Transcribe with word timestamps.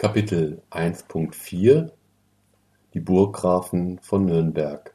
Kapitel 0.00 0.62
1.4 0.70 1.90
Die 2.94 3.00
Burggrafen 3.00 3.98
von 3.98 4.24
Nürnberg 4.24 4.94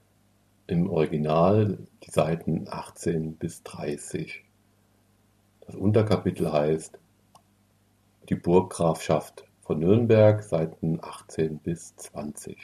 Im 0.66 0.90
Original 0.90 1.78
die 2.04 2.10
Seiten 2.10 2.66
18 2.68 3.36
bis 3.36 3.62
30. 3.62 4.44
Das 5.62 5.76
Unterkapitel 5.76 6.52
heißt 6.52 6.98
Die 8.30 8.34
Burggrafschaft 8.34 9.46
von 9.62 9.78
Nürnberg 9.78 10.42
Seiten 10.42 10.98
18 11.00 11.60
bis 11.60 11.96
20. 11.98 12.58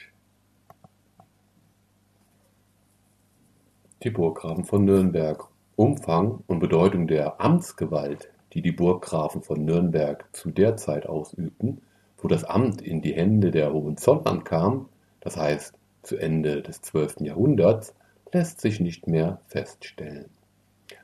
Die 4.02 4.10
Burggrafen 4.10 4.66
von 4.66 4.84
Nürnberg 4.84 5.48
Umfang 5.76 6.44
und 6.48 6.60
Bedeutung 6.60 7.06
der 7.06 7.40
Amtsgewalt, 7.40 8.32
die 8.54 8.64
die 8.64 8.72
Burggrafen 8.72 9.44
von 9.44 9.64
Nürnberg 9.64 10.28
zu 10.36 10.50
der 10.50 10.76
Zeit 10.76 11.06
ausübten, 11.06 11.84
wo 12.22 12.28
das 12.28 12.44
Amt 12.44 12.82
in 12.82 13.02
die 13.02 13.14
Hände 13.14 13.52
der 13.52 13.74
Hohenzollern 13.74 14.44
kam, 14.44 14.90
das 15.20 15.38
heißt 15.38 15.76
zu 16.04 16.18
Ende 16.18 16.62
des 16.62 16.82
12. 16.82 17.22
Jahrhunderts, 17.22 17.94
lässt 18.32 18.62
sich 18.62 18.80
nicht 18.80 19.08
mehr 19.08 19.42
feststellen. 19.48 20.30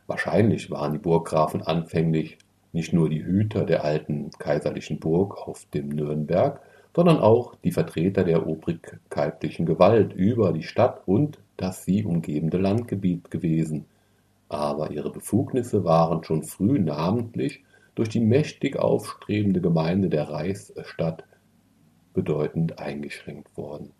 Wahrscheinlich 0.06 0.72
waren 0.72 0.94
die 0.94 1.00
Burggrafen 1.00 1.62
anfänglich 1.62 2.38
nicht 2.72 2.94
nur 2.94 3.10
die 3.10 3.24
Hüter 3.24 3.66
der 3.66 3.84
alten 3.84 4.30
kaiserlichen 4.32 5.00
Burg 5.00 5.48
auf 5.48 5.66
dem 5.74 5.90
Nürnberg, 5.90 6.62
sondern 6.96 7.20
auch 7.20 7.56
die 7.64 7.72
Vertreter 7.72 8.24
der 8.24 8.48
obrigkeitlichen 8.48 9.66
Gewalt 9.66 10.14
über 10.14 10.52
die 10.52 10.64
Stadt 10.64 11.02
und 11.06 11.40
das 11.58 11.86
sie 11.86 12.04
umgebende 12.04 12.58
Landgebiet 12.58 13.30
gewesen. 13.30 13.86
Aber 14.50 14.92
ihre 14.92 15.12
Befugnisse 15.12 15.84
waren 15.84 16.24
schon 16.24 16.44
früh 16.44 16.80
namentlich 16.80 17.64
durch 17.98 18.10
die 18.10 18.20
mächtig 18.20 18.78
aufstrebende 18.78 19.60
Gemeinde 19.60 20.08
der 20.10 20.30
Reichsstadt 20.30 21.24
bedeutend 22.14 22.78
eingeschränkt 22.78 23.58
worden. 23.58 23.92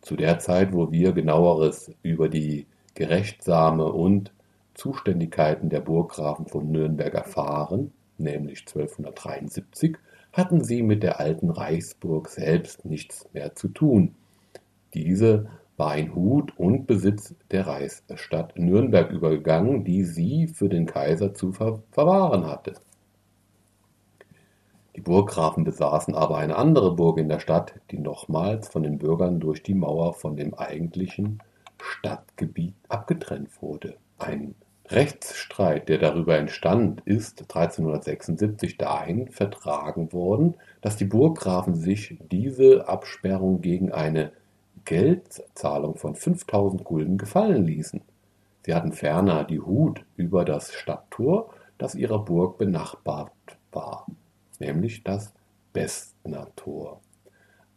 Zu 0.00 0.14
der 0.14 0.38
Zeit, 0.38 0.72
wo 0.72 0.92
wir 0.92 1.12
genaueres 1.12 1.90
über 2.02 2.28
die 2.28 2.66
gerechtsame 2.94 3.86
und 3.86 4.32
Zuständigkeiten 4.74 5.70
der 5.70 5.80
Burggrafen 5.80 6.46
von 6.46 6.70
Nürnberg 6.70 7.12
erfahren, 7.12 7.92
nämlich 8.16 8.60
1273, 8.60 9.96
hatten 10.32 10.62
sie 10.62 10.84
mit 10.84 11.02
der 11.02 11.18
alten 11.18 11.50
Reichsburg 11.50 12.28
selbst 12.28 12.84
nichts 12.84 13.28
mehr 13.32 13.56
zu 13.56 13.68
tun. 13.68 14.14
Diese 14.94 15.48
war 15.76 15.96
in 15.96 16.14
Hut 16.14 16.56
und 16.56 16.86
Besitz 16.86 17.34
der 17.50 17.66
Reichsstadt 17.66 18.56
Nürnberg 18.56 19.10
übergegangen, 19.10 19.82
die 19.82 20.04
sie 20.04 20.46
für 20.46 20.68
den 20.68 20.86
Kaiser 20.86 21.34
zu 21.34 21.50
verwahren 21.50 22.46
hatte. 22.46 22.74
Die 24.96 25.00
Burggrafen 25.00 25.62
besaßen 25.62 26.16
aber 26.16 26.38
eine 26.38 26.56
andere 26.56 26.94
Burg 26.96 27.18
in 27.18 27.28
der 27.28 27.38
Stadt, 27.38 27.74
die 27.92 27.98
nochmals 27.98 28.68
von 28.68 28.82
den 28.82 28.98
Bürgern 28.98 29.38
durch 29.38 29.62
die 29.62 29.74
Mauer 29.74 30.14
von 30.14 30.36
dem 30.36 30.54
eigentlichen 30.54 31.40
Stadtgebiet 31.80 32.74
abgetrennt 32.88 33.62
wurde. 33.62 33.96
Ein 34.18 34.56
Rechtsstreit, 34.88 35.88
der 35.88 35.98
darüber 35.98 36.36
entstand, 36.36 37.02
ist 37.04 37.42
1376 37.42 38.76
dahin 38.76 39.28
vertragen 39.28 40.12
worden, 40.12 40.56
dass 40.80 40.96
die 40.96 41.04
Burggrafen 41.04 41.76
sich 41.76 42.18
diese 42.32 42.88
Absperrung 42.88 43.60
gegen 43.60 43.92
eine 43.92 44.32
Geldzahlung 44.84 45.96
von 45.96 46.16
5000 46.16 46.82
Gulden 46.82 47.16
gefallen 47.16 47.64
ließen. 47.64 48.02
Sie 48.66 48.74
hatten 48.74 48.92
ferner 48.92 49.44
die 49.44 49.60
Hut 49.60 50.04
über 50.16 50.44
das 50.44 50.72
Stadttor, 50.72 51.50
das 51.78 51.94
ihrer 51.94 52.24
Burg 52.24 52.58
benachbart 52.58 53.30
war 53.70 54.06
nämlich 54.60 55.02
das 55.02 55.32
Bestner 55.72 56.48
Tor. 56.56 57.00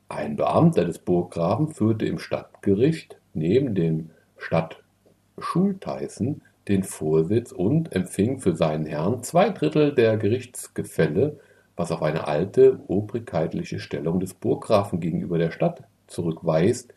Ein 0.10 0.36
Beamter 0.36 0.86
des 0.86 1.00
Burggrafen 1.00 1.70
führte 1.70 2.06
im 2.06 2.20
Stadtgericht 2.20 3.18
neben 3.34 3.74
dem 3.74 4.12
Stadtschultheißen 4.38 6.42
den 6.68 6.84
Vorsitz 6.84 7.52
und 7.52 7.94
empfing 7.94 8.40
für 8.40 8.56
seinen 8.56 8.86
Herrn 8.86 9.24
zwei 9.24 9.50
Drittel 9.50 9.94
der 9.94 10.18
Gerichtsgefälle, 10.18 11.40
was 11.76 11.92
auf 11.92 12.04
eine 12.04 12.28
alte 12.28 12.80
obrigkeitliche 12.88 13.80
Stellung 13.80 14.20
des 14.20 14.34
Burggrafen 14.34 15.00
gegenüber 15.00 15.38
der 15.38 15.52
Stadt 15.52 15.84
zurückweist, 16.08 16.94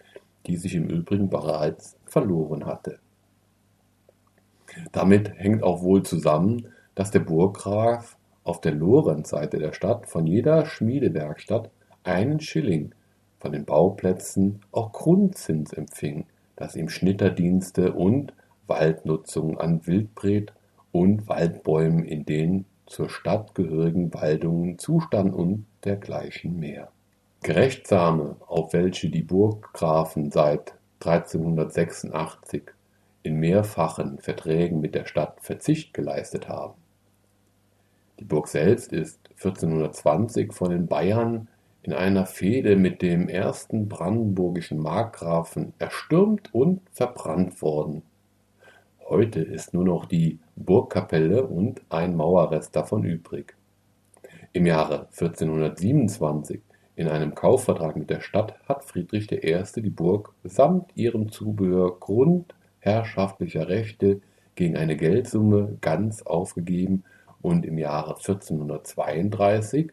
die 0.46 0.56
sich 0.56 0.74
im 0.74 0.88
Übrigen 0.88 1.30
bereits 1.30 1.96
verloren 2.04 2.66
hatte. 2.66 2.98
Damit 4.92 5.32
hängt 5.36 5.62
auch 5.62 5.82
wohl 5.82 6.02
zusammen, 6.02 6.68
dass 6.94 7.10
der 7.10 7.20
Burggraf 7.20 8.15
auf 8.46 8.60
der 8.60 8.72
Lorenzseite 8.72 9.58
der 9.58 9.72
Stadt 9.72 10.06
von 10.06 10.26
jeder 10.26 10.66
Schmiedewerkstatt 10.66 11.70
einen 12.04 12.40
Schilling, 12.40 12.94
von 13.38 13.52
den 13.52 13.64
Bauplätzen 13.64 14.60
auch 14.70 14.92
Grundzins 14.92 15.72
empfing, 15.72 16.26
das 16.54 16.76
ihm 16.76 16.88
Schnitterdienste 16.88 17.92
und 17.92 18.32
Waldnutzung 18.66 19.58
an 19.58 19.86
Wildbret 19.86 20.52
und 20.92 21.28
Waldbäumen 21.28 22.04
in 22.04 22.24
den 22.24 22.64
zur 22.86 23.10
Stadt 23.10 23.54
gehörigen 23.54 24.14
Waldungen 24.14 24.78
zustand 24.78 25.34
und 25.34 25.66
dergleichen 25.84 26.58
mehr. 26.58 26.90
Gerechtsame, 27.42 28.36
auf 28.46 28.72
welche 28.72 29.10
die 29.10 29.22
Burggrafen 29.22 30.30
seit 30.30 30.74
1386 31.00 32.62
in 33.22 33.36
mehrfachen 33.40 34.18
Verträgen 34.18 34.80
mit 34.80 34.94
der 34.94 35.04
Stadt 35.04 35.40
Verzicht 35.40 35.92
geleistet 35.92 36.48
haben, 36.48 36.74
die 38.18 38.24
Burg 38.24 38.48
selbst 38.48 38.92
ist 38.92 39.20
1420 39.36 40.52
von 40.52 40.70
den 40.70 40.86
Bayern 40.86 41.48
in 41.82 41.92
einer 41.92 42.26
Fehde 42.26 42.76
mit 42.76 43.02
dem 43.02 43.28
ersten 43.28 43.88
brandenburgischen 43.88 44.78
Markgrafen 44.78 45.72
erstürmt 45.78 46.52
und 46.54 46.80
verbrannt 46.90 47.60
worden. 47.62 48.02
Heute 49.08 49.40
ist 49.40 49.72
nur 49.72 49.84
noch 49.84 50.06
die 50.06 50.40
Burgkapelle 50.56 51.46
und 51.46 51.82
ein 51.90 52.16
Mauerrest 52.16 52.74
davon 52.74 53.04
übrig. 53.04 53.54
Im 54.52 54.66
Jahre 54.66 55.06
1427 55.12 56.60
in 56.96 57.08
einem 57.08 57.34
Kaufvertrag 57.34 57.94
mit 57.94 58.08
der 58.08 58.20
Stadt 58.20 58.54
hat 58.66 58.84
Friedrich 58.84 59.30
I. 59.30 59.62
die 59.76 59.90
Burg 59.90 60.32
samt 60.42 60.90
ihrem 60.96 61.30
Zubehör 61.30 62.00
grundherrschaftlicher 62.00 63.68
Rechte 63.68 64.22
gegen 64.54 64.76
eine 64.76 64.96
Geldsumme 64.96 65.76
ganz 65.82 66.22
aufgegeben 66.22 67.04
und 67.46 67.64
im 67.64 67.78
Jahre 67.78 68.16
1432 68.16 69.92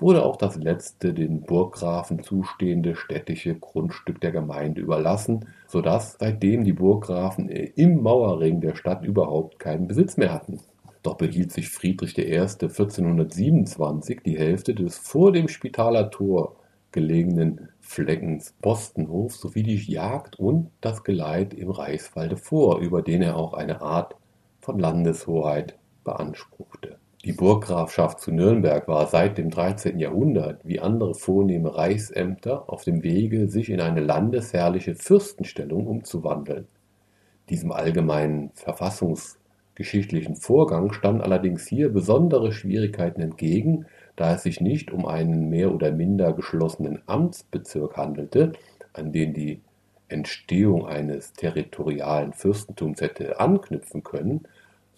wurde 0.00 0.24
auch 0.24 0.36
das 0.36 0.56
letzte 0.56 1.14
den 1.14 1.42
Burggrafen 1.42 2.24
zustehende 2.24 2.96
städtische 2.96 3.54
Grundstück 3.54 4.20
der 4.20 4.32
Gemeinde 4.32 4.80
überlassen, 4.80 5.46
so 5.68 5.80
dass 5.80 6.16
seitdem 6.18 6.64
die 6.64 6.72
Burggrafen 6.72 7.48
im 7.48 8.02
Mauerring 8.02 8.60
der 8.60 8.74
Stadt 8.74 9.04
überhaupt 9.04 9.60
keinen 9.60 9.86
Besitz 9.86 10.16
mehr 10.16 10.32
hatten. 10.32 10.58
Doch 11.04 11.16
behielt 11.16 11.52
sich 11.52 11.68
Friedrich 11.68 12.18
I. 12.18 12.36
1427 12.36 14.20
die 14.24 14.36
Hälfte 14.36 14.74
des 14.74 14.98
vor 14.98 15.30
dem 15.30 15.46
Spitaler 15.46 16.10
Tor 16.10 16.56
gelegenen 16.90 17.68
Fleckens 17.80 18.54
Postenhof 18.60 19.36
sowie 19.36 19.62
die 19.62 19.76
Jagd 19.76 20.36
und 20.40 20.70
das 20.80 21.04
Geleit 21.04 21.54
im 21.54 21.70
Reichswalde 21.70 22.36
vor, 22.36 22.80
über 22.80 23.02
den 23.02 23.22
er 23.22 23.36
auch 23.36 23.54
eine 23.54 23.82
Art 23.82 24.16
von 24.60 24.80
Landeshoheit 24.80 25.77
beanspruchte. 26.08 26.96
Die 27.24 27.32
Burggrafschaft 27.32 28.20
zu 28.20 28.32
Nürnberg 28.32 28.88
war 28.88 29.06
seit 29.06 29.36
dem 29.36 29.50
13. 29.50 29.98
Jahrhundert 29.98 30.66
wie 30.66 30.80
andere 30.80 31.14
vornehme 31.14 31.76
Reichsämter 31.76 32.70
auf 32.70 32.84
dem 32.84 33.02
Wege, 33.02 33.48
sich 33.48 33.68
in 33.68 33.80
eine 33.80 34.00
landesherrliche 34.00 34.94
Fürstenstellung 34.94 35.86
umzuwandeln. 35.86 36.66
Diesem 37.50 37.72
allgemeinen 37.72 38.50
verfassungsgeschichtlichen 38.54 40.36
Vorgang 40.36 40.92
standen 40.92 41.20
allerdings 41.20 41.66
hier 41.66 41.92
besondere 41.92 42.52
Schwierigkeiten 42.52 43.20
entgegen, 43.20 43.84
da 44.16 44.34
es 44.34 44.44
sich 44.44 44.62
nicht 44.62 44.90
um 44.90 45.04
einen 45.04 45.50
mehr 45.50 45.74
oder 45.74 45.92
minder 45.92 46.32
geschlossenen 46.32 47.02
Amtsbezirk 47.06 47.98
handelte, 47.98 48.52
an 48.94 49.12
den 49.12 49.34
die 49.34 49.60
Entstehung 50.08 50.86
eines 50.86 51.34
territorialen 51.34 52.32
Fürstentums 52.32 53.02
hätte 53.02 53.38
anknüpfen 53.40 54.02
können, 54.02 54.46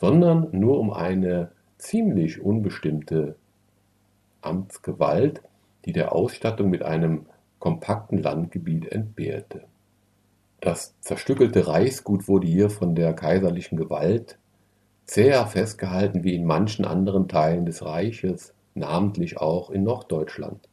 sondern 0.00 0.49
nur 0.52 0.81
um 0.81 0.91
eine 0.91 1.52
ziemlich 1.76 2.41
unbestimmte 2.41 3.37
Amtsgewalt, 4.41 5.43
die 5.85 5.93
der 5.93 6.12
Ausstattung 6.14 6.70
mit 6.70 6.82
einem 6.82 7.26
kompakten 7.58 8.17
Landgebiet 8.17 8.91
entbehrte. 8.91 9.64
Das 10.61 10.94
zerstückelte 11.00 11.67
Reichsgut 11.67 12.29
wurde 12.29 12.47
hier 12.47 12.70
von 12.70 12.94
der 12.94 13.12
kaiserlichen 13.12 13.76
Gewalt 13.76 14.38
zäher 15.05 15.47
festgehalten 15.47 16.25
wie 16.25 16.35
in 16.35 16.47
manchen 16.47 16.87
anderen 16.87 17.29
Teilen 17.29 17.67
des 17.67 17.85
Reiches, 17.85 18.55
namentlich 18.75 19.37
auch 19.37 19.69
in 19.69 19.82
Norddeutschland. 19.82 20.67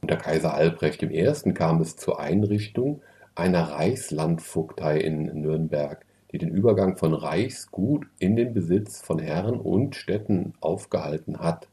Unter 0.00 0.16
Kaiser 0.16 0.54
Albrecht 0.54 1.02
I. 1.02 1.32
kam 1.54 1.80
es 1.80 1.96
zur 1.96 2.20
Einrichtung 2.20 3.02
einer 3.34 3.70
Reichslandvogtei 3.70 4.98
in 4.98 5.40
Nürnberg, 5.40 6.03
die 6.34 6.38
den 6.38 6.50
Übergang 6.50 6.96
von 6.96 7.14
Reichsgut 7.14 8.08
in 8.18 8.34
den 8.34 8.54
Besitz 8.54 9.00
von 9.00 9.20
Herren 9.20 9.60
und 9.60 9.94
Städten 9.94 10.54
aufgehalten 10.60 11.38
hat. 11.38 11.68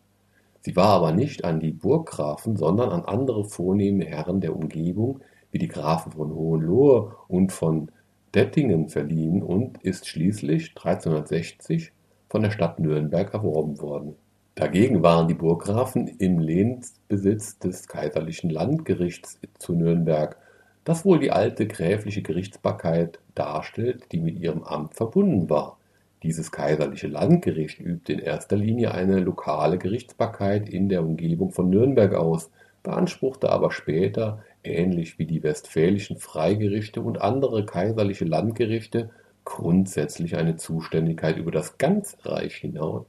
Sie 0.60 0.76
war 0.76 0.90
aber 0.90 1.14
nicht 1.14 1.44
an 1.44 1.60
die 1.60 1.72
Burggrafen, 1.72 2.56
sondern 2.58 2.90
an 2.90 3.04
andere 3.04 3.44
vornehme 3.44 4.06
Herren 4.06 4.40
der 4.40 4.56
Umgebung, 4.56 5.22
wie 5.50 5.58
die 5.58 5.68
Grafen 5.68 6.12
von 6.12 6.32
Hohenlohe 6.36 7.16
und 7.28 7.52
von 7.52 7.90
Dettingen 8.36 8.88
verliehen 8.88 9.42
und 9.42 9.82
ist 9.82 10.08
schließlich 10.08 10.76
1360 10.78 11.92
von 12.30 12.44
der 12.44 12.52
Stadt 12.52 12.80
Nürnberg 12.80 13.34
erworben 13.34 13.82
worden. 13.82 14.14
Dagegen 14.54 15.02
waren 15.02 15.28
die 15.28 15.34
Burggrafen 15.34 16.08
im 16.08 16.38
Lehnsbesitz 16.38 17.58
des 17.58 17.88
kaiserlichen 17.88 18.52
Landgerichts 18.52 19.40
zu 19.58 19.74
Nürnberg, 19.74 20.38
das 20.84 21.06
wohl 21.06 21.20
die 21.20 21.32
alte 21.32 21.68
gräfliche 21.68 22.22
Gerichtsbarkeit 22.22 23.20
darstellt, 23.36 24.12
die 24.12 24.20
mit 24.20 24.40
ihrem 24.40 24.64
Amt 24.64 24.96
verbunden 24.96 25.50
war. 25.50 25.78
Dieses 26.24 26.52
kaiserliche 26.52 27.08
Landgericht 27.08 27.80
übte 27.80 28.14
in 28.14 28.20
erster 28.20 28.56
Linie 28.56 28.94
eine 28.94 29.20
lokale 29.20 29.78
Gerichtsbarkeit 29.78 30.70
in 30.70 30.90
der 30.90 31.02
Umgebung 31.04 31.52
von 31.52 31.70
Nürnberg 31.70 32.14
aus, 32.14 32.50
beanspruchte 32.84 33.50
aber 33.50 33.72
später 33.72 34.44
ähnlich 34.64 35.18
wie 35.18 35.26
die 35.26 35.44
westfälischen 35.44 36.18
Freigerichte 36.18 37.02
und 37.02 37.22
andere 37.22 37.66
kaiserliche 37.66 38.26
Landgerichte, 38.26 39.10
grundsätzlich 39.46 40.38
eine 40.38 40.58
Zuständigkeit 40.58 41.38
über 41.38 41.52
das 41.52 41.80
ganze 41.80 42.18
Reich 42.26 42.56
hinaus, 42.56 43.06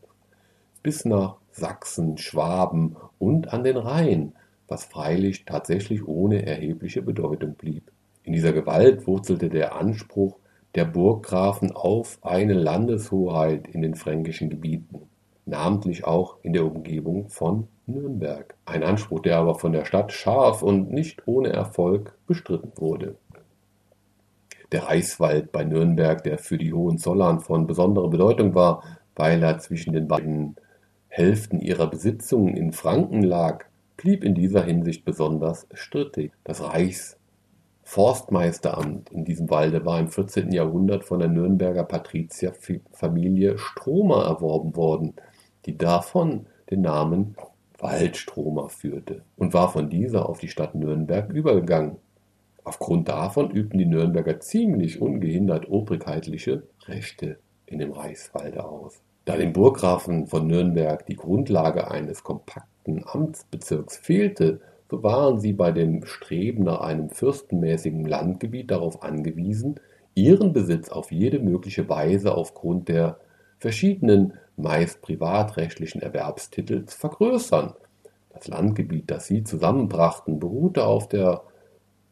bis 0.83 1.05
nach 1.05 1.37
Sachsen, 1.51 2.17
Schwaben 2.17 2.97
und 3.19 3.53
an 3.53 3.65
den 3.65 3.77
Rhein, 3.77 4.33
was 4.73 4.85
freilich 4.85 5.45
tatsächlich 5.45 6.09
ohne 6.09 6.47
erhebliche 6.47 7.03
Bedeutung 7.03 7.55
blieb. 7.57 7.93
In 8.25 8.33
dieser 8.33 8.55
Gewalt 8.55 9.07
wurzelte 9.07 9.51
der 9.51 9.77
Anspruch 9.77 10.39
der 10.75 10.87
Burggrafen 10.87 11.73
auf 11.73 12.19
eine 12.23 12.55
Landeshoheit 12.55 13.69
in 13.69 13.83
den 13.83 13.95
fränkischen 13.95 14.49
Gebieten, 14.49 15.03
namentlich 15.45 16.07
auch 16.07 16.39
in 16.43 16.55
der 16.55 16.65
Umgebung 16.65 17.29
von 17.29 17.69
Nürnberg, 17.85 18.55
ein 18.65 18.83
Anspruch, 18.83 19.21
der 19.21 19.37
aber 19.37 19.57
von 19.57 19.73
der 19.73 19.85
Stadt 19.85 20.11
scharf 20.11 20.63
und 20.63 20.91
nicht 20.91 21.29
ohne 21.29 21.51
Erfolg 21.51 22.17
bestritten 22.27 22.73
wurde. 22.77 23.17
Der 24.71 24.85
Reichswald 24.85 25.53
bei 25.53 25.65
Nürnberg, 25.65 26.25
der 26.25 26.39
für 26.39 26.57
die 26.57 26.73
Hohenzollern 26.73 27.41
von 27.41 27.67
besonderer 27.67 28.09
Bedeutung 28.09 28.55
war, 28.55 28.83
weil 29.17 29.43
er 29.43 29.59
zwischen 29.59 29.93
den 29.93 30.09
beiden 30.09 30.57
Hälften 31.09 31.61
ihrer 31.61 31.89
Besitzungen 31.89 32.57
in 32.57 32.73
Franken 32.73 33.23
lag, 33.23 33.67
blieb 34.02 34.22
in 34.25 34.34
dieser 34.34 34.64
Hinsicht 34.64 35.04
besonders 35.04 35.69
strittig. 35.75 36.32
Das 36.43 36.60
Reichsforstmeisteramt 36.60 39.10
in 39.10 39.25
diesem 39.25 39.49
Walde 39.49 39.87
war 39.87 40.00
im 40.00 40.08
14. 40.08 40.50
Jahrhundert 40.50 41.04
von 41.04 41.20
der 41.20 41.28
Nürnberger 41.28 41.84
Patrizierfamilie 41.84 43.58
Stromer 43.58 44.25
erworben 44.25 44.75
worden, 44.75 45.14
die 45.66 45.78
davon 45.78 46.46
den 46.69 46.81
Namen 46.81 47.37
Waldstromer 47.78 48.70
führte 48.70 49.22
und 49.37 49.54
war 49.54 49.70
von 49.70 49.88
dieser 49.88 50.28
auf 50.28 50.40
die 50.40 50.49
Stadt 50.49 50.75
Nürnberg 50.75 51.32
übergegangen. 51.32 51.99
Aufgrund 52.64 53.08
davon 53.08 53.52
übten 53.52 53.78
die 53.78 53.87
Nürnberger 53.87 54.40
ziemlich 54.40 55.00
ungehindert 55.00 55.69
obrigkeitliche 55.69 56.64
Rechte 56.87 57.38
in 57.66 57.78
dem 57.78 57.93
Reichswalde 57.93 58.64
aus. 58.64 59.00
Da 59.25 59.37
dem 59.37 59.53
Burggrafen 59.53 60.27
von 60.27 60.47
Nürnberg 60.49 61.07
die 61.07 61.15
Grundlage 61.17 61.91
eines 61.91 62.25
kompakten 62.25 63.05
Amtsbezirks 63.07 63.97
fehlte, 63.97 64.61
so 64.91 65.03
waren 65.03 65.41
sie 65.41 65.53
bei 65.53 65.71
dem 65.71 66.05
Streben 66.05 66.65
nach 66.65 66.81
einem 66.81 67.09
fürstenmäßigen 67.09 68.05
Landgebiet 68.05 68.71
darauf 68.71 69.03
angewiesen, 69.03 69.81
ihren 70.15 70.53
Besitz 70.53 70.91
auf 70.91 71.13
jede 71.13 71.39
mögliche 71.39 71.89
Weise 71.89 72.35
aufgrund 72.35 72.89
der 72.89 73.19
verschiedenen 73.59 74.35
meist 74.57 75.01
privatrechtlichen 75.01 76.03
Erwerbstitel 76.03 76.85
zu 76.85 76.99
vergrößern. 76.99 77.75
Das 78.35 78.49
Landgebiet, 78.49 79.11
das 79.11 79.27
sie 79.27 79.45
zusammenbrachten, 79.45 80.41
beruhte 80.41 80.85
auf 80.85 81.09
der 81.09 81.43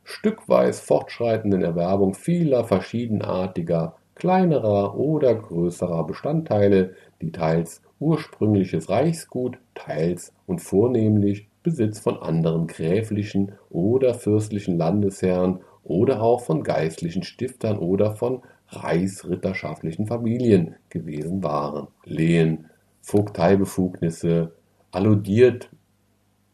stückweis 0.05 0.81
fortschreitenden 0.81 1.63
Erwerbung 1.63 2.15
vieler 2.15 2.65
verschiedenartiger, 2.65 3.97
kleinerer 4.21 4.97
oder 4.97 5.35
größerer 5.35 6.07
Bestandteile, 6.07 6.95
die 7.21 7.33
teils 7.33 7.83
ursprüngliches 7.99 8.89
Reichsgut, 8.89 9.59
teils 9.75 10.33
und 10.47 10.61
vornehmlich 10.61 11.49
Besitz 11.63 11.99
von 11.99 12.19
anderen 12.19 12.67
gräflichen 12.69 13.53
oder 13.69 14.15
fürstlichen 14.15 14.79
Landesherren 14.79 15.61
oder 15.83 16.23
auch 16.23 16.43
von 16.43 16.63
geistlichen 16.63 17.23
Stiftern 17.23 17.79
oder 17.79 18.15
von 18.15 18.43
reichsritterschaftlichen 18.69 20.07
Familien 20.07 20.77
gewesen 20.91 21.43
waren. 21.43 21.89
Lehen, 22.05 22.71
Vogteibefugnisse, 23.03 24.53
alludiert 24.93 25.71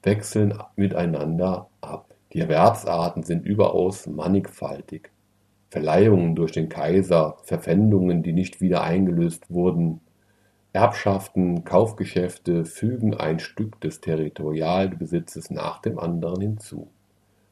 wechseln 0.02 0.54
miteinander 0.76 1.68
ab. 1.80 2.14
Die 2.32 2.40
Erwerbsarten 2.40 3.22
sind 3.24 3.44
überaus 3.44 4.06
mannigfaltig. 4.06 5.10
Verleihungen 5.76 6.34
durch 6.34 6.52
den 6.52 6.70
Kaiser, 6.70 7.36
Verpfändungen, 7.42 8.22
die 8.22 8.32
nicht 8.32 8.62
wieder 8.62 8.82
eingelöst 8.82 9.50
wurden, 9.50 10.00
Erbschaften, 10.72 11.64
Kaufgeschäfte 11.64 12.64
fügen 12.64 13.12
ein 13.12 13.40
Stück 13.40 13.78
des 13.82 14.00
Territorialbesitzes 14.00 15.50
nach 15.50 15.82
dem 15.82 15.98
anderen 15.98 16.40
hinzu. 16.40 16.88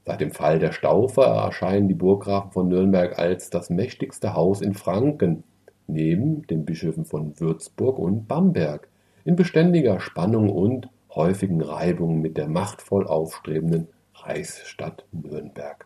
Seit 0.06 0.23
dem 0.23 0.31
Fall 0.31 0.59
der 0.59 0.73
Staufer 0.73 1.26
erscheinen 1.26 1.87
die 1.87 1.94
Burggrafen 1.94 2.50
von 2.50 2.69
Nürnberg 2.69 3.19
als 3.19 3.50
das 3.50 3.69
mächtigste 3.69 4.32
Haus 4.32 4.62
in 4.62 4.73
Franken, 4.73 5.44
neben 5.87 6.47
den 6.47 6.65
Bischöfen 6.65 7.05
von 7.05 7.38
Würzburg 7.38 7.99
und 7.99 8.27
Bamberg, 8.27 8.88
in 9.27 9.37
beständiger 9.37 10.00
Spannung 10.00 10.49
und 10.49 10.88
häufigen 11.15 11.61
Reibungen 11.61 12.23
mit 12.23 12.38
der 12.38 12.49
machtvoll 12.49 13.06
aufstrebenden 13.06 13.88
Reichsstadt 14.15 15.05
Nürnberg. 15.12 15.85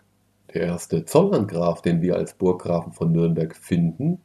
Der 0.54 0.62
erste 0.62 1.04
Zolllandgraf, 1.04 1.82
den 1.82 2.00
wir 2.00 2.16
als 2.16 2.32
Burggrafen 2.32 2.92
von 2.92 3.12
Nürnberg 3.12 3.54
finden, 3.54 4.20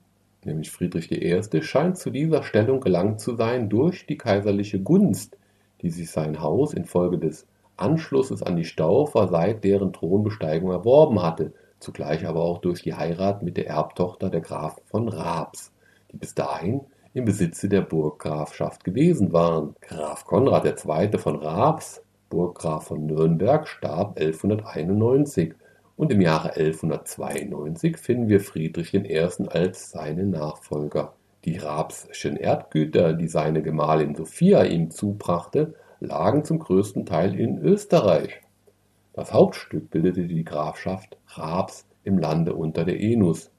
nämlich 0.46 0.72
Friedrich 0.72 1.12
I., 1.12 1.62
scheint 1.62 1.98
zu 1.98 2.10
dieser 2.12 2.44
Stellung 2.44 2.80
gelangt 2.80 3.20
zu 3.20 3.36
sein 3.36 3.70
durch 3.70 4.06
die 4.06 4.18
kaiserliche 4.18 4.80
Gunst, 4.82 5.38
die 5.82 5.90
sich 5.90 6.10
sein 6.10 6.42
Haus 6.42 6.74
infolge 6.74 7.18
des 7.18 7.46
Anschlusses 7.76 8.42
an 8.42 8.56
die 8.56 8.64
Staufer 8.64 9.28
seit 9.28 9.66
deren 9.66 9.92
Thronbesteigung 9.92 10.72
erworben 10.72 11.22
hatte, 11.22 11.54
zugleich 11.80 12.26
aber 12.26 12.42
auch 12.42 12.60
durch 12.60 12.84
die 12.84 12.94
Heirat 12.94 13.44
mit 13.44 13.58
der 13.58 13.68
Erbtochter 13.68 14.30
der 14.30 14.42
Grafen 14.42 14.84
von 14.86 15.10
Raps, 15.10 15.74
die 16.12 16.18
bis 16.18 16.34
dahin 16.34 16.82
im 17.14 17.26
Besitze 17.26 17.68
der 17.68 17.82
Burggrafschaft 17.82 18.86
gewesen 18.86 19.34
waren. 19.34 19.76
Graf 19.82 20.24
Konrad 20.24 20.66
II. 20.66 21.18
von 21.18 21.36
Raps, 21.36 22.02
Burggraf 22.30 22.88
von 22.88 23.06
Nürnberg, 23.06 23.68
starb 23.68 24.18
1191 24.18 25.54
und 25.96 26.12
im 26.12 26.22
Jahre 26.22 26.56
1192 26.56 27.98
finden 27.98 28.28
wir 28.28 28.40
Friedrich 28.40 28.94
I. 28.94 29.20
als 29.48 29.92
seinen 29.92 30.32
Nachfolger. 30.32 31.14
Die 31.46 31.58
Rapschen 31.58 32.38
Erdgüter, 32.38 33.14
die 33.14 33.28
seine 33.28 33.62
Gemahlin 33.62 34.16
Sophia 34.16 34.64
ihm 34.64 34.92
zubrachte, 34.92 35.76
lagen 36.00 36.44
zum 36.44 36.60
größten 36.60 37.06
Teil 37.06 37.38
in 37.40 37.60
Österreich. 37.60 38.42
Das 39.14 39.32
Hauptstück 39.32 39.92
bildete 39.92 40.26
die 40.26 40.44
Grafschaft 40.44 41.18
Raps 41.28 41.86
im 42.04 42.18
Lande 42.18 42.54
unter 42.54 42.86
der 42.86 43.00
Enus. 43.00 43.52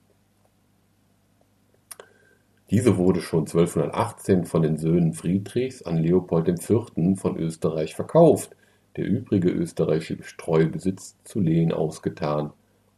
Diese 2.71 2.97
wurde 2.97 3.21
schon 3.21 3.41
1218 3.41 4.47
von 4.47 4.63
den 4.63 4.79
Söhnen 4.79 5.13
Friedrichs 5.13 5.83
an 5.83 5.99
Leopold 5.99 6.49
IV. 6.49 6.93
von 7.17 7.37
Österreich 7.37 7.95
verkauft, 7.95 8.57
der 8.97 9.07
übrige 9.07 9.51
österreichische 9.51 10.23
Streubesitz 10.23 11.17
zu 11.25 11.41
Lehen 11.41 11.73
ausgetan. 11.73 12.53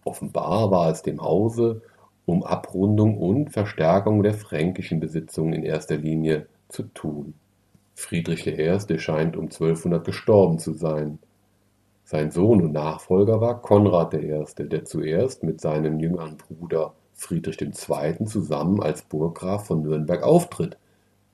Offenbar 0.05 0.71
war 0.71 0.91
es 0.91 1.03
dem 1.03 1.21
Hause 1.23 1.83
um 2.27 2.43
Abrundung 2.43 3.19
und 3.19 3.51
Verstärkung 3.51 4.23
der 4.23 4.35
fränkischen 4.35 5.01
Besitzungen 5.01 5.53
in 5.53 5.63
erster 5.63 5.97
Linie 5.97 6.47
zu 6.69 6.83
tun. 6.83 7.35
Friedrich 7.95 8.47
I. 8.47 8.99
scheint 8.99 9.37
um 9.37 9.45
1200 9.45 10.05
gestorben 10.05 10.59
zu 10.59 10.75
sein. 10.75 11.19
Sein 12.05 12.31
Sohn 12.31 12.63
und 12.63 12.73
Nachfolger 12.73 13.41
war 13.41 13.63
Konrad 13.63 14.15
I., 14.15 14.45
der 14.59 14.85
zuerst 14.85 15.43
mit 15.43 15.61
seinem 15.61 15.99
jüngeren 15.99 16.37
Bruder 16.37 16.95
Friedrich 17.15 17.61
II. 17.61 18.27
zusammen 18.27 18.83
als 18.83 19.03
Burggraf 19.03 19.67
von 19.67 19.83
Nürnberg 19.83 20.23
auftritt, 20.23 20.77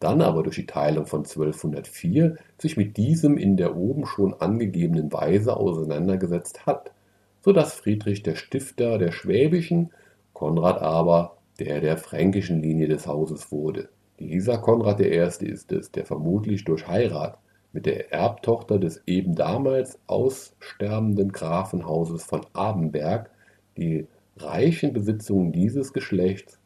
dann 0.02 0.21
aber 0.21 0.42
durch 0.42 0.56
die 0.56 0.66
Teilung 0.66 1.06
von 1.06 1.21
1204 1.21 2.37
sich 2.59 2.76
mit 2.76 2.97
diesem 2.97 3.38
in 3.38 3.56
der 3.56 3.76
oben 3.76 4.06
schon 4.06 4.35
angegebenen 4.35 5.12
Weise 5.12 5.56
auseinandergesetzt 5.56 6.66
hat, 6.66 6.92
so 7.40 7.52
dass 7.52 7.75
Friedrich 7.75 8.23
der 8.23 8.35
Stifter 8.35 8.99
der 8.99 9.12
schwäbischen, 9.12 9.90
Konrad 10.32 10.80
aber 10.80 11.37
der 11.59 11.80
der 11.80 11.97
fränkischen 11.99 12.62
Linie 12.62 12.88
des 12.88 13.06
Hauses 13.06 13.52
wurde. 13.52 13.88
Dieser 14.18 14.59
Konrad 14.59 15.00
I. 15.00 15.04
ist 15.06 15.73
es, 15.73 15.90
der 15.92 16.04
vermutlich 16.04 16.64
durch 16.64 16.88
Heirat 16.88 17.38
mit 17.73 17.87
der 17.87 18.12
Erbtochter 18.12 18.78
des 18.78 19.02
eben 19.06 19.35
damals 19.35 19.99
aussterbenden 20.06 21.32
Grafenhauses 21.32 22.25
von 22.25 22.42
Abenberg 22.52 23.30
die 23.76 24.06
reichen 24.37 24.92
Besitzungen 24.92 25.52
dieses 25.52 25.92
Geschlechts, 25.92 26.59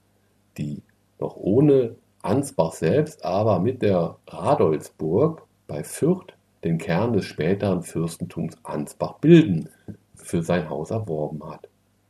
die 0.58 0.82
noch 1.18 1.36
ohne 1.36 1.96
Ansbach 2.26 2.72
selbst, 2.72 3.24
aber 3.24 3.60
mit 3.60 3.82
der 3.82 4.16
Radolzburg 4.26 5.46
bei 5.66 5.84
Fürth 5.84 6.34
den 6.64 6.78
Kern 6.78 7.12
des 7.12 7.24
späteren 7.24 7.82
Fürstentums 7.82 8.56
Ansbach 8.64 9.14
bilden, 9.20 9.68
für 10.14 10.42
sein 10.42 10.68
Haus 10.68 10.90
erworben 10.90 11.48
hat. 11.48 11.68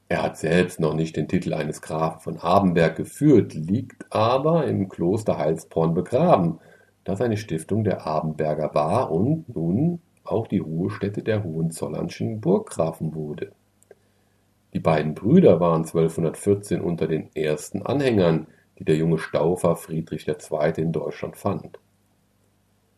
Er 0.09 0.23
hat 0.23 0.39
selbst 0.39 0.81
noch 0.81 0.95
nicht 0.95 1.17
den 1.17 1.29
Titel 1.29 1.53
eines 1.53 1.83
Grafen 1.83 2.21
von 2.21 2.39
Abenberg 2.39 2.97
geführt, 2.97 3.55
liegt 3.55 4.07
aber 4.11 4.67
im 4.67 4.89
Kloster 4.89 5.37
Heilsbronn 5.37 5.95
begraben, 5.95 6.61
das 7.05 7.21
eine 7.21 7.37
Stiftung 7.37 7.85
der 7.85 8.07
Abenberger 8.07 8.75
war 8.75 9.11
und 9.11 9.55
nun 9.55 10.01
auch 10.25 10.47
die 10.47 10.59
Ruhestätte 10.59 11.23
der 11.23 11.45
Hohenzollernschen 11.45 12.41
Burggrafen 12.41 13.15
wurde. 13.15 13.53
Die 14.73 14.81
beiden 14.81 15.15
Brüder 15.15 15.61
waren 15.61 15.85
1214 15.85 16.81
unter 16.81 17.07
den 17.07 17.35
ersten 17.35 17.83
Anhängern, 17.83 18.47
die 18.79 18.85
der 18.85 18.97
junge 18.97 19.19
Staufer 19.19 19.77
Friedrich 19.77 20.29
II. 20.29 20.73
in 20.77 20.93
Deutschland 20.93 21.37
fand. 21.37 21.79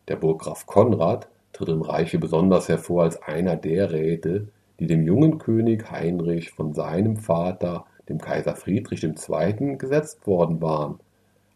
Der 0.07 0.15
Burggraf 0.15 0.65
Konrad 0.65 1.29
tritt 1.53 1.69
im 1.69 1.81
Reiche 1.81 2.19
besonders 2.19 2.67
hervor 2.67 3.03
als 3.03 3.21
einer 3.21 3.55
der 3.55 3.91
Räte, 3.91 4.47
die 4.79 4.87
dem 4.87 5.03
jungen 5.03 5.37
König 5.37 5.91
Heinrich 5.91 6.51
von 6.51 6.73
seinem 6.73 7.17
Vater, 7.17 7.85
dem 8.07 8.19
Kaiser 8.19 8.55
Friedrich 8.55 9.03
II., 9.03 9.77
gesetzt 9.77 10.25
worden 10.25 10.61
waren. 10.61 10.99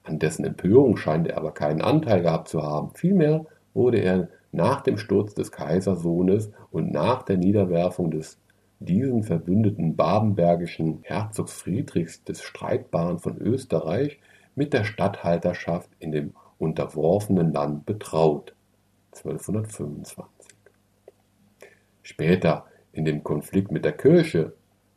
An 0.04 0.20
dessen 0.20 0.46
Empörung 0.46 0.98
scheint 0.98 1.28
er 1.28 1.38
aber 1.38 1.52
keinen 1.52 1.82
Anteil 1.82 2.22
gehabt 2.22 2.50
zu 2.50 2.62
haben. 2.62 2.92
Vielmehr 2.94 3.46
wurde 3.74 4.00
er 4.00 4.28
nach 4.52 4.82
dem 4.82 4.98
Sturz 4.98 5.34
des 5.34 5.52
Kaisersohnes 5.52 6.52
und 6.72 6.92
nach 6.92 7.24
der 7.24 7.38
Niederwerfung 7.38 8.12
des 8.12 8.38
diesen 8.86 9.24
verbündeten 9.24 9.96
babenbergischen 9.96 11.00
Herzogs 11.04 11.54
Friedrichs 11.54 12.24
des 12.24 12.42
Streitbaren 12.42 13.20
von 13.20 13.38
Österreich 13.38 14.20
mit 14.56 14.74
der 14.74 14.84
Statthalterschaft 14.84 15.90
in 16.00 16.12
dem 16.12 16.34
unterworfenen 16.60 17.52
Land 17.54 17.86
betraut. 17.86 18.54
1225. 19.16 20.24
Später, 22.02 22.66
in 22.92 23.06
dem 23.06 23.24
Konflikt 23.24 23.72
mit 23.72 23.86
der 23.86 23.94
Kirche, 23.94 24.54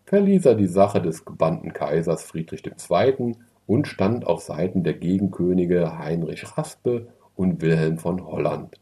verließ 0.06 0.46
er 0.46 0.54
die 0.54 0.66
Sache 0.66 1.00
des 1.00 1.24
gebannten 1.24 1.72
Kaisers 1.72 2.22
Friedrich 2.22 2.62
II. 2.66 3.36
und 3.66 3.86
stand 3.86 4.26
auf 4.26 4.42
Seiten 4.42 4.84
der 4.84 4.94
Gegenkönige 4.94 5.98
Heinrich 5.98 6.56
Raspe 6.56 7.08
und 7.34 7.60
Wilhelm 7.60 7.98
von 7.98 8.24
Holland. 8.24 8.80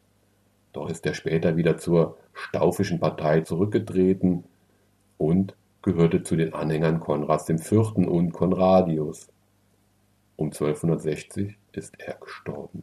Doch 0.73 0.91
ist 0.91 1.07
er 1.07 1.15
später 1.15 1.57
wieder 1.57 1.79
zur 1.79 2.17
Staufischen 2.33 3.01
Partei 3.01 3.43
zurückgetreten 3.43 4.45
und 5.18 5.54
gehörte 5.83 6.23
zu 6.23 6.37
den 6.37 6.54
Anhängern 6.54 7.00
Konrads 7.00 7.49
IV. 7.49 7.97
und 7.97 8.33
Konradius. 8.33 9.28
Um 10.37 10.47
1260 10.47 11.56
ist 11.73 11.94
er 11.99 12.14
gestorben. 12.14 12.83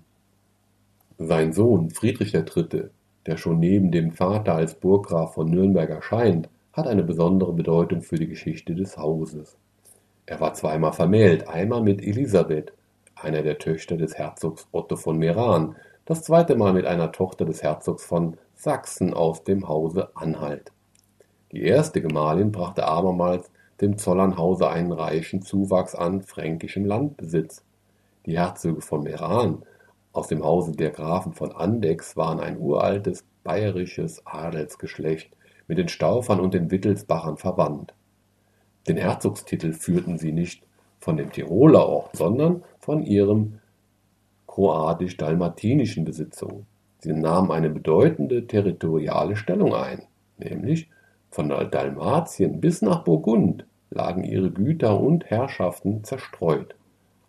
Sein 1.17 1.53
Sohn 1.53 1.89
Friedrich 1.89 2.33
III., 2.33 2.89
der 3.25 3.38
schon 3.38 3.59
neben 3.59 3.91
dem 3.91 4.11
Vater 4.11 4.55
als 4.55 4.75
Burggraf 4.75 5.35
von 5.35 5.50
Nürnberg 5.50 5.89
erscheint, 5.89 6.50
hat 6.73 6.88
eine 6.88 7.03
besondere 7.03 7.53
Bedeutung 7.53 8.01
für 8.01 8.15
die 8.15 8.27
Geschichte 8.27 8.73
des 8.75 8.97
Hauses. 8.97 9.57
Er 10.25 10.39
war 10.39 10.53
zweimal 10.53 10.93
vermählt, 10.93 11.47
einmal 11.47 11.81
mit 11.81 12.01
Elisabeth, 12.01 12.73
einer 13.15 13.41
der 13.41 13.57
Töchter 13.57 13.97
des 13.97 14.17
Herzogs 14.17 14.67
Otto 14.71 14.95
von 14.95 15.17
Meran, 15.17 15.75
das 16.05 16.23
zweite 16.23 16.55
Mal 16.55 16.73
mit 16.73 16.85
einer 16.85 17.11
Tochter 17.11 17.45
des 17.45 17.61
Herzogs 17.61 18.03
von 18.03 18.38
Sachsen 18.55 19.13
aus 19.13 19.43
dem 19.43 19.67
Hause 19.67 20.09
Anhalt. 20.15 20.71
Die 21.51 21.63
erste 21.63 22.01
Gemahlin 22.01 22.51
brachte 22.51 22.86
abermals 22.86 23.51
dem 23.81 23.98
Zollernhause 23.98 24.70
einen 24.70 24.91
reichen 24.91 25.41
Zuwachs 25.41 25.96
an 25.96 26.22
fränkischem 26.22 26.86
Landbesitz. 26.86 27.63
Die 28.25 28.38
Herzöge 28.38 28.81
von 28.81 29.03
Meran 29.03 29.63
aus 30.13 30.27
dem 30.27 30.43
Hause 30.43 30.74
der 30.74 30.91
Grafen 30.91 31.34
von 31.34 31.51
Andechs 31.51 32.15
waren 32.15 32.39
ein 32.39 32.58
uraltes 32.58 33.25
bayerisches 33.43 34.25
Adelsgeschlecht, 34.25 35.36
mit 35.67 35.77
den 35.77 35.88
Staufern 35.88 36.39
und 36.39 36.53
den 36.53 36.70
Wittelsbachern 36.70 37.38
verwandt. 37.38 37.93
Den 38.88 38.98
Herzogstitel 38.98 39.74
führten 39.74 40.17
sie 40.17 40.31
nicht 40.31 40.63
von 41.00 41.17
dem 41.17 41.31
Tiroler 41.31 41.88
Ort, 41.88 42.17
sondern 42.17 42.63
von 42.79 43.03
ihrem 43.03 43.60
kroatisch-dalmatinischen 44.48 46.03
Besitzungen. 46.03 46.65
Sie 47.00 47.13
nahmen 47.13 47.51
eine 47.51 47.70
bedeutende 47.70 48.46
territoriale 48.48 49.36
Stellung 49.36 49.74
ein, 49.74 50.03
nämlich 50.38 50.89
von 51.31 51.50
Dalmatien 51.50 52.61
bis 52.61 52.81
nach 52.81 53.03
Burgund 53.03 53.65
lagen 53.89 54.23
ihre 54.23 54.51
Güter 54.51 55.00
und 55.00 55.25
Herrschaften 55.25 56.03
zerstreut. 56.03 56.75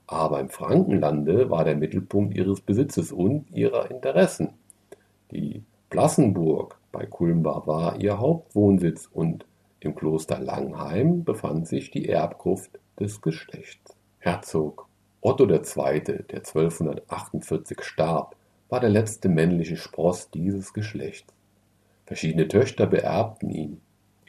Aber 0.07 0.41
im 0.41 0.49
Frankenlande 0.49 1.49
war 1.51 1.65
der 1.65 1.77
Mittelpunkt 1.77 2.37
ihres 2.37 2.61
Besitzes 2.61 3.13
und 3.13 3.51
ihrer 3.51 3.91
Interessen. 3.91 4.51
Die 5.31 5.63
Plassenburg 5.89 6.79
bei 6.91 7.07
Kulmbach 7.07 7.67
war 7.67 8.01
ihr 8.01 8.19
Hauptwohnsitz 8.19 9.09
und 9.13 9.47
im 9.81 9.95
Kloster 9.95 10.39
Langheim 10.39 11.25
befand 11.25 11.67
sich 11.67 11.91
die 11.91 12.09
Erbgruft 12.09 12.79
des 13.01 13.21
Geschlechts. 13.21 13.97
Herzog 14.19 14.87
Otto 15.21 15.45
II., 15.45 16.01
der 16.01 16.39
1248 16.39 17.83
starb, 17.83 18.37
war 18.69 18.81
der 18.81 18.91
letzte 18.91 19.29
männliche 19.29 19.77
Spross 19.77 20.31
dieses 20.31 20.73
Geschlechts. 20.73 21.33
Verschiedene 22.07 22.49
Töchter 22.49 22.87
beerbten 22.87 23.51
ihn. 23.51 23.81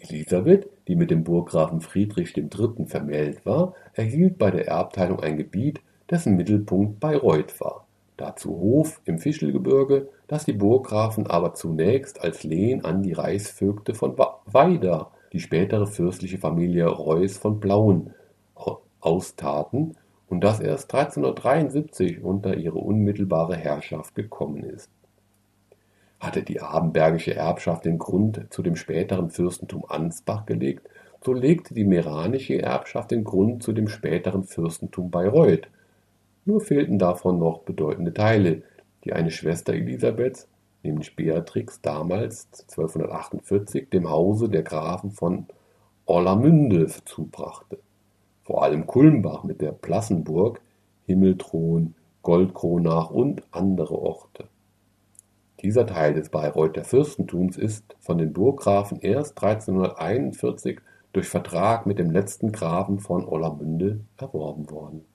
Elisabeth, 0.04 0.70
die 0.88 0.96
mit 0.96 1.12
dem 1.12 1.24
Burggrafen 1.24 1.82
Friedrich 1.82 2.36
III. 2.36 2.86
vermählt 2.86 3.46
war, 3.46 3.74
erhielt 3.94 4.38
bei 4.38 4.52
der 4.52 4.68
Erbteilung 4.68 5.20
ein 5.20 5.38
Gebiet, 5.38 5.82
dessen 6.10 6.36
Mittelpunkt 6.36 7.00
Bayreuth 7.00 7.60
war, 7.60 7.88
dazu 8.18 8.52
Hof 8.52 9.02
im 9.06 9.20
Fischelgebirge, 9.20 10.10
das 10.28 10.46
die 10.46 10.54
Burggrafen 10.54 11.28
aber 11.28 11.54
zunächst 11.54 12.22
als 12.22 12.44
Lehen 12.44 12.84
an 12.84 13.04
die 13.04 13.14
Reichsvögte 13.14 13.94
von 13.94 14.18
Weida, 14.46 15.12
die 15.32 15.40
spätere 15.40 15.88
fürstliche 15.88 16.38
Familie 16.38 16.88
Reuß 16.88 17.38
von 17.38 17.60
Plauen, 17.60 18.14
austaten 19.00 19.96
und 20.30 20.44
das 20.44 20.60
erst 20.60 20.94
1373 20.94 22.24
unter 22.24 22.56
ihre 22.56 22.80
unmittelbare 22.80 23.56
Herrschaft 23.56 24.16
gekommen 24.16 24.64
ist 24.64 24.90
hatte 26.24 26.44
die 26.44 26.62
abenbergische 26.62 27.36
Erbschaft 27.36 27.86
den 27.86 27.98
Grund 27.98 28.48
zu 28.50 28.64
dem 28.64 28.76
späteren 28.76 29.30
Fürstentum 29.30 29.86
Ansbach 29.88 30.46
gelegt, 30.46 30.90
so 31.24 31.34
legte 31.34 31.74
die 31.74 31.86
meranische 31.86 32.62
Erbschaft 32.62 33.12
den 33.12 33.24
Grund 33.24 33.64
zu 33.64 33.74
dem 33.74 33.88
späteren 33.88 34.44
Fürstentum 34.44 35.12
Bayreuth. 35.12 35.68
Nur 36.46 36.62
fehlten 36.62 37.00
davon 37.00 37.40
noch 37.40 37.60
bedeutende 37.60 38.14
Teile, 38.14 38.64
die 39.04 39.14
eine 39.14 39.32
Schwester 39.32 39.74
Elisabeths, 39.74 40.48
nämlich 40.82 41.16
Beatrix, 41.16 41.82
damals 41.82 42.48
1248 42.70 43.90
dem 43.90 44.10
Hause 44.10 44.50
der 44.50 44.64
Grafen 44.64 45.12
von 45.12 45.48
Orlamünde 46.06 46.88
zubrachte. 47.06 47.80
Vor 48.44 48.64
allem 48.64 48.86
Kulmbach 48.88 49.44
mit 49.44 49.62
der 49.62 49.72
Plassenburg, 49.72 50.60
Himmelthron, 51.06 51.96
Goldkronach 52.22 53.10
und 53.10 53.44
andere 53.52 53.98
Orte. 53.98 54.48
Dieser 55.64 55.86
Teil 55.86 56.14
des 56.14 56.28
Bayreuther 56.28 56.84
Fürstentums 56.84 57.58
ist 57.58 57.96
von 58.02 58.18
den 58.18 58.34
Burggrafen 58.34 59.00
erst 59.00 59.42
1341 59.42 60.82
durch 61.14 61.28
Vertrag 61.28 61.86
mit 61.86 62.00
dem 62.00 62.12
letzten 62.12 62.52
Grafen 62.52 63.00
von 63.00 63.24
Orlamünde 63.26 64.02
erworben 64.18 64.70
worden. 64.70 65.06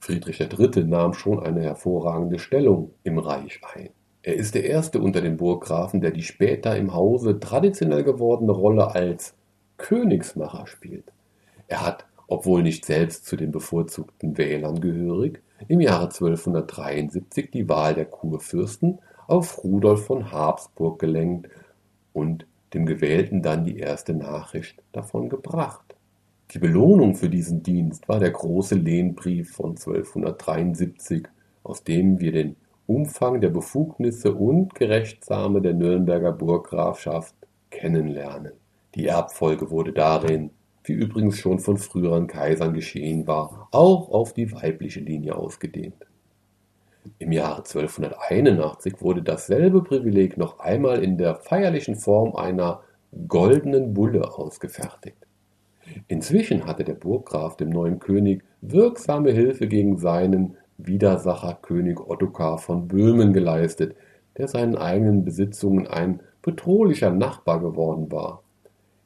Friedrich 0.00 0.40
III. 0.40 0.84
nahm 0.84 1.14
schon 1.14 1.38
eine 1.38 1.62
hervorragende 1.62 2.40
Stellung 2.40 2.90
im 3.04 3.18
Reich 3.18 3.60
ein. 3.74 3.90
Er 4.22 4.34
ist 4.34 4.56
der 4.56 4.64
erste 4.64 5.00
unter 5.00 5.20
den 5.20 5.36
Burggrafen, 5.36 6.00
der 6.00 6.10
die 6.10 6.22
später 6.22 6.76
im 6.76 6.92
Hause 6.92 7.38
traditionell 7.38 8.02
gewordene 8.02 8.52
Rolle 8.52 8.94
als 8.94 9.34
Königsmacher 9.76 10.66
spielt. 10.66 11.12
Er 11.68 11.86
hat, 11.86 12.06
obwohl 12.26 12.62
nicht 12.62 12.84
selbst 12.84 13.26
zu 13.26 13.36
den 13.36 13.52
bevorzugten 13.52 14.36
Wählern 14.36 14.80
gehörig, 14.80 15.42
im 15.68 15.80
Jahre 15.80 16.06
1273 16.06 17.50
die 17.50 17.68
Wahl 17.68 17.94
der 17.94 18.06
Kurfürsten 18.06 18.98
auf 19.26 19.62
Rudolf 19.62 20.06
von 20.06 20.32
Habsburg 20.32 20.98
gelenkt 20.98 21.50
und 22.12 22.46
dem 22.72 22.86
Gewählten 22.86 23.42
dann 23.42 23.64
die 23.64 23.78
erste 23.78 24.14
Nachricht 24.14 24.82
davon 24.92 25.28
gebracht. 25.28 25.94
Die 26.50 26.58
Belohnung 26.58 27.14
für 27.14 27.28
diesen 27.28 27.62
Dienst 27.62 28.08
war 28.08 28.18
der 28.18 28.30
große 28.30 28.74
Lehnbrief 28.74 29.52
von 29.52 29.70
1273, 29.70 31.26
aus 31.62 31.82
dem 31.84 32.20
wir 32.20 32.32
den 32.32 32.56
Umfang 32.86 33.40
der 33.40 33.48
Befugnisse 33.48 34.34
und 34.34 34.74
Gerechtsame 34.74 35.62
der 35.62 35.72
Nürnberger 35.72 36.32
Burggrafschaft 36.32 37.34
kennenlernen. 37.70 38.52
Die 38.94 39.06
Erbfolge 39.06 39.70
wurde 39.70 39.92
darin, 39.92 40.50
wie 40.84 40.92
übrigens 40.92 41.38
schon 41.38 41.58
von 41.58 41.78
früheren 41.78 42.26
Kaisern 42.26 42.74
geschehen 42.74 43.26
war, 43.26 43.68
auch 43.70 44.10
auf 44.10 44.34
die 44.34 44.52
weibliche 44.52 45.00
Linie 45.00 45.34
ausgedehnt. 45.34 46.06
Im 47.18 47.32
Jahre 47.32 47.58
1281 47.58 49.00
wurde 49.00 49.22
dasselbe 49.22 49.82
Privileg 49.82 50.36
noch 50.36 50.58
einmal 50.58 51.02
in 51.02 51.18
der 51.18 51.36
feierlichen 51.36 51.96
Form 51.96 52.34
einer 52.34 52.80
goldenen 53.28 53.94
Bulle 53.94 54.36
ausgefertigt. 54.38 55.16
Inzwischen 56.08 56.66
hatte 56.66 56.84
der 56.84 56.94
Burggraf 56.94 57.56
dem 57.56 57.70
neuen 57.70 57.98
König 57.98 58.42
wirksame 58.62 59.32
Hilfe 59.32 59.68
gegen 59.68 59.98
seinen 59.98 60.56
Widersacher 60.78 61.58
König 61.62 62.00
Ottokar 62.00 62.58
von 62.58 62.88
Böhmen 62.88 63.32
geleistet, 63.32 63.94
der 64.36 64.48
seinen 64.48 64.76
eigenen 64.76 65.24
Besitzungen 65.24 65.86
ein 65.86 66.20
bedrohlicher 66.42 67.10
Nachbar 67.10 67.60
geworden 67.60 68.10
war. 68.10 68.42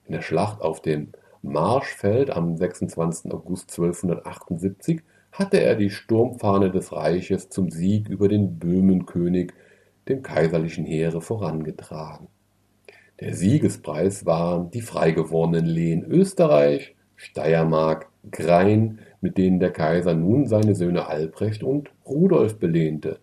In 0.07 0.12
der 0.12 0.23
Schlacht 0.23 0.62
auf 0.62 0.81
dem 0.81 1.09
Marschfeld 1.43 2.31
am 2.31 2.57
26. 2.57 3.31
August 3.33 3.71
1278 3.71 5.02
hatte 5.38 5.61
er 5.61 5.76
die 5.76 5.90
Sturmfahne 5.90 6.71
des 6.71 6.92
Reiches 6.92 7.49
zum 7.49 7.71
Sieg 7.71 8.09
über 8.09 8.28
den 8.28 8.59
Böhmenkönig, 8.59 9.52
dem 10.09 10.23
kaiserlichen 10.23 10.85
Heere, 10.85 11.21
vorangetragen. 11.21 12.26
Der 13.21 13.35
Siegespreis 13.35 14.26
waren 14.26 14.71
die 14.71 14.80
freigewordenen 14.80 15.66
Lehen 15.66 16.04
Österreich, 16.04 16.97
Steiermark, 17.14 18.09
Grein, 18.30 18.99
mit 19.21 19.38
denen 19.38 19.61
der 19.61 19.73
Kaiser 19.73 20.14
nun 20.14 20.47
seine 20.47 20.75
Söhne 20.75 21.07
Albrecht 21.07 21.62
und 21.62 21.90
Rudolf 22.04 22.59
belehnte. 22.59 23.21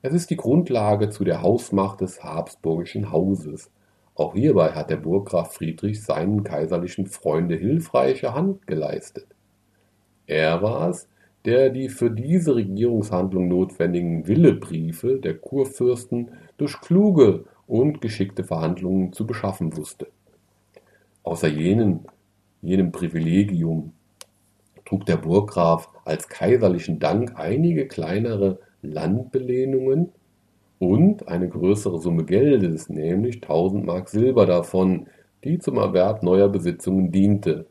Es 0.00 0.12
ist 0.12 0.30
die 0.30 0.36
Grundlage 0.36 1.10
zu 1.10 1.24
der 1.24 1.42
Hausmacht 1.42 2.00
des 2.00 2.22
habsburgischen 2.22 3.10
Hauses. 3.10 3.70
Auch 4.14 4.34
hierbei 4.34 4.70
hat 4.70 4.90
der 4.90 4.96
Burggraf 4.96 5.54
Friedrich 5.54 6.02
seinen 6.02 6.44
kaiserlichen 6.44 7.06
Freunde 7.06 7.56
hilfreiche 7.56 8.34
Hand 8.34 8.66
geleistet. 8.66 9.26
Er 10.26 10.62
war 10.62 10.90
es, 10.90 11.08
der 11.48 11.70
die 11.70 11.88
für 11.88 12.10
diese 12.10 12.56
Regierungshandlung 12.56 13.48
notwendigen 13.48 14.28
Willebriefe 14.28 15.18
der 15.18 15.32
Kurfürsten 15.32 16.32
durch 16.58 16.78
kluge 16.82 17.46
und 17.66 18.02
geschickte 18.02 18.44
Verhandlungen 18.44 19.14
zu 19.14 19.26
beschaffen 19.26 19.74
wusste. 19.74 20.08
Außer 21.22 21.48
jenen, 21.48 22.00
jenem 22.60 22.92
Privilegium 22.92 23.94
trug 24.84 25.06
der 25.06 25.16
Burggraf 25.16 25.88
als 26.04 26.28
kaiserlichen 26.28 26.98
Dank 26.98 27.32
einige 27.36 27.88
kleinere 27.88 28.58
Landbelehnungen 28.82 30.12
und 30.78 31.28
eine 31.28 31.48
größere 31.48 31.98
Summe 31.98 32.26
Geldes, 32.26 32.90
nämlich 32.90 33.36
1000 33.36 33.86
Mark 33.86 34.10
Silber 34.10 34.44
davon, 34.44 35.06
die 35.44 35.58
zum 35.58 35.78
Erwerb 35.78 36.22
neuer 36.22 36.50
Besitzungen 36.50 37.10
diente. 37.10 37.64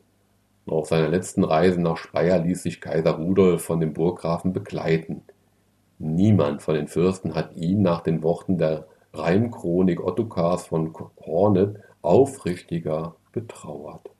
Auf 0.70 0.88
seiner 0.88 1.08
letzten 1.08 1.44
Reise 1.44 1.80
nach 1.80 1.96
Speyer 1.96 2.40
ließ 2.40 2.62
sich 2.62 2.80
Kaiser 2.80 3.12
Rudolf 3.12 3.62
von 3.62 3.80
dem 3.80 3.94
Burggrafen 3.94 4.52
begleiten. 4.52 5.22
Niemand 5.98 6.62
von 6.62 6.74
den 6.74 6.88
Fürsten 6.88 7.34
hat 7.34 7.56
ihn 7.56 7.82
nach 7.82 8.02
den 8.02 8.22
Worten 8.22 8.58
der 8.58 8.86
Reimchronik 9.12 10.04
Ottokars 10.04 10.66
von 10.66 10.92
Hornet 11.24 11.80
aufrichtiger 12.02 13.16
betrauert. 13.32 14.10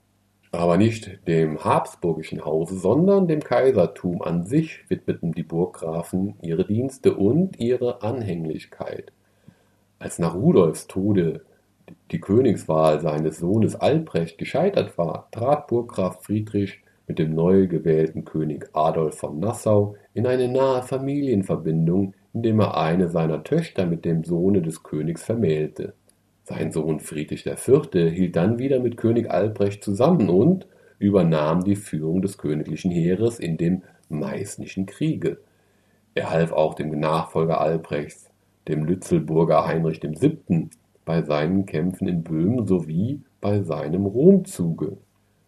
Aber 0.50 0.78
nicht 0.78 1.20
dem 1.28 1.62
habsburgischen 1.62 2.44
Hause, 2.44 2.78
sondern 2.78 3.28
dem 3.28 3.40
Kaisertum 3.40 4.22
an 4.22 4.46
sich 4.46 4.88
widmeten 4.88 5.32
die 5.32 5.42
Burggrafen 5.42 6.36
ihre 6.40 6.64
Dienste 6.64 7.14
und 7.14 7.60
ihre 7.60 8.02
Anhänglichkeit. 8.02 9.12
Als 9.98 10.18
nach 10.18 10.34
Rudolfs 10.34 10.86
Tode 10.86 11.42
die 12.10 12.20
Königswahl 12.20 13.00
seines 13.00 13.38
Sohnes 13.38 13.76
Albrecht 13.76 14.38
gescheitert 14.38 14.98
war, 14.98 15.28
trat 15.30 15.66
Burggraf 15.66 16.22
Friedrich 16.22 16.80
mit 17.06 17.18
dem 17.18 17.34
neu 17.34 17.66
gewählten 17.66 18.24
König 18.24 18.68
Adolf 18.74 19.16
von 19.18 19.40
Nassau 19.40 19.96
in 20.14 20.26
eine 20.26 20.48
nahe 20.48 20.82
Familienverbindung, 20.82 22.14
indem 22.34 22.60
er 22.60 22.76
eine 22.76 23.08
seiner 23.08 23.42
Töchter 23.42 23.86
mit 23.86 24.04
dem 24.04 24.24
Sohne 24.24 24.62
des 24.62 24.82
Königs 24.82 25.22
vermählte. 25.22 25.94
Sein 26.44 26.72
Sohn 26.72 27.00
Friedrich 27.00 27.46
IV. 27.46 27.90
hielt 27.92 28.36
dann 28.36 28.58
wieder 28.58 28.80
mit 28.80 28.96
König 28.96 29.30
Albrecht 29.30 29.82
zusammen 29.82 30.28
und 30.28 30.66
übernahm 30.98 31.64
die 31.64 31.76
Führung 31.76 32.22
des 32.22 32.38
königlichen 32.38 32.90
Heeres 32.90 33.38
in 33.38 33.56
dem 33.56 33.82
Meißnischen 34.08 34.86
Kriege. 34.86 35.38
Er 36.14 36.30
half 36.30 36.52
auch 36.52 36.74
dem 36.74 36.98
Nachfolger 36.98 37.60
Albrechts, 37.60 38.30
dem 38.66 38.84
Lützelburger 38.84 39.66
Heinrich 39.66 40.02
VII., 40.02 40.70
bei 41.08 41.22
seinen 41.22 41.64
Kämpfen 41.64 42.06
in 42.06 42.22
Böhmen 42.22 42.66
sowie 42.66 43.22
bei 43.40 43.62
seinem 43.62 44.04
Romzuge. 44.04 44.98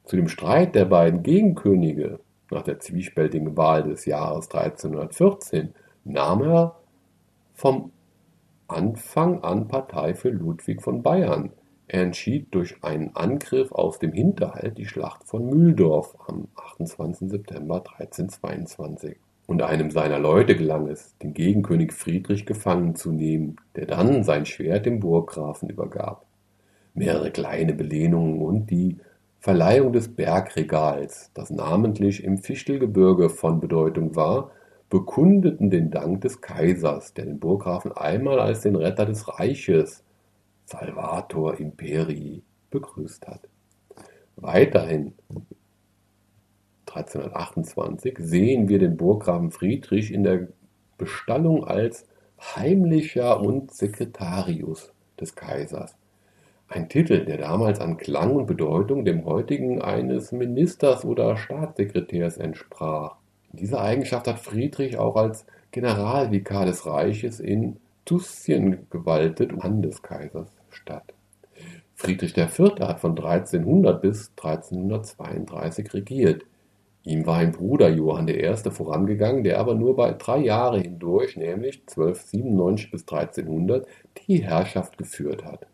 Zu 0.05 0.17
dem 0.17 0.29
Streit 0.29 0.75
der 0.75 0.87
beiden 0.87 1.23
Gegenkönige 1.23 2.19
nach 2.51 2.63
der 2.63 2.79
zwiespältigen 2.79 3.59
Wahl 3.59 3.83
des 3.83 4.07
Jahres 4.07 4.51
1314 4.51 5.75
nahm 6.05 6.43
er 6.45 6.77
vom 7.53 7.93
Anfang 8.69 9.45
an 9.45 9.69
Partei 9.69 10.15
für 10.15 10.31
Ludwig 10.31 10.81
von 10.81 11.03
Bayern. 11.03 11.53
Er 11.89 12.05
entschied 12.05 12.55
durch 12.55 12.83
einen 12.83 13.15
Angriff 13.15 13.71
aus 13.71 13.99
dem 13.99 14.13
Hinterhalt 14.13 14.79
die 14.79 14.87
Schlacht 14.87 15.25
von 15.25 15.45
Mühldorf 15.45 16.17
am 16.27 16.49
28. 16.55 17.29
September 17.29 17.85
1322 17.99 19.19
und 19.51 19.63
einem 19.63 19.91
seiner 19.91 20.21
Leute 20.21 20.55
gelang 20.55 20.87
es, 20.87 21.19
den 21.19 21.35
Gegenkönig 21.35 21.93
Friedrich 21.93 22.47
gefangen 22.47 22.95
zu 22.95 23.11
nehmen, 23.11 23.57
der 23.75 23.87
dann 23.87 24.23
sein 24.23 24.47
Schwert 24.47 24.87
dem 24.87 25.01
Burggrafen 25.01 25.69
übergab. 25.69 26.25
Mehrere 26.95 27.33
kleine 27.33 27.75
Belehnungen 27.75 28.41
und 28.43 28.71
die 28.71 28.99
Verleihung 29.41 29.93
des 29.93 30.15
Bergregals, 30.15 31.33
das 31.35 31.51
namentlich 31.51 32.23
im 32.23 32.39
Fichtelgebirge 32.39 33.29
von 33.29 33.59
Bedeutung 33.59 34.15
war, 34.15 34.53
bekundeten 34.89 35.69
den 35.69 35.91
Dank 35.91 36.21
des 36.21 36.41
Kaisers, 36.41 37.13
der 37.15 37.25
den 37.25 37.41
Burggrafen 37.41 37.91
einmal 37.91 38.39
als 38.39 38.61
den 38.61 38.77
Retter 38.77 39.05
des 39.05 39.37
Reiches 39.37 40.05
(Salvator 40.65 41.59
imperii) 41.59 42.45
begrüßt 42.71 43.27
hat. 43.27 43.49
Weiterhin 44.37 45.15
1328 46.95 48.19
sehen 48.19 48.69
wir 48.69 48.79
den 48.79 48.97
Burggrafen 48.97 49.51
Friedrich 49.51 50.13
in 50.13 50.25
der 50.25 50.49
Bestallung 50.99 51.65
als 51.65 52.07
Heimlicher 52.41 53.41
und 53.41 53.73
Sekretarius 53.73 54.93
des 55.21 55.35
Kaisers. 55.35 55.97
Ein 56.69 56.89
Titel, 56.89 57.25
der 57.25 57.39
damals 57.39 57.81
an 57.81 57.97
Klang 57.97 58.35
und 58.37 58.47
Bedeutung 58.47 59.05
dem 59.05 59.25
heutigen 59.25 59.83
eines 59.83 60.33
Ministers 60.33 61.05
oder 61.05 61.37
Staatssekretärs 61.37 62.37
entsprach. 62.39 63.17
In 63.53 63.59
dieser 63.59 63.81
Eigenschaft 63.81 64.29
hat 64.29 64.39
Friedrich 64.39 64.97
auch 64.97 65.17
als 65.17 65.47
Generalvikar 65.73 66.67
des 66.67 66.87
Reiches 66.87 67.41
in 67.41 67.77
Tussien 68.05 68.87
gewaltet 68.91 69.53
an 69.61 69.83
des 69.83 70.03
Kaisers 70.03 70.49
statt. 70.71 71.13
Friedrich 71.95 72.37
IV. 72.37 72.81
hat 72.81 73.01
von 73.01 73.11
1300 73.11 74.01
bis 74.01 74.31
1332 74.37 75.93
regiert. 75.93 76.45
Ihm 77.05 77.27
war 77.27 77.39
ein 77.39 77.53
Bruder 77.53 77.89
Johann 77.89 78.29
I. 78.29 78.55
vorangegangen, 78.71 79.43
der 79.43 79.59
aber 79.59 79.75
nur 79.75 79.97
bei 79.97 80.13
drei 80.13 80.39
Jahre 80.39 80.81
hindurch, 80.81 81.37
nämlich 81.37 81.81
1297 81.89 82.91
bis 82.91 83.03
1300, 83.03 83.87
die 84.27 84.43
Herrschaft 84.43 84.99
geführt 84.99 85.45
hat. 85.45 85.67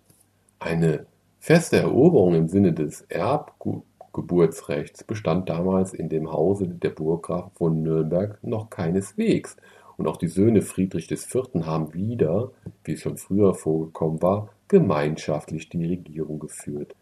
Eine 0.61 1.07
feste 1.41 1.79
Eroberung 1.79 2.35
im 2.35 2.49
Sinne 2.49 2.73
des 2.73 3.03
Erbgeburtsrechts 3.09 5.05
bestand 5.05 5.49
damals 5.49 5.95
in 5.95 6.09
dem 6.09 6.33
Hause 6.33 6.69
der 6.69 6.91
Burggrafen 6.91 7.51
von 7.55 7.83
Nürnberg 7.83 8.39
noch 8.43 8.71
keineswegs, 8.71 9.57
und 9.97 10.07
auch 10.07 10.17
die 10.17 10.29
Söhne 10.29 10.63
Friedrich 10.63 11.11
IV. 11.11 11.65
haben 11.65 11.95
wieder, 11.95 12.51
wie 12.85 12.93
es 12.93 13.01
schon 13.01 13.17
früher 13.17 13.55
vorgekommen 13.55 14.23
war, 14.23 14.51
gemeinschaftlich 14.69 15.69
die 15.69 15.87
Regierung 15.87 16.39
geführt. 16.39 16.95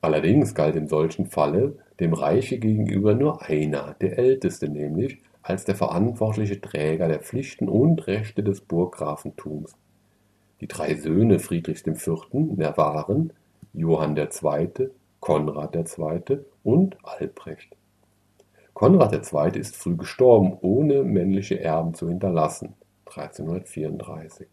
Allerdings 0.00 0.54
galt 0.54 0.76
in 0.76 0.88
solchen 0.88 1.26
Falle 1.26 1.74
dem 2.00 2.14
Reiche 2.14 2.58
gegenüber 2.58 3.14
nur 3.14 3.42
einer, 3.42 3.94
der 4.00 4.18
Älteste 4.18 4.68
nämlich, 4.68 5.18
als 5.42 5.64
der 5.64 5.74
verantwortliche 5.74 6.60
Träger 6.60 7.08
der 7.08 7.20
Pflichten 7.20 7.68
und 7.68 8.06
Rechte 8.06 8.42
des 8.42 8.60
Burggrafentums. 8.60 9.76
Die 10.60 10.68
drei 10.68 10.94
Söhne 10.94 11.38
Friedrichs 11.38 11.86
IV. 11.86 12.26
waren 12.32 13.32
Johann 13.72 14.16
II., 14.16 14.90
Konrad 15.20 15.76
II. 15.76 16.38
und 16.62 16.96
Albrecht. 17.02 17.76
Konrad 18.74 19.12
II. 19.12 19.58
ist 19.58 19.76
früh 19.76 19.96
gestorben, 19.96 20.56
ohne 20.60 21.02
männliche 21.02 21.60
Erben 21.60 21.94
zu 21.94 22.08
hinterlassen 22.08 22.74
(1334). 23.06 24.46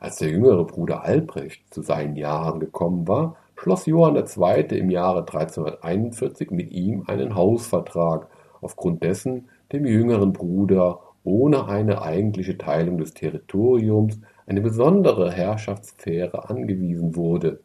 Als 0.00 0.16
der 0.16 0.30
jüngere 0.30 0.64
Bruder 0.64 1.04
Albrecht 1.04 1.62
zu 1.72 1.82
seinen 1.82 2.16
Jahren 2.16 2.60
gekommen 2.60 3.06
war 3.06 3.36
schloss 3.58 3.86
Johann 3.86 4.16
II. 4.16 4.78
im 4.78 4.88
Jahre 4.88 5.20
1341 5.20 6.50
mit 6.52 6.70
ihm 6.70 7.04
einen 7.08 7.34
Hausvertrag, 7.34 8.28
aufgrund 8.60 9.02
dessen 9.02 9.48
dem 9.72 9.84
jüngeren 9.84 10.32
Bruder 10.32 11.00
ohne 11.24 11.66
eine 11.66 12.00
eigentliche 12.00 12.56
Teilung 12.56 12.98
des 12.98 13.14
Territoriums 13.14 14.20
eine 14.46 14.60
besondere 14.60 15.32
Herrschaftssphäre 15.32 16.48
angewiesen 16.48 17.16
wurde. 17.16 17.60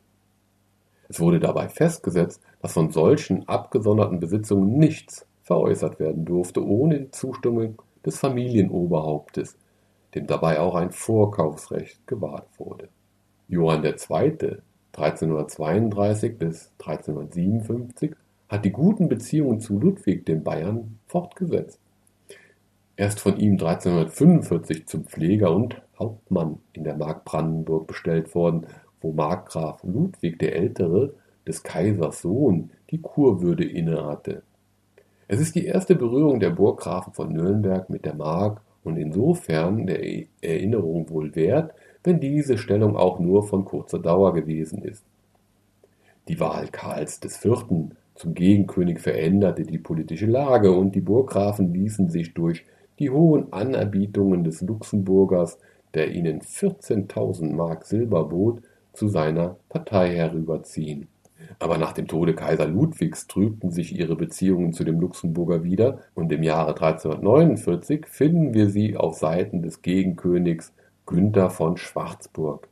Es 1.09 1.19
wurde 1.19 1.39
dabei 1.39 1.69
festgesetzt, 1.69 2.41
dass 2.61 2.73
von 2.73 2.89
solchen 2.89 3.47
abgesonderten 3.47 4.19
Besitzungen 4.19 4.77
nichts 4.77 5.27
veräußert 5.43 5.99
werden 5.99 6.25
durfte 6.25 6.65
ohne 6.65 7.01
die 7.01 7.11
Zustimmung 7.11 7.81
des 8.03 8.17
Familienoberhauptes, 8.17 9.57
dem 10.15 10.25
dabei 10.25 10.59
auch 10.59 10.75
ein 10.75 10.91
Vorkaufsrecht 10.91 12.05
gewahrt 12.07 12.47
wurde. 12.57 12.89
Johann 13.47 13.83
II. 13.83 14.57
1332 14.95 16.37
bis 16.37 16.71
1357 16.79 18.15
hat 18.47 18.63
die 18.63 18.71
guten 18.71 19.09
Beziehungen 19.09 19.59
zu 19.59 19.79
Ludwig 19.79 20.25
dem 20.25 20.43
Bayern 20.43 20.99
fortgesetzt. 21.07 21.79
erst 22.95 23.19
von 23.19 23.37
ihm 23.39 23.53
1345 23.53 24.85
zum 24.85 25.05
Pfleger 25.05 25.51
und 25.51 25.81
Hauptmann 25.97 26.59
in 26.73 26.83
der 26.83 26.95
Mark 26.95 27.25
Brandenburg 27.25 27.87
bestellt 27.87 28.35
worden, 28.35 28.67
wo 29.01 29.11
Markgraf 29.11 29.83
Ludwig 29.83 30.37
der 30.39 30.55
Ältere, 30.55 31.13
des 31.47 31.63
Kaisers 31.63 32.21
Sohn, 32.21 32.69
die 32.89 33.01
Kurwürde 33.01 33.65
innehatte. 33.65 34.43
Es 35.27 35.39
ist 35.39 35.55
die 35.55 35.65
erste 35.65 35.95
Berührung 35.95 36.39
der 36.39 36.51
Burggrafen 36.51 37.13
von 37.13 37.33
Nürnberg 37.33 37.89
mit 37.89 38.05
der 38.05 38.13
Mark 38.13 38.61
und 38.83 38.97
insofern 38.97 39.87
der 39.87 40.01
Erinnerung 40.41 41.09
wohl 41.09 41.35
wert, 41.35 41.73
wenn 42.03 42.19
diese 42.19 42.57
Stellung 42.57 42.95
auch 42.95 43.19
nur 43.19 43.43
von 43.43 43.65
kurzer 43.65 43.99
Dauer 43.99 44.33
gewesen 44.33 44.83
ist. 44.83 45.03
Die 46.27 46.39
Wahl 46.39 46.67
Karls 46.69 47.19
IV. 47.23 47.65
zum 48.15 48.33
Gegenkönig 48.33 48.99
veränderte 48.99 49.63
die 49.63 49.77
politische 49.77 50.25
Lage 50.25 50.71
und 50.71 50.95
die 50.95 51.01
Burggrafen 51.01 51.73
ließen 51.73 52.09
sich 52.09 52.33
durch 52.33 52.65
die 52.99 53.09
hohen 53.09 53.51
Anerbietungen 53.51 54.43
des 54.43 54.61
Luxemburgers, 54.61 55.57
der 55.93 56.11
ihnen 56.11 56.41
14.000 56.41 57.53
Mark 57.53 57.85
Silber 57.85 58.25
bot, 58.25 58.61
zu 58.93 59.07
seiner 59.07 59.57
Partei 59.69 60.15
herüberziehen. 60.15 61.07
Aber 61.59 61.77
nach 61.77 61.93
dem 61.93 62.07
Tode 62.07 62.35
Kaiser 62.35 62.67
Ludwigs 62.67 63.27
trübten 63.27 63.71
sich 63.71 63.97
ihre 63.97 64.15
Beziehungen 64.15 64.73
zu 64.73 64.83
dem 64.83 64.99
Luxemburger 64.99 65.63
wieder 65.63 65.99
und 66.13 66.31
im 66.31 66.43
Jahre 66.43 66.71
1349 66.71 68.05
finden 68.07 68.53
wir 68.53 68.69
sie 68.69 68.95
auf 68.95 69.15
Seiten 69.15 69.61
des 69.61 69.81
Gegenkönigs 69.81 70.73
Günther 71.05 71.49
von 71.49 71.77
Schwarzburg. 71.77 72.69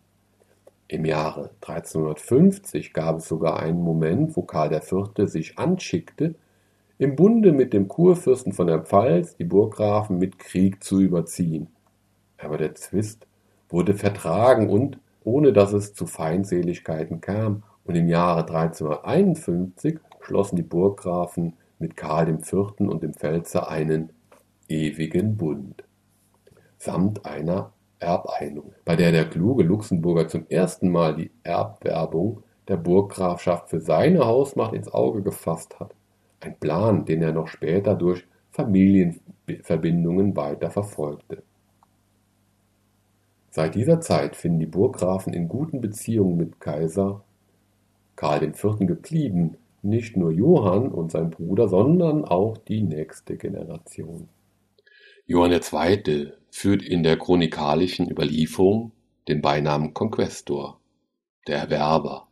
Im 0.88 1.06
Jahre 1.06 1.52
1350 1.62 2.94
gab 2.94 3.18
es 3.18 3.28
sogar 3.28 3.60
einen 3.60 3.82
Moment, 3.82 4.36
wo 4.36 4.42
Karl 4.44 4.74
IV. 4.74 5.30
sich 5.30 5.58
anschickte, 5.58 6.36
im 6.98 7.16
Bunde 7.16 7.52
mit 7.52 7.74
dem 7.74 7.88
Kurfürsten 7.88 8.54
von 8.54 8.68
der 8.68 8.80
Pfalz 8.80 9.36
die 9.36 9.44
Burggrafen 9.44 10.18
mit 10.18 10.40
Krieg 10.40 10.84
zu 10.84 11.02
überziehen. 11.02 11.68
Aber 12.38 12.58
der 12.58 12.76
Zwist 12.76 13.28
wurde 13.70 13.96
vertragen 13.96 14.70
und, 14.70 15.00
ohne 15.24 15.52
dass 15.52 15.74
es 15.74 15.94
zu 15.94 16.06
Feindseligkeiten 16.06 17.22
kam, 17.22 17.64
und 17.84 17.96
im 17.96 18.08
Jahre 18.08 18.42
1351 18.42 20.00
schlossen 20.22 20.56
die 20.56 20.62
Burggrafen 20.62 21.54
mit 21.80 21.98
Karl 21.98 22.30
IV. 22.30 22.54
und 22.80 23.04
dem 23.04 23.14
Pfälzer 23.14 23.70
einen 23.70 24.12
ewigen 24.70 25.36
Bund, 25.36 25.84
samt 26.78 27.26
einer 27.26 27.74
Erbeinung, 28.02 28.74
bei 28.84 28.96
der 28.96 29.12
der 29.12 29.30
kluge 29.30 29.64
Luxemburger 29.64 30.28
zum 30.28 30.46
ersten 30.50 30.90
Mal 30.90 31.16
die 31.16 31.32
Erbwerbung 31.44 32.44
der 32.68 32.78
Burggrafschaft 32.78 33.70
für 33.70 33.80
seine 33.80 34.26
Hausmacht 34.26 34.74
ins 34.74 34.92
Auge 34.92 35.22
gefasst 35.22 35.80
hat. 35.80 35.94
Ein 36.40 36.58
Plan, 36.58 37.06
den 37.06 37.22
er 37.22 37.32
noch 37.32 37.48
später 37.48 37.96
durch 37.96 38.26
Familienverbindungen 38.52 40.36
weiter 40.36 40.72
verfolgte. 40.72 41.44
Seit 43.50 43.76
dieser 43.76 44.00
Zeit 44.00 44.36
finden 44.36 44.60
die 44.60 44.66
Burggrafen 44.66 45.34
in 45.34 45.48
guten 45.48 45.82
Beziehungen 45.82 46.38
mit 46.38 46.60
Kaiser 46.60 47.24
Karl 48.16 48.44
IV. 48.44 48.78
geblieben, 48.80 49.58
nicht 49.82 50.16
nur 50.16 50.32
Johann 50.32 50.90
und 50.90 51.12
sein 51.12 51.32
Bruder, 51.32 51.68
sondern 51.68 52.24
auch 52.24 52.58
die 52.58 52.84
nächste 52.84 53.36
Generation. 53.36 54.30
Johann 55.26 55.52
II. 55.52 56.34
Führt 56.52 56.84
in 56.84 57.02
der 57.02 57.18
chronikalischen 57.18 58.12
Überlieferung 58.12 58.92
den 59.28 59.42
Beinamen 59.42 59.94
Conquestor, 59.94 60.80
der 61.48 61.58
Erwerber. 61.58 62.28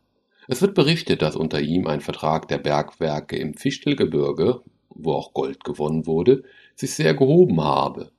Es 0.46 0.60
wird 0.60 0.74
berichtet, 0.74 1.22
dass 1.22 1.36
unter 1.36 1.60
ihm 1.60 1.86
ein 1.86 2.00
Vertrag 2.00 2.46
der 2.46 2.58
Bergwerke 2.58 3.36
im 3.36 3.54
Fichtelgebirge, 3.54 4.60
wo 4.90 5.12
auch 5.14 5.32
Gold 5.32 5.64
gewonnen 5.64 6.06
wurde, 6.06 6.44
sich 6.76 6.94
sehr 6.94 7.14
gehoben 7.14 7.62
habe. 7.62 8.12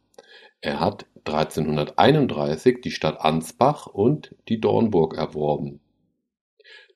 Er 0.59 0.79
hat 0.79 1.05
1331 1.25 2.81
die 2.81 2.91
Stadt 2.91 3.21
Ansbach 3.21 3.85
und 3.85 4.35
die 4.49 4.59
Dornburg 4.59 5.15
erworben. 5.15 5.81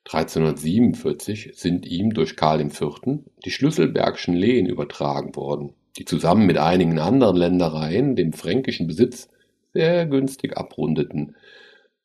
1347 0.06 1.52
sind 1.54 1.86
ihm 1.86 2.12
durch 2.12 2.36
Karl 2.36 2.60
IV. 2.60 3.22
die 3.44 3.50
Schlüsselbergschen 3.50 4.34
Lehen 4.34 4.66
übertragen 4.66 5.36
worden 5.36 5.74
die 5.96 6.04
zusammen 6.04 6.46
mit 6.46 6.58
einigen 6.58 6.98
anderen 6.98 7.36
Ländereien 7.36 8.16
dem 8.16 8.32
fränkischen 8.32 8.86
Besitz 8.86 9.28
sehr 9.72 10.06
günstig 10.06 10.56
abrundeten. 10.56 11.36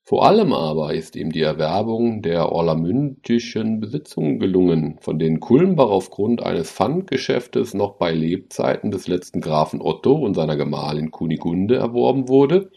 Vor 0.03 0.25
allem 0.25 0.51
aber 0.51 0.93
ist 0.93 1.15
ihm 1.15 1.31
die 1.31 1.41
Erwerbung 1.41 2.21
der 2.21 2.51
orlamündischen 2.51 3.79
Besitzungen 3.79 4.39
gelungen, 4.39 4.97
von 4.99 5.19
denen 5.19 5.39
Kulmbach 5.39 5.89
aufgrund 5.89 6.43
eines 6.43 6.71
Pfandgeschäftes 6.71 7.73
noch 7.73 7.95
bei 7.95 8.11
Lebzeiten 8.11 8.91
des 8.91 9.07
letzten 9.07 9.41
Grafen 9.41 9.81
Otto 9.81 10.13
und 10.15 10.33
seiner 10.33 10.57
Gemahlin 10.57 11.11
Kunigunde 11.11 11.75
erworben 11.75 12.27
wurde, 12.27 12.71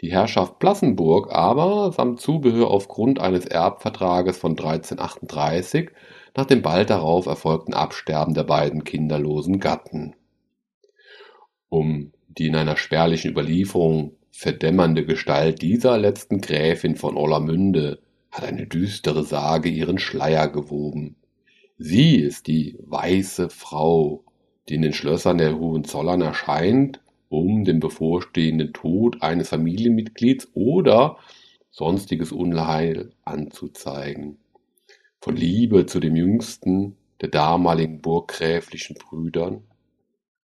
die 0.00 0.12
Herrschaft 0.12 0.58
Plassenburg 0.58 1.30
aber 1.30 1.92
samt 1.92 2.20
Zubehör 2.20 2.70
aufgrund 2.70 3.20
eines 3.20 3.44
Erbvertrages 3.44 4.38
von 4.38 4.52
1338 4.52 5.90
nach 6.36 6.46
dem 6.46 6.62
bald 6.62 6.90
darauf 6.90 7.26
erfolgten 7.26 7.74
Absterben 7.74 8.34
der 8.34 8.44
beiden 8.44 8.84
kinderlosen 8.84 9.60
Gatten. 9.60 10.14
Um 11.68 12.12
die 12.28 12.46
in 12.46 12.56
einer 12.56 12.76
spärlichen 12.76 13.30
Überlieferung 13.30 14.12
verdämmernde 14.30 15.04
Gestalt 15.04 15.62
dieser 15.62 15.98
letzten 15.98 16.40
Gräfin 16.40 16.96
von 16.96 17.16
Orlamünde 17.16 18.00
hat 18.30 18.44
eine 18.44 18.66
düstere 18.66 19.24
Sage 19.24 19.68
ihren 19.68 19.98
Schleier 19.98 20.48
gewoben. 20.48 21.16
Sie 21.78 22.16
ist 22.16 22.46
die 22.46 22.76
weiße 22.80 23.50
Frau, 23.50 24.22
die 24.68 24.74
in 24.74 24.82
den 24.82 24.92
Schlössern 24.92 25.38
der 25.38 25.58
Hohenzollern 25.58 26.20
erscheint, 26.20 27.00
um 27.28 27.64
den 27.64 27.80
bevorstehenden 27.80 28.72
Tod 28.72 29.22
eines 29.22 29.48
Familienmitglieds 29.48 30.48
oder 30.54 31.16
sonstiges 31.70 32.32
Unheil 32.32 33.12
anzuzeigen 33.24 34.38
von 35.20 35.36
Liebe 35.36 35.86
zu 35.86 36.00
dem 36.00 36.16
jüngsten 36.16 36.96
der 37.20 37.28
damaligen 37.28 38.00
burggräflichen 38.00 38.96
Brüdern, 38.96 39.62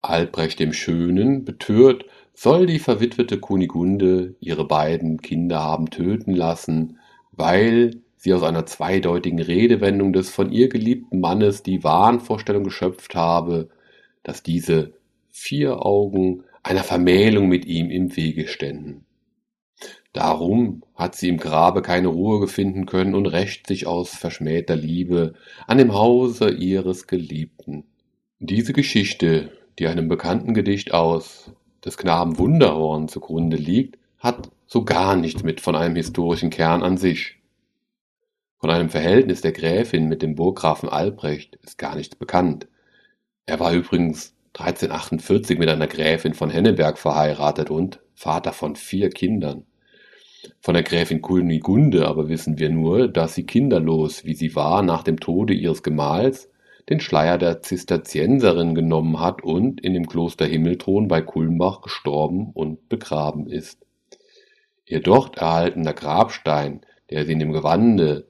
Albrecht 0.01 0.60
dem 0.60 0.71
Schönen, 0.71 1.43
betört, 1.43 2.05
soll 2.34 2.67
die 2.67 2.79
verwitwete 2.79 3.39
Kunigunde 3.39 4.36
ihre 4.39 4.65
beiden 4.65 5.21
Kinder 5.21 5.60
haben 5.60 5.89
töten 5.89 6.34
lassen, 6.34 6.99
weil 7.32 8.01
sie 8.15 8.34
aus 8.34 8.43
einer 8.43 8.65
zweideutigen 8.65 9.39
Redewendung 9.41 10.13
des 10.13 10.29
von 10.29 10.51
ihr 10.51 10.69
geliebten 10.69 11.19
Mannes 11.19 11.63
die 11.63 11.84
Wahnvorstellung 11.84 12.63
geschöpft 12.63 13.15
habe, 13.15 13.69
dass 14.23 14.43
diese 14.43 14.93
vier 15.29 15.86
Augen 15.86 16.43
einer 16.63 16.84
Vermählung 16.84 17.47
mit 17.47 17.65
ihm 17.65 17.89
im 17.89 18.15
Wege 18.15 18.47
ständen. 18.47 19.05
Darum 20.13 20.84
hat 20.95 21.15
sie 21.15 21.30
im 21.30 21.38
Grabe 21.38 21.82
keine 21.82 22.08
Ruhe 22.08 22.39
gefinden 22.39 22.86
können 22.86 23.13
und 23.13 23.28
rächt 23.28 23.67
sich 23.67 23.86
aus 23.86 24.10
verschmähter 24.10 24.76
Liebe 24.76 25.34
an 25.67 25.78
dem 25.78 25.93
Hause 25.93 26.50
ihres 26.50 27.06
Geliebten. 27.06 27.84
Diese 28.39 28.74
Geschichte, 28.74 29.52
die 29.78 29.88
einem 29.88 30.08
bekannten 30.08 30.54
Gedicht 30.54 30.93
aus 30.93 31.52
des 31.86 31.98
Knaben 31.98 32.39
Wunderhorn 32.39 33.08
zugrunde 33.08 33.58
liegt, 33.58 34.00
hat 34.17 34.50
so 34.65 34.84
gar 34.84 35.15
nichts 35.15 35.43
mit 35.43 35.62
von 35.62 35.76
einem 35.76 35.95
historischen 35.95 36.50
Kern 36.50 36.84
an 36.84 36.98
sich. 36.98 37.38
Von 38.58 38.72
einem 38.72 38.89
Verhältnis 38.89 39.41
der 39.41 39.52
Gräfin 39.52 40.08
mit 40.08 40.22
dem 40.22 40.36
Burggrafen 40.36 40.89
Albrecht 40.89 41.56
ist 41.63 41.78
gar 41.78 41.95
nichts 41.95 42.15
bekannt. 42.15 42.67
Er 43.45 43.60
war 43.60 43.74
übrigens 43.74 44.36
1348 44.58 45.58
mit 45.60 45.69
einer 45.69 45.88
Gräfin 45.88 46.34
von 46.34 46.50
Henneberg 46.50 46.98
verheiratet 46.98 47.69
und 47.69 48.02
Vater 48.15 48.52
von 48.52 48.76
vier 48.76 49.10
Kindern. 49.10 49.65
Von 50.62 50.73
der 50.73 50.84
Gräfin 50.84 51.21
Kunigunde 51.21 52.08
aber 52.08 52.30
wissen 52.30 52.60
wir 52.60 52.69
nur, 52.69 53.08
dass 53.08 53.36
sie 53.36 53.45
kinderlos, 53.45 54.25
wie 54.25 54.36
sie 54.36 54.56
war, 54.56 54.82
nach 54.82 55.04
dem 55.04 55.19
Tode 55.19 55.54
ihres 55.54 55.84
Gemahls 55.84 56.49
den 56.89 56.99
Schleier 56.99 57.38
der 57.38 57.62
Zisterzienserin 57.62 58.73
genommen 58.73 59.19
hat 59.19 59.43
und 59.43 59.82
in 59.82 59.93
dem 59.93 60.08
Kloster 60.08 60.45
Himmelthron 60.45 61.08
bei 61.08 61.21
Kulmbach 61.21 61.82
gestorben 61.82 62.52
und 62.54 62.89
begraben 62.89 63.47
ist. 63.47 63.86
Ihr 64.86 65.02
dort 65.02 65.38
erhaltener 65.38 65.93
Grabstein, 65.93 66.82
der 67.12 67.25
sie 67.25 67.34
in 67.34 67.39
dem 67.39 67.52
Gewande 67.52 68.25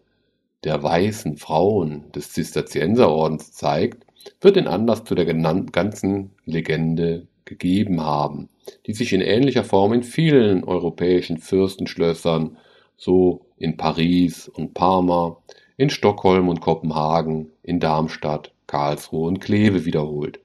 der 0.65 0.84
weißen 0.84 1.38
Frauen 1.38 2.12
des 2.12 2.34
Zisterzienserordens 2.34 3.54
zeigt, 3.54 4.06
wird 4.41 4.58
den 4.58 4.67
Anlass 4.67 5.06
zu 5.06 5.15
der 5.15 5.26
ganzen 5.26 6.32
Legende 6.45 7.28
gegeben 7.50 8.00
haben, 8.00 8.48
die 8.86 8.94
sich 8.94 9.12
in 9.12 9.22
ähnlicher 9.22 9.66
Form 9.66 9.92
in 9.92 10.04
vielen 10.04 10.64
europäischen 10.64 11.38
Fürstenschlössern, 11.38 12.58
so 12.96 13.42
in 13.58 13.76
Paris 13.76 14.48
und 14.48 14.74
Parma, 14.74 15.38
in 15.76 15.90
Stockholm 15.90 16.48
und 16.48 16.62
Kopenhagen, 16.62 17.52
in 17.64 17.80
Darmstadt, 17.80 18.54
Karlsruhe 18.68 19.28
und 19.28 19.42
Kleve 19.42 19.84
wiederholt. 19.84 20.40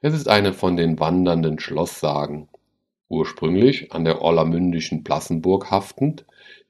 Es 0.00 0.14
ist 0.14 0.28
eine 0.28 0.52
von 0.52 0.76
den 0.76 1.00
wandernden 1.00 1.58
Schlosssagen, 1.58 2.48
ursprünglich 3.08 3.92
an 3.92 4.04
der 4.04 4.22
orlamündischen 4.22 5.04
Plassenburg 5.04 5.70
haftend, 5.70 6.24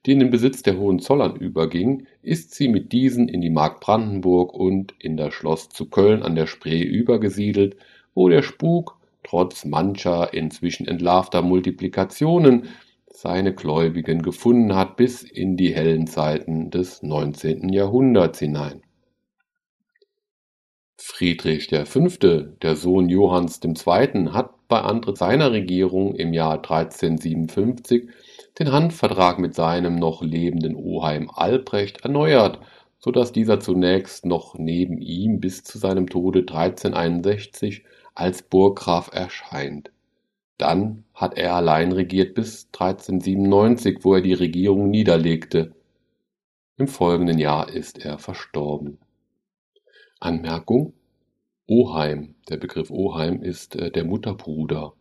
die 0.05 0.13
in 0.13 0.19
den 0.19 0.31
Besitz 0.31 0.63
der 0.63 0.77
Hohenzollern 0.77 1.35
überging, 1.35 2.07
ist 2.21 2.55
sie 2.55 2.67
mit 2.67 2.91
diesen 2.93 3.27
in 3.27 3.41
die 3.41 3.49
Mark 3.49 3.81
Brandenburg 3.81 4.53
und 4.53 4.95
in 4.99 5.17
das 5.17 5.33
Schloss 5.33 5.69
zu 5.69 5.89
Köln 5.89 6.23
an 6.23 6.35
der 6.35 6.47
Spree 6.47 6.81
übergesiedelt, 6.81 7.75
wo 8.15 8.29
der 8.29 8.41
Spuk 8.41 8.96
trotz 9.27 9.65
mancher 9.65 10.33
inzwischen 10.33 10.87
entlarvter 10.87 11.41
Multiplikationen, 11.41 12.69
seine 13.09 13.53
Gläubigen 13.53 14.21
gefunden 14.21 14.75
hat 14.75 14.95
bis 14.95 15.23
in 15.23 15.57
die 15.57 15.73
hellen 15.73 16.07
Zeiten 16.07 16.69
des 16.69 17.01
19. 17.01 17.69
Jahrhunderts 17.69 18.39
hinein. 18.39 18.81
Friedrich 20.97 21.69
V., 21.69 22.07
der 22.61 22.75
Sohn 22.75 23.09
Johanns 23.09 23.59
II., 23.63 24.29
hat 24.31 24.51
bei 24.67 24.81
Antritt 24.81 25.17
seiner 25.17 25.51
Regierung 25.51 26.15
im 26.15 26.33
Jahr 26.33 26.55
1357 26.55 28.09
den 28.59 28.71
Handvertrag 28.71 29.39
mit 29.39 29.55
seinem 29.55 29.95
noch 29.95 30.21
lebenden 30.21 30.75
Oheim 30.75 31.29
Albrecht 31.33 32.01
erneuert, 32.01 32.59
so 32.99 33.11
dass 33.11 33.31
dieser 33.31 33.59
zunächst 33.59 34.25
noch 34.25 34.57
neben 34.57 35.01
ihm 35.01 35.39
bis 35.39 35.63
zu 35.63 35.77
seinem 35.77 36.07
Tode 36.07 36.39
1361 36.39 37.83
als 38.17 38.41
Burggraf 38.41 39.11
erscheint. 39.13 39.91
Dann 40.57 41.03
hat 41.13 41.37
er 41.37 41.53
allein 41.53 41.91
regiert 41.91 42.33
bis 42.33 42.67
1397, 42.73 43.99
wo 44.01 44.15
er 44.15 44.21
die 44.21 44.33
Regierung 44.33 44.89
niederlegte. 44.89 45.73
Im 46.77 46.87
folgenden 46.87 47.37
Jahr 47.37 47.69
ist 47.69 48.03
er 48.03 48.17
verstorben. 48.17 48.97
Anmerkung 50.19 50.93
Oheim, 51.67 52.35
der 52.49 52.57
Begriff 52.57 52.89
Oheim 52.89 53.43
ist 53.43 53.75
äh, 53.75 53.91
der 53.91 54.05
Mutterbruder 54.05 54.93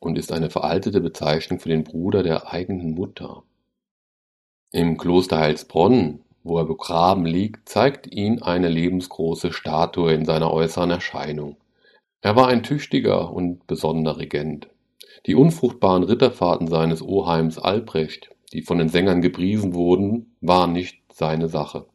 und 0.00 0.16
ist 0.16 0.32
eine 0.32 0.48
veraltete 0.48 1.00
Bezeichnung 1.00 1.58
für 1.58 1.68
den 1.68 1.84
Bruder 1.84 2.22
der 2.22 2.52
eigenen 2.52 2.94
Mutter. 2.94 3.42
Im 4.70 4.96
Kloster 4.96 5.38
Heilsbronn, 5.38 6.20
wo 6.44 6.58
er 6.58 6.64
begraben 6.64 7.26
liegt, 7.26 7.68
zeigt 7.68 8.06
ihn 8.06 8.42
eine 8.42 8.68
lebensgroße 8.68 9.52
Statue 9.52 10.12
in 10.14 10.24
seiner 10.24 10.52
äußeren 10.52 10.90
Erscheinung. 10.90 11.56
Er 12.20 12.34
war 12.34 12.48
ein 12.48 12.64
tüchtiger 12.64 13.32
und 13.32 13.66
besonderer 13.68 14.18
Regent. 14.18 14.68
Die 15.26 15.36
unfruchtbaren 15.36 16.02
Ritterfahrten 16.02 16.66
seines 16.66 17.00
Oheims 17.00 17.58
Albrecht, 17.58 18.30
die 18.52 18.62
von 18.62 18.78
den 18.78 18.88
Sängern 18.88 19.22
gepriesen 19.22 19.72
wurden, 19.74 20.34
waren 20.40 20.72
nicht 20.72 21.00
seine 21.12 21.48
Sache. 21.48 21.86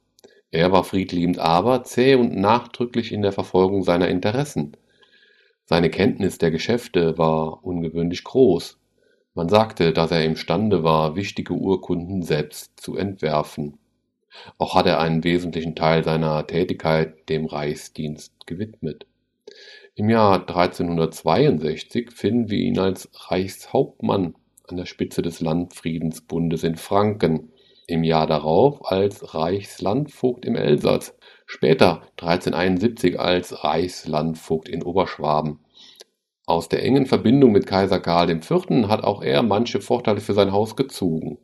Er 0.50 0.72
war 0.72 0.86
friedliebend, 0.86 1.40
aber 1.40 1.84
zäh 1.84 2.16
und 2.16 2.38
nachdrücklich 2.38 3.12
in 3.12 3.22
der 3.22 3.34
Verfolgung 3.34 3.84
seiner 3.84 4.08
Interessen. 4.08 4.78
Seine 5.66 5.90
Kenntnis 5.90 6.38
der 6.38 6.52
Geschäfte 6.52 7.18
war 7.18 7.66
ungewöhnlich 7.66 8.24
groß. 8.24 8.80
Man 9.34 9.50
sagte, 9.50 9.92
dass 9.92 10.12
er 10.12 10.24
imstande 10.24 10.84
war, 10.84 11.16
wichtige 11.16 11.54
Urkunden 11.54 12.22
selbst 12.22 12.80
zu 12.80 12.96
entwerfen. 12.96 13.78
Auch 14.58 14.76
hat 14.76 14.86
er 14.86 15.00
einen 15.00 15.24
wesentlichen 15.24 15.76
Teil 15.76 16.04
seiner 16.04 16.46
Tätigkeit 16.48 17.28
dem 17.30 17.46
Reichsdienst 17.46 18.48
gewidmet. 18.48 19.06
Im 19.96 20.10
Jahr 20.10 20.40
1362 20.40 22.12
finden 22.14 22.50
wir 22.50 22.58
ihn 22.58 22.80
als 22.80 23.12
Reichshauptmann 23.30 24.34
an 24.68 24.78
der 24.78 24.88
Spitze 24.88 25.22
des 25.22 25.40
Landfriedensbundes 25.40 26.64
in 26.64 26.78
Franken 26.78 27.52
im 27.86 28.04
Jahr 28.04 28.26
darauf 28.26 28.92
als 28.92 29.36
Reichslandvogt 29.36 30.46
im 30.46 30.56
Elsass, 30.56 31.16
später 31.46 32.02
1371 32.20 33.20
als 33.20 33.64
Reichslandvogt 33.64 34.68
in 34.68 34.82
Oberschwaben. 34.82 35.60
Aus 36.48 36.70
der 36.70 36.82
engen 36.84 37.06
Verbindung 37.06 37.52
mit 37.52 37.68
Kaiser 37.68 38.00
Karl 38.00 38.32
IV. 38.32 38.50
hat 38.88 39.04
auch 39.04 39.22
er 39.22 39.44
manche 39.44 39.80
Vorteile 39.80 40.22
für 40.22 40.34
sein 40.34 40.52
Haus 40.52 40.76
gezogen. 40.76 41.38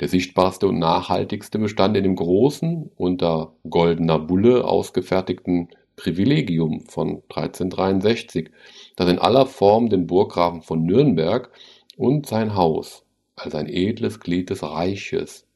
Der 0.00 0.08
sichtbarste 0.08 0.68
und 0.68 0.78
nachhaltigste 0.78 1.58
bestand 1.58 1.98
in 1.98 2.04
dem 2.04 2.16
großen, 2.16 2.90
unter 2.96 3.52
goldener 3.68 4.18
Bulle 4.18 4.64
ausgefertigten 4.64 5.68
Privilegium 5.98 6.80
von 6.86 7.22
1363, 7.28 8.50
das 8.96 9.10
in 9.10 9.18
aller 9.18 9.46
Form 9.46 9.90
den 9.90 10.06
Burggrafen 10.06 10.62
von 10.62 10.84
Nürnberg 10.84 11.50
und 11.96 12.26
sein 12.26 12.54
Haus 12.54 13.04
als 13.36 13.54
ein 13.54 13.68
edles 13.68 14.20
Glied 14.20 14.50
des 14.50 14.62
Reiches 14.62 15.48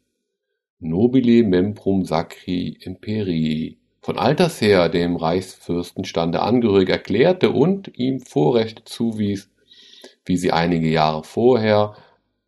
nobile 0.83 1.44
membrum 1.44 2.05
sacri 2.05 2.76
imperii, 2.81 3.78
von 4.00 4.18
alters 4.18 4.61
her 4.61 4.88
dem 4.88 5.14
Reichsfürstenstande 5.16 6.42
angehörig 6.42 6.88
erklärte 6.88 7.50
und 7.50 7.96
ihm 7.96 8.20
Vorrechte 8.20 8.85
zuwies, 8.85 9.48
wie 10.24 10.37
sie 10.37 10.50
einige 10.50 10.88
Jahre 10.88 11.22
vorher 11.22 11.94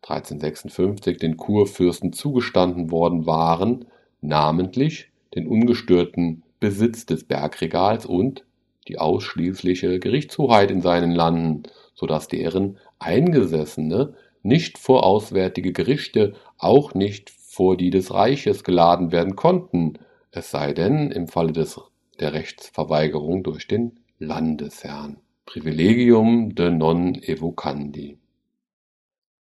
(1356) 0.01 1.17
den 1.17 1.37
Kurfürsten 1.37 2.11
zugestanden 2.11 2.91
worden 2.91 3.25
waren, 3.25 3.85
namentlich 4.21 5.09
den 5.33 5.47
ungestörten 5.47 6.43
Besitz 6.65 7.05
des 7.05 7.25
Bergregals 7.25 8.07
und 8.07 8.43
die 8.87 8.97
ausschließliche 8.97 9.99
Gerichtshoheit 9.99 10.71
in 10.71 10.81
seinen 10.81 11.11
Landen, 11.11 11.61
so 11.93 12.07
dass 12.07 12.27
deren 12.27 12.79
Eingesessene 12.97 14.15
nicht 14.41 14.79
vor 14.79 15.05
auswärtige 15.05 15.73
Gerichte, 15.73 16.33
auch 16.57 16.95
nicht 16.95 17.29
vor 17.29 17.77
die 17.77 17.91
des 17.91 18.11
Reiches 18.11 18.63
geladen 18.63 19.11
werden 19.11 19.35
konnten, 19.35 19.99
es 20.31 20.49
sei 20.49 20.73
denn 20.73 21.11
im 21.11 21.27
Falle 21.27 21.51
des, 21.51 21.79
der 22.19 22.33
Rechtsverweigerung 22.33 23.43
durch 23.43 23.67
den 23.67 23.99
Landesherrn. 24.17 25.17
Privilegium 25.45 26.55
de 26.55 26.71
non 26.71 27.13
evocandi. 27.13 28.17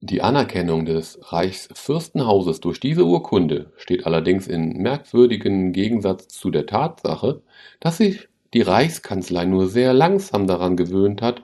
Die 0.08 0.22
Anerkennung 0.22 0.86
des 0.86 1.18
Reichsfürstenhauses 1.32 2.60
durch 2.60 2.80
diese 2.80 3.06
Urkunde 3.06 3.72
steht 3.76 4.06
allerdings 4.06 4.46
in 4.46 4.78
merkwürdigem 4.78 5.72
Gegensatz 5.74 6.28
zu 6.28 6.52
der 6.52 6.68
Tatsache, 6.68 7.42
dass 7.80 7.98
sich 7.98 8.30
die 8.54 8.62
Reichskanzlei 8.62 9.46
nur 9.46 9.68
sehr 9.68 9.94
langsam 9.94 10.46
daran 10.46 10.78
gewöhnt 10.78 11.24
hat, 11.24 11.42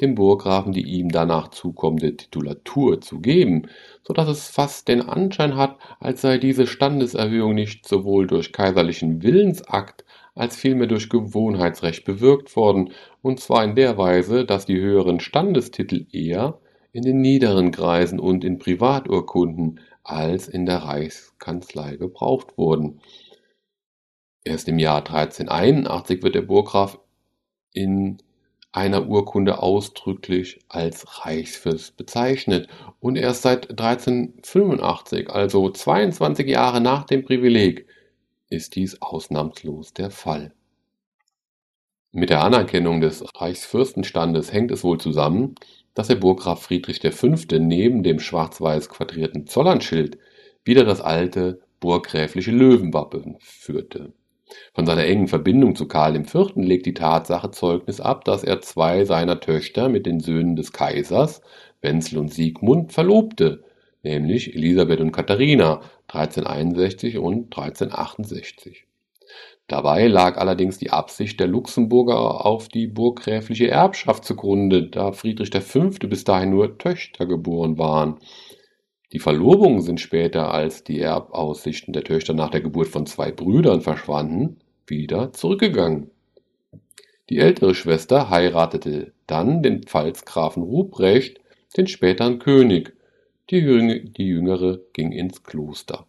dem 0.00 0.16
Burggrafen 0.16 0.72
die 0.72 0.82
ihm 0.82 1.10
danach 1.10 1.50
zukommende 1.50 2.16
Titulatur 2.16 3.00
zu 3.00 3.20
geben, 3.20 3.68
so 4.02 4.12
dass 4.12 4.28
es 4.28 4.48
fast 4.48 4.88
den 4.88 5.02
Anschein 5.02 5.54
hat, 5.54 5.76
als 6.00 6.22
sei 6.22 6.38
diese 6.38 6.66
Standeserhöhung 6.66 7.54
nicht 7.54 7.86
sowohl 7.86 8.26
durch 8.26 8.52
kaiserlichen 8.52 9.22
Willensakt 9.22 10.04
als 10.34 10.56
vielmehr 10.56 10.88
durch 10.88 11.10
Gewohnheitsrecht 11.10 12.04
bewirkt 12.04 12.56
worden, 12.56 12.90
und 13.22 13.38
zwar 13.38 13.62
in 13.62 13.76
der 13.76 13.98
Weise, 13.98 14.44
dass 14.44 14.66
die 14.66 14.80
höheren 14.80 15.20
Standestitel 15.20 16.06
eher 16.10 16.58
in 16.92 17.02
den 17.02 17.20
niederen 17.20 17.70
Kreisen 17.70 18.18
und 18.18 18.44
in 18.44 18.58
Privaturkunden 18.58 19.80
als 20.02 20.48
in 20.48 20.66
der 20.66 20.78
Reichskanzlei 20.78 21.96
gebraucht 21.96 22.56
wurden. 22.56 23.00
Erst 24.44 24.68
im 24.68 24.78
Jahr 24.78 24.98
1381 24.98 26.22
wird 26.22 26.34
der 26.34 26.42
Burggraf 26.42 26.98
in 27.72 28.18
einer 28.72 29.08
Urkunde 29.08 29.62
ausdrücklich 29.62 30.60
als 30.68 31.24
Reichsfürst 31.24 31.96
bezeichnet 31.96 32.68
und 33.00 33.16
erst 33.16 33.42
seit 33.42 33.70
1385, 33.70 35.28
also 35.30 35.70
22 35.70 36.46
Jahre 36.46 36.80
nach 36.80 37.04
dem 37.04 37.24
Privileg, 37.24 37.86
ist 38.48 38.76
dies 38.76 39.00
ausnahmslos 39.02 39.92
der 39.92 40.10
Fall. 40.10 40.52
Mit 42.12 42.30
der 42.30 42.42
Anerkennung 42.42 43.00
des 43.00 43.24
Reichsfürstenstandes 43.36 44.52
hängt 44.52 44.72
es 44.72 44.82
wohl 44.82 44.98
zusammen, 44.98 45.54
dass 45.94 46.08
der 46.08 46.16
Burggraf 46.16 46.62
Friedrich 46.62 47.00
V. 47.00 47.34
neben 47.58 48.02
dem 48.02 48.20
schwarz-weiß 48.20 48.88
quadrierten 48.88 49.46
Zollernschild 49.46 50.18
wieder 50.64 50.84
das 50.84 51.00
alte 51.00 51.60
burggräfliche 51.80 52.50
Löwenwappen 52.50 53.36
führte. 53.40 54.12
Von 54.74 54.86
seiner 54.86 55.04
engen 55.04 55.28
Verbindung 55.28 55.76
zu 55.76 55.86
Karl 55.86 56.16
IV. 56.16 56.52
legt 56.56 56.86
die 56.86 56.94
Tatsache 56.94 57.50
Zeugnis 57.50 58.00
ab, 58.00 58.24
dass 58.24 58.44
er 58.44 58.60
zwei 58.60 59.04
seiner 59.04 59.40
Töchter 59.40 59.88
mit 59.88 60.06
den 60.06 60.20
Söhnen 60.20 60.56
des 60.56 60.72
Kaisers, 60.72 61.40
Wenzel 61.80 62.18
und 62.18 62.32
Siegmund, 62.32 62.92
verlobte, 62.92 63.64
nämlich 64.02 64.54
Elisabeth 64.54 65.00
und 65.00 65.12
Katharina 65.12 65.82
1361 66.08 67.18
und 67.18 67.56
1368. 67.56 68.86
Dabei 69.70 70.06
lag 70.08 70.36
allerdings 70.36 70.78
die 70.78 70.90
Absicht 70.90 71.40
der 71.40 71.46
Luxemburger 71.46 72.44
auf 72.44 72.68
die 72.68 72.86
burggräfliche 72.86 73.70
Erbschaft 73.70 74.24
zugrunde, 74.24 74.88
da 74.88 75.12
Friedrich 75.12 75.50
V. 75.50 75.90
bis 76.08 76.24
dahin 76.24 76.50
nur 76.50 76.76
Töchter 76.76 77.24
geboren 77.24 77.78
waren 77.78 78.18
die 79.12 79.18
Verlobungen 79.18 79.82
sind 79.82 80.00
später, 80.00 80.54
als 80.54 80.84
die 80.84 81.00
Erbaussichten 81.00 81.92
der 81.92 82.04
Töchter 82.04 82.32
nach 82.32 82.50
der 82.50 82.60
Geburt 82.60 82.88
von 82.88 83.06
zwei 83.06 83.32
Brüdern 83.32 83.80
verschwanden, 83.80 84.60
wieder 84.86 85.32
zurückgegangen. 85.32 86.10
Die 87.28 87.38
ältere 87.38 87.74
Schwester 87.74 88.30
heiratete 88.30 89.12
dann 89.26 89.62
den 89.62 89.82
Pfalzgrafen 89.82 90.62
Ruprecht, 90.62 91.40
den 91.76 91.88
späteren 91.88 92.38
König, 92.38 92.94
die 93.50 93.58
jüngere 93.58 94.78
ging 94.92 95.10
ins 95.10 95.42
Kloster. 95.42 96.06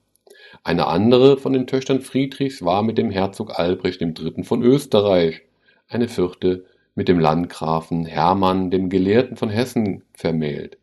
Eine 0.63 0.85
andere 0.87 1.37
von 1.37 1.53
den 1.53 1.65
Töchtern 1.65 2.01
Friedrichs 2.01 2.63
war 2.63 2.83
mit 2.83 2.99
dem 2.99 3.09
Herzog 3.09 3.57
Albrecht 3.57 3.99
III. 4.01 4.43
von 4.43 4.61
Österreich, 4.61 5.41
eine 5.87 6.07
vierte 6.07 6.65
mit 6.93 7.07
dem 7.07 7.19
Landgrafen 7.19 8.05
Hermann, 8.05 8.69
dem 8.69 8.89
Gelehrten 8.89 9.37
von 9.37 9.49
Hessen, 9.49 10.03
vermählt. 10.13 10.77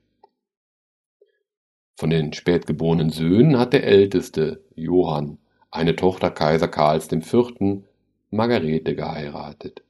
Von 1.96 2.10
den 2.10 2.32
spätgeborenen 2.32 3.10
Söhnen 3.10 3.56
hat 3.56 3.72
der 3.72 3.84
älteste, 3.84 4.64
Johann, 4.74 5.38
eine 5.70 5.94
Tochter 5.94 6.30
Kaiser 6.30 6.68
Karls 6.68 7.10
IV., 7.12 7.82
Margarete, 8.30 8.96
geheiratet. 8.96 9.82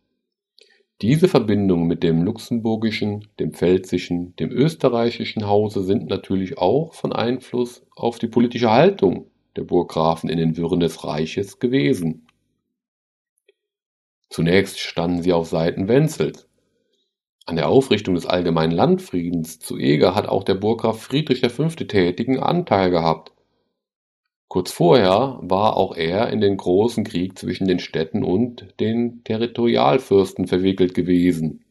Diese 1.01 1.29
Verbindungen 1.29 1.87
mit 1.87 2.03
dem 2.03 2.25
luxemburgischen, 2.25 3.29
dem 3.39 3.53
pfälzischen, 3.53 4.37
dem 4.37 4.51
österreichischen 4.51 5.47
Hause 5.47 5.83
sind 5.83 6.09
natürlich 6.09 6.59
auch 6.59 6.93
von 6.93 7.13
Einfluss 7.13 7.87
auf 7.95 8.19
die 8.19 8.27
politische 8.27 8.71
Haltung 8.71 9.31
der 9.59 9.65
Burggrafen 9.65 10.31
in 10.31 10.39
den 10.39 10.57
Wirren 10.57 10.81
des 10.81 11.05
Reiches 11.05 11.59
gewesen. 11.59 12.29
Zunächst 14.31 14.79
standen 14.79 15.23
sie 15.23 15.33
auf 15.33 15.49
Seiten 15.49 15.89
Wenzels. 15.89 16.49
An 17.45 17.57
der 17.57 17.69
Aufrichtung 17.69 18.15
des 18.15 18.27
allgemeinen 18.27 18.73
Landfriedens 18.73 19.59
zu 19.59 19.77
Eger 19.79 20.15
hat 20.15 20.29
auch 20.29 20.45
der 20.45 20.55
Burggraf 20.55 21.03
Friedrich 21.03 21.41
V. 21.51 21.69
tätigen 21.69 22.39
Anteil 22.39 22.91
gehabt. 22.91 23.33
Kurz 24.47 24.71
vorher 24.71 25.39
war 25.43 25.77
auch 25.77 25.97
er 25.97 26.31
in 26.31 26.41
den 26.41 26.57
großen 26.57 27.05
Krieg 27.05 27.39
zwischen 27.39 27.67
den 27.67 27.81
Städten 27.81 28.23
und 28.23 28.75
den 28.79 29.25
Territorialfürsten 29.25 30.47
verwickelt 30.47 30.95
gewesen. 30.95 31.65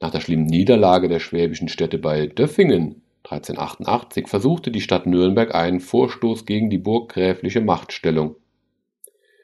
Nach 0.00 0.10
der 0.10 0.20
schlimmen 0.20 0.46
Niederlage 0.46 1.08
der 1.08 1.20
schwäbischen 1.20 1.68
Städte 1.68 1.98
bei 1.98 2.26
Döffingen 2.26 3.02
1388 3.30 4.26
versuchte 4.26 4.70
die 4.70 4.80
Stadt 4.80 5.06
Nürnberg 5.06 5.54
einen 5.54 5.80
Vorstoß 5.80 6.46
gegen 6.46 6.70
die 6.70 6.78
burggräfliche 6.78 7.60
Machtstellung. 7.60 8.36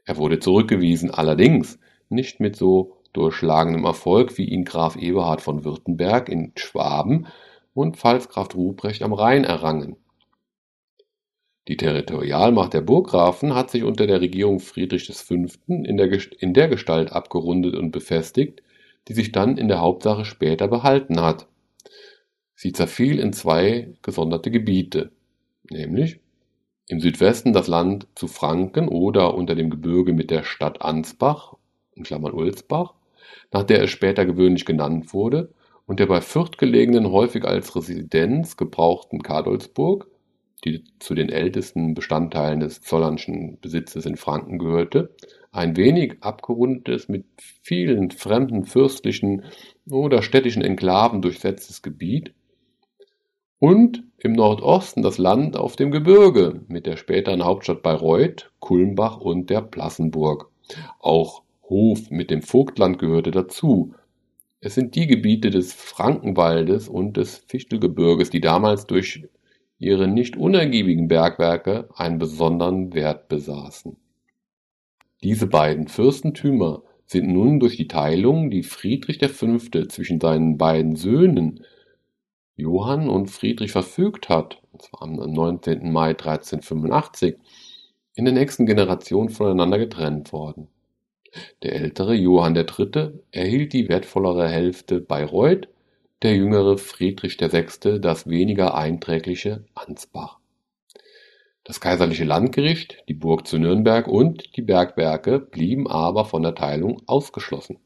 Er 0.06 0.16
wurde 0.16 0.38
zurückgewiesen, 0.38 1.10
allerdings 1.10 1.78
nicht 2.08 2.40
mit 2.40 2.56
so 2.56 2.96
durchschlagendem 3.12 3.84
Erfolg, 3.84 4.38
wie 4.38 4.46
ihn 4.46 4.64
Graf 4.64 4.96
Eberhard 4.96 5.42
von 5.42 5.64
Württemberg 5.64 6.30
in 6.30 6.52
Schwaben 6.56 7.26
und 7.74 7.98
Pfalzgraf 7.98 8.54
Ruprecht 8.54 9.02
am 9.02 9.12
Rhein 9.12 9.44
errangen. 9.44 9.96
Die 11.68 11.76
Territorialmacht 11.76 12.72
der 12.72 12.82
Burggrafen 12.82 13.54
hat 13.54 13.70
sich 13.70 13.84
unter 13.84 14.06
der 14.06 14.22
Regierung 14.22 14.60
Friedrich 14.60 15.12
V. 15.12 15.34
in 15.66 15.96
der, 15.96 16.10
in 16.38 16.54
der 16.54 16.68
Gestalt 16.68 17.12
abgerundet 17.12 17.74
und 17.74 17.90
befestigt, 17.90 18.62
die 19.08 19.14
sich 19.14 19.32
dann 19.32 19.58
in 19.58 19.68
der 19.68 19.80
Hauptsache 19.80 20.24
später 20.24 20.68
behalten 20.68 21.20
hat. 21.20 21.48
Sie 22.64 22.72
zerfiel 22.72 23.18
in 23.18 23.34
zwei 23.34 23.88
gesonderte 24.00 24.50
Gebiete, 24.50 25.12
nämlich 25.68 26.20
im 26.88 26.98
Südwesten 26.98 27.52
das 27.52 27.68
Land 27.68 28.06
zu 28.14 28.26
Franken 28.26 28.88
oder 28.88 29.34
unter 29.34 29.54
dem 29.54 29.68
Gebirge 29.68 30.14
mit 30.14 30.30
der 30.30 30.44
Stadt 30.44 30.80
Ansbach 30.80 31.58
(Ulsbach), 31.94 32.94
nach 33.52 33.64
der 33.64 33.82
es 33.82 33.90
später 33.90 34.24
gewöhnlich 34.24 34.64
genannt 34.64 35.12
wurde, 35.12 35.52
und 35.84 36.00
der 36.00 36.06
bei 36.06 36.22
Fürth 36.22 36.56
gelegenen, 36.56 37.10
häufig 37.12 37.44
als 37.44 37.76
Residenz 37.76 38.56
gebrauchten 38.56 39.22
Kadolsburg 39.22 40.08
die 40.64 40.84
zu 41.00 41.14
den 41.14 41.28
ältesten 41.28 41.92
Bestandteilen 41.92 42.60
des 42.60 42.80
Zollernschen 42.80 43.58
Besitzes 43.60 44.06
in 44.06 44.16
Franken 44.16 44.58
gehörte, 44.58 45.14
ein 45.52 45.76
wenig 45.76 46.14
abgerundetes, 46.22 47.10
mit 47.10 47.26
vielen 47.60 48.10
fremden 48.10 48.64
fürstlichen 48.64 49.42
oder 49.90 50.22
städtischen 50.22 50.62
Enklaven 50.62 51.20
durchsetztes 51.20 51.82
Gebiet 51.82 52.32
und 53.64 54.04
im 54.18 54.32
Nordosten 54.32 55.00
das 55.00 55.16
Land 55.16 55.56
auf 55.56 55.74
dem 55.74 55.90
Gebirge 55.90 56.60
mit 56.68 56.84
der 56.84 56.98
späteren 56.98 57.46
Hauptstadt 57.46 57.82
Bayreuth, 57.82 58.50
Kulmbach 58.60 59.16
und 59.16 59.48
der 59.48 59.62
Plassenburg. 59.62 60.50
Auch 61.00 61.40
Hof 61.62 62.10
mit 62.10 62.30
dem 62.30 62.42
Vogtland 62.42 62.98
gehörte 62.98 63.30
dazu. 63.30 63.94
Es 64.60 64.74
sind 64.74 64.94
die 64.96 65.06
Gebiete 65.06 65.48
des 65.48 65.72
Frankenwaldes 65.72 66.90
und 66.90 67.16
des 67.16 67.38
Fichtelgebirges, 67.38 68.28
die 68.28 68.42
damals 68.42 68.86
durch 68.86 69.26
ihre 69.78 70.08
nicht 70.08 70.36
unergiebigen 70.36 71.08
Bergwerke 71.08 71.88
einen 71.96 72.18
besonderen 72.18 72.92
Wert 72.92 73.28
besaßen. 73.28 73.96
Diese 75.22 75.46
beiden 75.46 75.88
Fürstentümer 75.88 76.82
sind 77.06 77.28
nun 77.28 77.60
durch 77.60 77.78
die 77.78 77.88
Teilung, 77.88 78.50
die 78.50 78.62
Friedrich 78.62 79.26
V. 79.26 79.56
zwischen 79.88 80.20
seinen 80.20 80.58
beiden 80.58 80.96
Söhnen 80.96 81.64
Johann 82.56 83.08
und 83.08 83.30
Friedrich 83.30 83.72
verfügt 83.72 84.28
hat, 84.28 84.62
und 84.72 84.82
zwar 84.82 85.02
am 85.02 85.14
19. 85.14 85.90
Mai 85.90 86.10
1385, 86.10 87.36
in 88.14 88.24
der 88.24 88.34
nächsten 88.34 88.66
Generation 88.66 89.28
voneinander 89.28 89.78
getrennt 89.78 90.32
worden. 90.32 90.68
Der 91.62 91.74
ältere 91.74 92.14
Johann 92.14 92.54
III. 92.54 93.10
erhielt 93.32 93.72
die 93.72 93.88
wertvollere 93.88 94.48
Hälfte 94.48 95.00
Bayreuth 95.00 95.68
der 96.22 96.36
jüngere 96.36 96.78
Friedrich 96.78 97.40
VI. 97.40 97.98
das 98.00 98.28
weniger 98.28 98.76
einträgliche 98.76 99.64
Ansbach. 99.74 100.38
Das 101.64 101.80
kaiserliche 101.80 102.24
Landgericht, 102.24 103.02
die 103.08 103.14
Burg 103.14 103.46
zu 103.46 103.58
Nürnberg 103.58 104.06
und 104.06 104.56
die 104.56 104.62
Bergwerke 104.62 105.40
blieben 105.40 105.88
aber 105.88 106.24
von 106.24 106.42
der 106.42 106.54
Teilung 106.54 107.02
ausgeschlossen. 107.06 107.78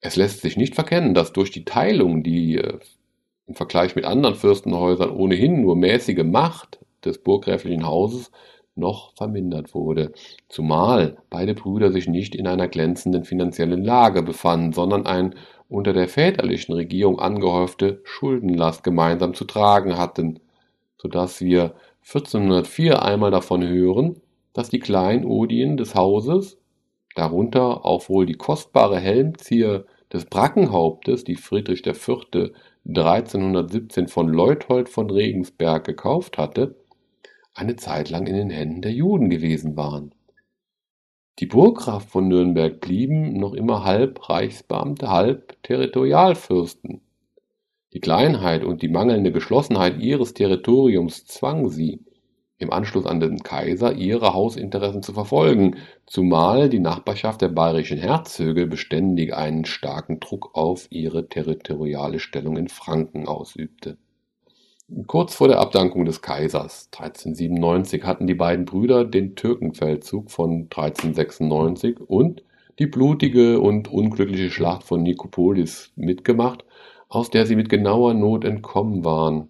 Es 0.00 0.16
lässt 0.16 0.40
sich 0.40 0.56
nicht 0.56 0.74
verkennen, 0.74 1.14
dass 1.14 1.32
durch 1.32 1.50
die 1.50 1.64
Teilung 1.64 2.22
die 2.22 2.56
äh, 2.56 2.78
im 3.46 3.54
Vergleich 3.54 3.94
mit 3.96 4.04
anderen 4.04 4.34
Fürstenhäusern 4.34 5.10
ohnehin 5.10 5.60
nur 5.60 5.76
mäßige 5.76 6.24
Macht 6.24 6.78
des 7.04 7.18
burggräflichen 7.18 7.86
Hauses 7.86 8.30
noch 8.76 9.14
vermindert 9.14 9.74
wurde, 9.74 10.12
zumal 10.48 11.18
beide 11.30 11.54
Brüder 11.54 11.92
sich 11.92 12.08
nicht 12.08 12.34
in 12.34 12.46
einer 12.46 12.68
glänzenden 12.68 13.24
finanziellen 13.24 13.84
Lage 13.84 14.22
befanden, 14.22 14.72
sondern 14.72 15.06
ein 15.06 15.34
unter 15.68 15.92
der 15.92 16.08
väterlichen 16.08 16.74
Regierung 16.74 17.18
angehäufte 17.18 18.00
Schuldenlast 18.04 18.82
gemeinsam 18.82 19.34
zu 19.34 19.44
tragen 19.44 19.96
hatten, 19.96 20.40
so 20.96 21.08
dass 21.08 21.40
wir 21.40 21.74
1404 22.06 23.02
einmal 23.02 23.30
davon 23.30 23.66
hören, 23.66 24.20
dass 24.52 24.68
die 24.68 24.78
Kleinodien 24.78 25.76
des 25.76 25.94
Hauses, 25.94 26.58
darunter 27.14 27.84
auch 27.84 28.08
wohl 28.08 28.26
die 28.26 28.34
kostbare 28.34 28.98
Helmzier 28.98 29.86
des 30.12 30.26
Brackenhauptes, 30.26 31.24
die 31.24 31.36
Friedrich 31.36 31.86
IV. 31.86 32.52
1317 32.86 34.08
von 34.08 34.28
Leuthold 34.28 34.88
von 34.88 35.10
Regensberg 35.10 35.84
gekauft 35.84 36.36
hatte, 36.36 36.76
eine 37.54 37.76
Zeit 37.76 38.10
lang 38.10 38.26
in 38.26 38.34
den 38.34 38.50
Händen 38.50 38.82
der 38.82 38.92
Juden 38.92 39.30
gewesen 39.30 39.76
waren. 39.76 40.14
Die 41.38 41.46
Burggrafen 41.46 42.08
von 42.08 42.28
Nürnberg 42.28 42.80
blieben 42.80 43.38
noch 43.38 43.54
immer 43.54 43.84
halb 43.84 44.28
Reichsbeamte, 44.28 45.10
halb 45.10 45.60
Territorialfürsten. 45.62 47.00
Die 47.92 48.00
Kleinheit 48.00 48.64
und 48.64 48.82
die 48.82 48.88
mangelnde 48.88 49.32
Geschlossenheit 49.32 49.98
ihres 49.98 50.34
Territoriums 50.34 51.26
zwang 51.26 51.70
sie, 51.70 52.04
im 52.58 52.72
Anschluss 52.72 53.06
an 53.06 53.20
den 53.20 53.42
Kaiser 53.42 53.94
ihre 53.94 54.34
Hausinteressen 54.34 55.02
zu 55.02 55.12
verfolgen, 55.12 55.76
zumal 56.06 56.68
die 56.68 56.78
Nachbarschaft 56.78 57.42
der 57.42 57.48
bayerischen 57.48 57.98
Herzöge 57.98 58.66
beständig 58.66 59.34
einen 59.34 59.64
starken 59.64 60.20
Druck 60.20 60.50
auf 60.54 60.86
ihre 60.90 61.28
territoriale 61.28 62.20
Stellung 62.20 62.56
in 62.56 62.68
Franken 62.68 63.26
ausübte 63.26 63.98
Kurz 65.06 65.34
vor 65.34 65.48
der 65.48 65.60
Abdankung 65.60 66.04
des 66.04 66.20
Kaisers 66.20 66.90
1397 66.92 68.04
hatten 68.04 68.26
die 68.26 68.34
beiden 68.34 68.66
Brüder 68.66 69.06
den 69.06 69.34
Türkenfeldzug 69.34 70.30
von 70.30 70.68
1396 70.70 72.00
und 72.00 72.44
die 72.78 72.86
blutige 72.86 73.60
und 73.60 73.90
unglückliche 73.90 74.50
Schlacht 74.50 74.82
von 74.82 75.02
Nikopolis 75.02 75.90
mitgemacht, 75.96 76.66
aus 77.08 77.30
der 77.30 77.46
sie 77.46 77.56
mit 77.56 77.70
genauer 77.70 78.12
Not 78.12 78.44
entkommen 78.44 79.06
waren. 79.06 79.48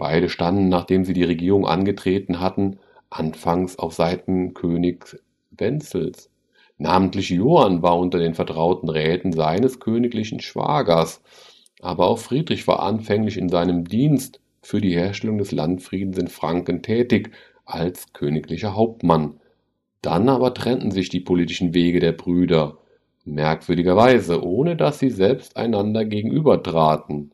Beide 0.00 0.30
standen, 0.30 0.70
nachdem 0.70 1.04
sie 1.04 1.12
die 1.12 1.24
Regierung 1.24 1.66
angetreten 1.66 2.40
hatten, 2.40 2.78
anfangs 3.10 3.78
auf 3.78 3.92
Seiten 3.92 4.54
Königs 4.54 5.18
Wenzels. 5.50 6.30
Namentlich 6.78 7.28
Johann 7.28 7.82
war 7.82 7.98
unter 7.98 8.18
den 8.18 8.32
vertrauten 8.32 8.88
Räten 8.88 9.34
seines 9.34 9.78
königlichen 9.78 10.40
Schwagers, 10.40 11.20
aber 11.82 12.06
auch 12.06 12.18
Friedrich 12.18 12.66
war 12.66 12.80
anfänglich 12.80 13.36
in 13.36 13.50
seinem 13.50 13.84
Dienst 13.84 14.40
für 14.62 14.80
die 14.80 14.94
Herstellung 14.94 15.36
des 15.36 15.52
Landfriedens 15.52 16.16
in 16.16 16.28
Franken 16.28 16.80
tätig 16.80 17.32
als 17.66 18.14
königlicher 18.14 18.74
Hauptmann. 18.74 19.38
Dann 20.00 20.30
aber 20.30 20.54
trennten 20.54 20.92
sich 20.92 21.10
die 21.10 21.20
politischen 21.20 21.74
Wege 21.74 22.00
der 22.00 22.12
Brüder, 22.12 22.78
merkwürdigerweise, 23.26 24.42
ohne 24.42 24.76
dass 24.76 24.98
sie 24.98 25.10
selbst 25.10 25.58
einander 25.58 26.06
gegenübertraten. 26.06 27.32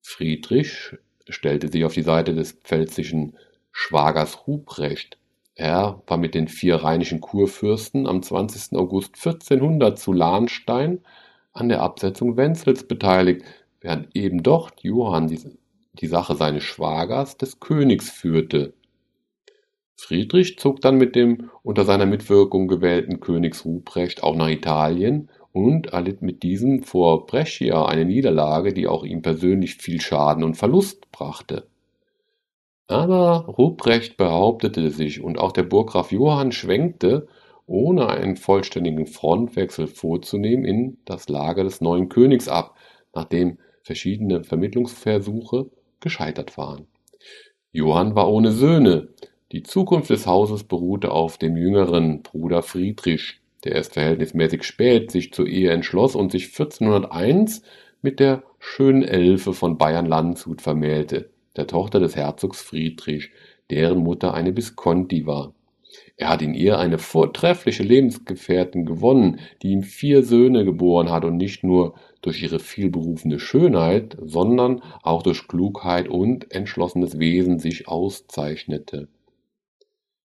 Friedrich 0.00 0.96
stellte 1.28 1.68
sich 1.68 1.84
auf 1.84 1.94
die 1.94 2.02
Seite 2.02 2.34
des 2.34 2.52
pfälzischen 2.52 3.36
Schwagers 3.72 4.46
Ruprecht. 4.46 5.18
Er 5.54 6.02
war 6.06 6.18
mit 6.18 6.34
den 6.34 6.48
vier 6.48 6.76
rheinischen 6.76 7.20
Kurfürsten 7.20 8.06
am 8.06 8.22
20. 8.22 8.78
August 8.78 9.14
1400 9.16 9.98
zu 9.98 10.12
Lahnstein 10.12 11.00
an 11.52 11.68
der 11.68 11.82
Absetzung 11.82 12.36
Wenzels 12.36 12.86
beteiligt, 12.86 13.44
während 13.80 14.14
eben 14.14 14.42
dort 14.42 14.82
Johann 14.82 15.28
die, 15.28 15.40
die 15.94 16.06
Sache 16.06 16.36
seines 16.36 16.64
Schwagers, 16.64 17.38
des 17.38 17.58
Königs, 17.60 18.10
führte. 18.10 18.74
Friedrich 19.96 20.58
zog 20.58 20.82
dann 20.82 20.98
mit 20.98 21.16
dem 21.16 21.50
unter 21.62 21.84
seiner 21.84 22.04
Mitwirkung 22.04 22.68
gewählten 22.68 23.20
Königs 23.20 23.64
Ruprecht 23.64 24.22
auch 24.22 24.36
nach 24.36 24.48
Italien 24.48 25.30
und 25.56 25.86
erlitt 25.86 26.20
mit 26.20 26.42
diesem 26.42 26.82
vor 26.82 27.24
Brescia 27.24 27.86
eine 27.86 28.04
Niederlage, 28.04 28.74
die 28.74 28.86
auch 28.86 29.04
ihm 29.04 29.22
persönlich 29.22 29.76
viel 29.76 30.02
Schaden 30.02 30.44
und 30.44 30.58
Verlust 30.58 31.10
brachte. 31.12 31.66
Aber 32.88 33.46
Ruprecht 33.46 34.18
behauptete 34.18 34.90
sich 34.90 35.22
und 35.22 35.38
auch 35.38 35.52
der 35.52 35.62
Burggraf 35.62 36.12
Johann 36.12 36.52
schwenkte 36.52 37.26
ohne 37.64 38.10
einen 38.10 38.36
vollständigen 38.36 39.06
Frontwechsel 39.06 39.86
vorzunehmen, 39.86 40.66
in 40.66 40.98
das 41.06 41.30
Lager 41.30 41.64
des 41.64 41.80
neuen 41.80 42.10
Königs 42.10 42.48
ab, 42.48 42.76
nachdem 43.14 43.56
verschiedene 43.80 44.44
Vermittlungsversuche 44.44 45.70
gescheitert 46.00 46.58
waren. 46.58 46.86
Johann 47.72 48.14
war 48.14 48.30
ohne 48.30 48.52
Söhne. 48.52 49.08
Die 49.52 49.62
Zukunft 49.62 50.10
des 50.10 50.26
Hauses 50.26 50.64
beruhte 50.64 51.12
auf 51.12 51.38
dem 51.38 51.56
jüngeren 51.56 52.22
Bruder 52.22 52.62
Friedrich, 52.62 53.40
der 53.66 53.74
erst 53.74 53.94
verhältnismäßig 53.94 54.62
spät 54.62 55.10
sich 55.10 55.32
zur 55.32 55.48
Ehe 55.48 55.70
entschloss 55.70 56.14
und 56.14 56.30
sich 56.30 56.46
1401 56.46 57.62
mit 58.00 58.20
der 58.20 58.44
schönen 58.60 59.02
Elfe 59.02 59.52
von 59.52 59.76
Bayern-Landshut 59.76 60.62
vermählte, 60.62 61.30
der 61.56 61.66
Tochter 61.66 61.98
des 61.98 62.14
Herzogs 62.14 62.60
Friedrich, 62.60 63.30
deren 63.70 63.98
Mutter 63.98 64.34
eine 64.34 64.56
Visconti 64.56 65.26
war. 65.26 65.52
Er 66.16 66.28
hat 66.28 66.42
in 66.42 66.54
ihr 66.54 66.78
eine 66.78 66.98
vortreffliche 66.98 67.82
Lebensgefährtin 67.82 68.86
gewonnen, 68.86 69.40
die 69.62 69.72
ihm 69.72 69.82
vier 69.82 70.22
Söhne 70.22 70.64
geboren 70.64 71.10
hat 71.10 71.24
und 71.24 71.36
nicht 71.36 71.64
nur 71.64 71.94
durch 72.22 72.40
ihre 72.42 72.60
vielberufene 72.60 73.40
Schönheit, 73.40 74.16
sondern 74.22 74.80
auch 75.02 75.22
durch 75.22 75.48
Klugheit 75.48 76.08
und 76.08 76.52
entschlossenes 76.52 77.18
Wesen 77.18 77.58
sich 77.58 77.88
auszeichnete. 77.88 79.08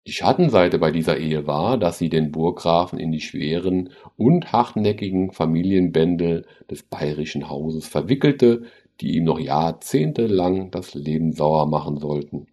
Die 0.06 0.12
Schattenseite 0.12 0.78
bei 0.78 0.92
dieser 0.92 1.18
Ehe 1.18 1.48
war, 1.48 1.78
dass 1.78 1.98
sie 1.98 2.08
den 2.08 2.30
Burggrafen 2.30 3.00
in 3.00 3.10
die 3.10 3.20
schweren 3.20 3.90
und 4.16 4.52
hartnäckigen 4.52 5.32
Familienbändel 5.32 6.46
des 6.70 6.84
bayerischen 6.84 7.48
Hauses 7.48 7.88
verwickelte, 7.88 8.62
die 9.00 9.16
ihm 9.16 9.24
noch 9.24 9.40
jahrzehntelang 9.40 10.70
das 10.70 10.94
Leben 10.94 11.32
sauer 11.32 11.66
machen 11.66 11.98
sollten. 11.98 12.46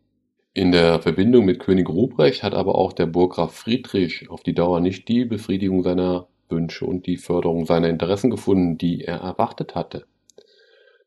In 0.56 0.72
der 0.72 0.99
Verbindung 0.99 1.45
mit 1.45 1.60
König 1.60 1.89
Ruprecht 1.89 2.41
hat 2.41 2.56
aber 2.56 2.76
auch 2.76 2.91
der 2.91 3.06
Burggraf 3.06 3.54
Friedrich 3.54 4.30
auf 4.32 4.41
die 4.41 4.56
Dauer 4.56 4.80
nicht 4.80 5.08
die 5.08 5.26
Befriedigung 5.26 5.84
seiner 5.84 6.28
Wünsche 6.49 6.86
und 6.86 7.06
die 7.06 7.18
Förderung 7.18 7.66
seiner 7.66 7.89
Interessen 7.89 8.32
gefunden, 8.32 8.80
die 8.80 9.04
er 9.04 9.18
erwartet 9.18 9.76
hatte. 9.76 10.06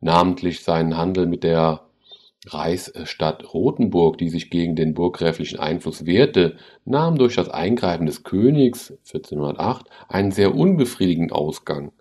Namentlich 0.01 0.63
seinen 0.63 0.97
Handel 0.97 1.27
mit 1.27 1.43
der 1.43 1.86
Reichsstadt 2.47 3.53
Rothenburg, 3.53 4.19
die 4.19 4.29
sich 4.29 4.51
gegen 4.51 4.77
den 4.77 4.95
burggräflichen 4.95 5.59
Einfluss 5.59 6.07
wehrte, 6.07 6.57
nahm 6.85 7.19
durch 7.19 7.35
das 7.35 7.49
Eingreifen 7.49 8.07
des 8.07 8.23
Königs 8.23 8.93
1408 9.07 9.87
einen 10.09 10.31
sehr 10.31 10.55
unbefriedigenden 10.55 11.33
Ausgang. 11.33 11.93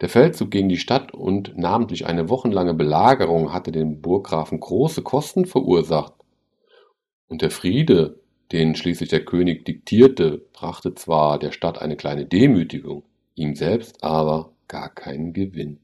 Der 0.00 0.08
Feldzug 0.08 0.50
gegen 0.50 0.68
die 0.68 0.78
Stadt 0.78 1.12
und 1.12 1.58
namentlich 1.58 2.06
eine 2.06 2.28
wochenlange 2.28 2.74
Belagerung 2.74 3.52
hatte 3.52 3.70
dem 3.70 4.00
Burggrafen 4.00 4.60
große 4.60 5.02
Kosten 5.02 5.44
verursacht. 5.44 6.14
Und 7.28 7.42
der 7.42 7.50
Friede, 7.50 8.20
den 8.50 8.74
schließlich 8.74 9.10
der 9.10 9.24
König 9.24 9.64
diktierte, 9.64 10.42
brachte 10.52 10.94
zwar 10.94 11.38
der 11.38 11.52
Stadt 11.52 11.80
eine 11.80 11.96
kleine 11.96 12.24
Demütigung, 12.24 13.02
ihm 13.34 13.54
selbst 13.54 14.02
aber 14.02 14.52
gar 14.68 14.88
keinen 14.88 15.32
Gewinn. 15.32 15.80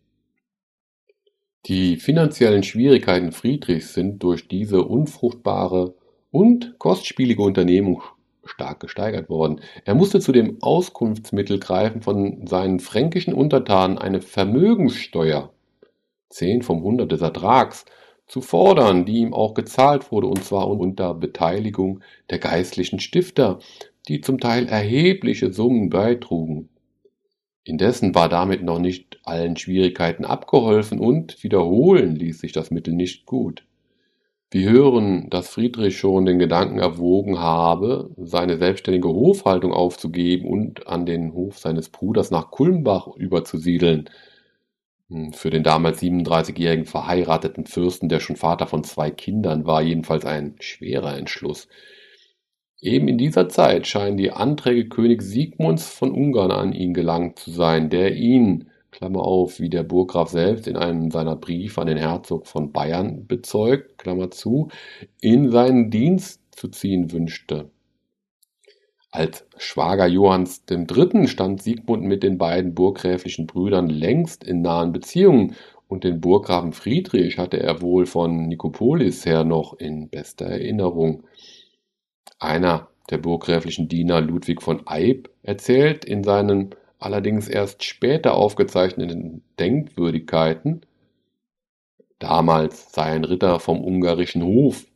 Die 1.67 1.97
finanziellen 1.97 2.63
Schwierigkeiten 2.63 3.33
Friedrichs 3.33 3.93
sind 3.93 4.23
durch 4.23 4.47
diese 4.47 4.85
unfruchtbare 4.85 5.97
und 6.31 6.79
kostspielige 6.79 7.43
Unternehmung 7.43 8.03
stark 8.45 8.79
gesteigert 8.79 9.29
worden. 9.29 9.61
Er 9.85 9.97
musste 9.97 10.21
zu 10.21 10.31
dem 10.31 10.63
Auskunftsmittel 10.63 11.59
greifen 11.59 12.03
von 12.03 12.47
seinen 12.47 12.79
fränkischen 12.79 13.35
Untertanen 13.35 13.99
eine 13.99 14.21
Vermögenssteuer, 14.21 15.53
zehn 16.29 16.63
vom 16.63 16.85
Hundert 16.85 17.11
des 17.11 17.21
Ertrags, 17.21 17.85
zu 18.29 18.43
fordern, 18.43 19.05
die 19.05 19.19
ihm 19.19 19.35
auch 19.35 19.55
gezahlt 19.55 20.13
wurde, 20.13 20.29
und 20.29 20.45
zwar 20.45 20.69
unter 20.69 21.15
Beteiligung 21.15 22.01
der 22.31 22.39
geistlichen 22.39 23.01
Stifter, 23.01 23.59
die 24.07 24.21
zum 24.21 24.39
Teil 24.39 24.69
erhebliche 24.69 25.53
Summen 25.53 25.91
beitrugen. 25.91 26.69
Indessen 27.67 28.15
war 28.15 28.29
damit 28.29 28.63
noch 28.63 28.79
nicht 28.79 29.19
allen 29.25 29.57
Schwierigkeiten 29.57 30.25
abgeholfen 30.25 31.01
und 31.01 31.43
wiederholen 31.43 32.15
ließ 32.15 32.39
sich 32.39 32.53
das 32.53 32.71
Mittel 32.71 32.95
nicht 32.95 33.27
gut. 33.27 33.65
Wir 34.53 34.71
hören, 34.71 35.29
dass 35.31 35.49
Friedrich 35.49 35.99
schon 35.99 36.27
den 36.27 36.39
Gedanken 36.39 36.79
erwogen 36.79 37.41
habe, 37.41 38.11
seine 38.17 38.57
selbstständige 38.59 39.09
Hofhaltung 39.09 39.73
aufzugeben 39.73 40.49
und 40.49 40.87
an 40.87 41.07
den 41.07 41.33
Hof 41.33 41.59
seines 41.59 41.89
Bruders 41.89 42.31
nach 42.31 42.53
Kulmbach 42.53 43.09
überzusiedeln, 43.17 44.09
hm, 45.09 45.33
für 45.33 45.51
den 45.51 45.65
damals 45.65 46.01
37-jährigen 46.01 46.85
verheirateten 46.87 47.67
Fürsten, 47.67 48.09
der 48.09 48.21
schon 48.21 48.37
Vater 48.37 48.69
von 48.69 48.85
zwei 48.85 49.11
Kindern 49.11 49.67
war, 49.67 49.83
jedenfalls 49.83 50.25
ein 50.25 50.55
schwerer 50.61 51.19
Entschluss. 51.19 51.67
Eben 52.81 53.09
in 53.09 53.17
dieser 53.17 53.49
Zeit 53.49 53.87
scheinen 53.87 54.17
die 54.17 54.33
Anträge 54.33 54.89
König 54.89 55.23
Siegmunds 55.23 55.89
von 55.89 56.13
Ungarn 56.13 56.51
an 56.51 56.73
ihn 56.73 56.93
gelangt 56.93 57.39
zu 57.39 57.51
sein, 57.51 57.89
der 57.89 58.15
ihn, 58.15 58.69
Klammer 58.91 59.23
auf, 59.23 59.61
wie 59.61 59.69
der 59.69 59.83
Burggraf 59.83 60.31
selbst 60.31 60.67
in 60.67 60.77
einem 60.77 61.11
seiner 61.11 61.37
Briefe 61.37 61.81
an 61.81 61.87
den 61.87 61.99
Herzog 61.99 62.47
von 62.47 62.73
Bayern 62.73 63.27
bezeugt, 63.27 63.99
Klammer 63.99 64.31
zu, 64.31 64.69
in 65.21 65.51
seinen 65.51 65.91
Dienst 65.91 66.41
zu 66.51 66.69
ziehen 66.69 67.13
wünschte. 67.13 67.71
Als 69.11 69.47
Schwager 69.57 70.07
Johanns 70.07 70.65
III. 70.71 71.27
stand 71.29 71.63
Siegmund 71.63 72.03
mit 72.03 72.23
den 72.23 72.37
beiden 72.39 72.75
burggräflichen 72.75 73.47
Brüdern 73.47 73.89
längst 73.89 74.45
in 74.45 74.61
nahen 74.61 74.93
Beziehungen 74.93 75.57
und 75.89 76.05
den 76.05 76.21
Burggrafen 76.21 76.73
Friedrich 76.73 77.39
hatte 77.39 77.59
er 77.59 77.81
wohl 77.81 78.07
von 78.07 78.49
Nikopolis 78.49 79.25
her 79.25 79.45
noch 79.45 79.75
in 79.79 80.09
bester 80.11 80.47
Erinnerung. 80.47 81.25
Einer 82.39 82.89
der 83.11 83.19
burggräflichen 83.19 83.89
Diener 83.89 84.21
Ludwig 84.21 84.63
von 84.63 84.87
Eyb 84.87 85.31
erzählt 85.43 86.05
in 86.05 86.25
seinen 86.25 86.75
allerdings 86.99 87.49
erst 87.49 87.85
später 87.85 88.35
aufgezeichneten 88.35 89.43
Denkwürdigkeiten, 89.59 90.83
damals 92.19 92.93
sei 92.93 93.05
ein 93.05 93.25
Ritter 93.25 93.61
vom 93.61 93.85
ungarischen 93.85 94.43
Hof 94.43 94.87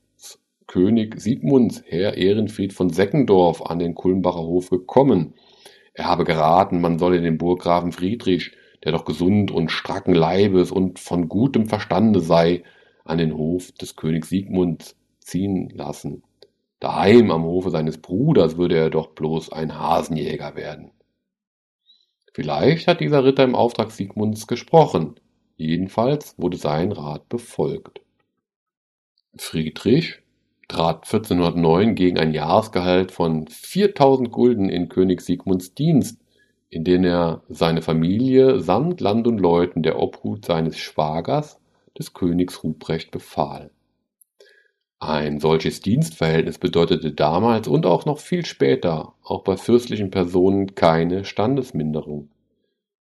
König 0.71 1.21
Siegmunds, 1.21 1.83
Herr 1.85 2.17
Ehrenfried 2.17 2.73
von 2.73 2.91
Seckendorf, 2.91 3.61
an 3.61 3.81
den 3.81 3.97
Kulmbacher 3.97 4.39
Hof 4.39 4.71
gekommen. 4.71 5.35
Er 5.95 6.05
habe 6.05 6.23
geraten, 6.23 6.81
man 6.81 7.01
solle 7.01 7.21
den 7.21 7.39
Burggrafen 7.39 7.91
Friedrich, 7.91 8.53
der 8.85 8.93
doch 8.93 9.05
gesund 9.05 9.51
und 9.51 9.73
stracken 9.73 10.15
Leibes 10.15 10.71
und 10.71 11.01
von 11.01 11.29
gutem 11.29 11.67
Verstande 11.67 12.21
sei, 12.21 12.63
an 13.05 13.19
den 13.19 13.37
Hof 13.37 13.73
des 13.73 13.97
Königs 13.97 14.29
Siegmunds 14.29 14.95
ziehen 15.19 15.71
lassen. 15.71 16.23
Daheim 16.81 17.31
am 17.31 17.45
Hofe 17.45 17.71
seines 17.71 17.99
Bruders 17.99 18.57
würde 18.57 18.77
er 18.77 18.91
doch 18.91 19.09
bloß 19.09 19.53
ein 19.53 19.79
Hasenjäger 19.79 20.57
werden. 20.57 20.93
Vielleicht 22.33 22.87
hat 22.87 23.01
dieser 23.01 23.25
Ritter 23.25 23.45
im 23.45 23.55
Auftrag 23.55 23.91
Siegmunds 23.91 24.47
gesprochen. 24.47 25.17
Jedenfalls 25.57 26.35
wurde 26.39 26.57
sein 26.57 26.93
Rat 26.93 27.29
befolgt. 27.29 28.01
Friedrich 29.37 30.23
trat 30.69 31.05
1409 31.05 31.95
gegen 31.97 32.19
ein 32.19 32.33
Jahresgehalt 32.33 33.13
von 33.13 33.47
4000 33.49 34.31
Gulden 34.31 34.69
in 34.71 34.89
König 34.89 35.21
Sigmunds 35.21 35.75
Dienst, 35.75 36.19
in 36.71 36.85
den 36.85 37.05
er 37.05 37.43
seine 37.49 37.83
Familie 37.83 38.61
samt 38.61 39.01
Land 39.01 39.27
und 39.27 39.39
Leuten 39.39 39.83
der 39.83 39.99
Obhut 39.99 40.47
seines 40.47 40.79
Schwagers, 40.79 41.61
des 41.99 42.15
Königs 42.15 42.63
Ruprecht, 42.63 43.11
befahl. 43.11 43.71
Ein 45.03 45.41
solches 45.41 45.81
Dienstverhältnis 45.81 46.59
bedeutete 46.59 47.13
damals 47.13 47.67
und 47.69 47.87
auch 47.87 48.05
noch 48.05 48.19
viel 48.19 48.45
später, 48.45 49.15
auch 49.25 49.43
bei 49.45 49.57
fürstlichen 49.57 50.11
Personen, 50.11 50.75
keine 50.75 51.25
Standesminderung. 51.25 52.29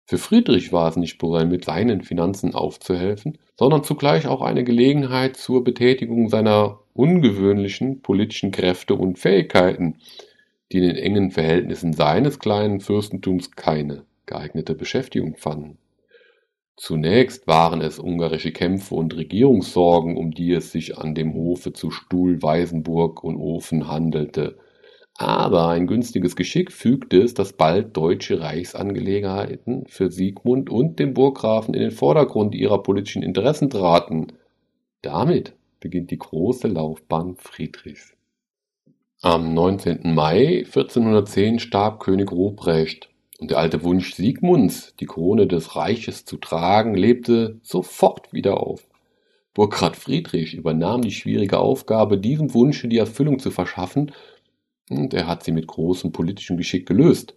Für 0.04 0.18
Friedrich 0.18 0.70
war 0.70 0.88
es 0.88 0.96
nicht 0.96 1.18
ein 1.22 1.48
mit 1.48 1.64
seinen 1.64 2.02
Finanzen 2.02 2.54
aufzuhelfen, 2.54 3.38
sondern 3.56 3.84
zugleich 3.84 4.26
auch 4.26 4.42
eine 4.42 4.64
Gelegenheit 4.64 5.38
zur 5.38 5.64
Betätigung 5.64 6.28
seiner 6.28 6.80
ungewöhnlichen 6.92 8.02
politischen 8.02 8.50
Kräfte 8.50 8.94
und 8.94 9.18
Fähigkeiten, 9.18 9.96
die 10.70 10.78
in 10.78 10.88
den 10.88 10.96
engen 10.96 11.30
Verhältnissen 11.30 11.94
seines 11.94 12.38
kleinen 12.38 12.80
Fürstentums 12.80 13.52
keine 13.52 14.04
geeignete 14.26 14.74
Beschäftigung 14.74 15.36
fanden. 15.36 15.78
Zunächst 16.78 17.48
waren 17.48 17.80
es 17.80 17.98
ungarische 17.98 18.52
Kämpfe 18.52 18.94
und 18.94 19.16
Regierungssorgen, 19.16 20.16
um 20.16 20.30
die 20.30 20.52
es 20.52 20.70
sich 20.70 20.96
an 20.96 21.14
dem 21.14 21.34
Hofe 21.34 21.72
zu 21.72 21.90
Stuhl, 21.90 22.40
Weisenburg 22.40 23.24
und 23.24 23.36
Ofen 23.36 23.88
handelte, 23.88 24.56
aber 25.20 25.70
ein 25.70 25.88
günstiges 25.88 26.36
Geschick 26.36 26.70
fügte 26.70 27.20
es, 27.20 27.34
dass 27.34 27.52
bald 27.52 27.96
deutsche 27.96 28.40
Reichsangelegenheiten 28.40 29.84
für 29.88 30.12
Siegmund 30.12 30.70
und 30.70 31.00
den 31.00 31.12
Burggrafen 31.12 31.74
in 31.74 31.80
den 31.80 31.90
Vordergrund 31.90 32.54
ihrer 32.54 32.84
politischen 32.84 33.24
Interessen 33.24 33.68
traten. 33.68 34.28
Damit 35.02 35.54
beginnt 35.80 36.12
die 36.12 36.18
große 36.18 36.68
Laufbahn 36.68 37.34
Friedrichs. 37.34 38.14
Am 39.20 39.52
19. 39.52 40.14
Mai 40.14 40.58
1410 40.58 41.58
starb 41.58 41.98
König 41.98 42.30
Ruprecht 42.30 43.10
und 43.38 43.50
der 43.50 43.58
alte 43.58 43.82
Wunsch 43.84 44.14
Siegmunds, 44.14 44.94
die 45.00 45.06
Krone 45.06 45.46
des 45.46 45.76
Reiches 45.76 46.24
zu 46.24 46.36
tragen, 46.36 46.94
lebte 46.94 47.58
sofort 47.62 48.32
wieder 48.32 48.60
auf. 48.60 48.86
Burggraf 49.54 49.96
Friedrich 49.96 50.54
übernahm 50.54 51.02
die 51.02 51.10
schwierige 51.10 51.58
Aufgabe, 51.58 52.18
diesem 52.18 52.52
Wunsche 52.54 52.88
die 52.88 52.98
Erfüllung 52.98 53.38
zu 53.38 53.50
verschaffen 53.50 54.12
Und 54.90 55.14
er 55.14 55.26
hat 55.26 55.42
sie 55.42 55.52
mit 55.52 55.66
großem 55.66 56.12
politischem 56.12 56.56
Geschick 56.56 56.86
gelöst. 56.86 57.34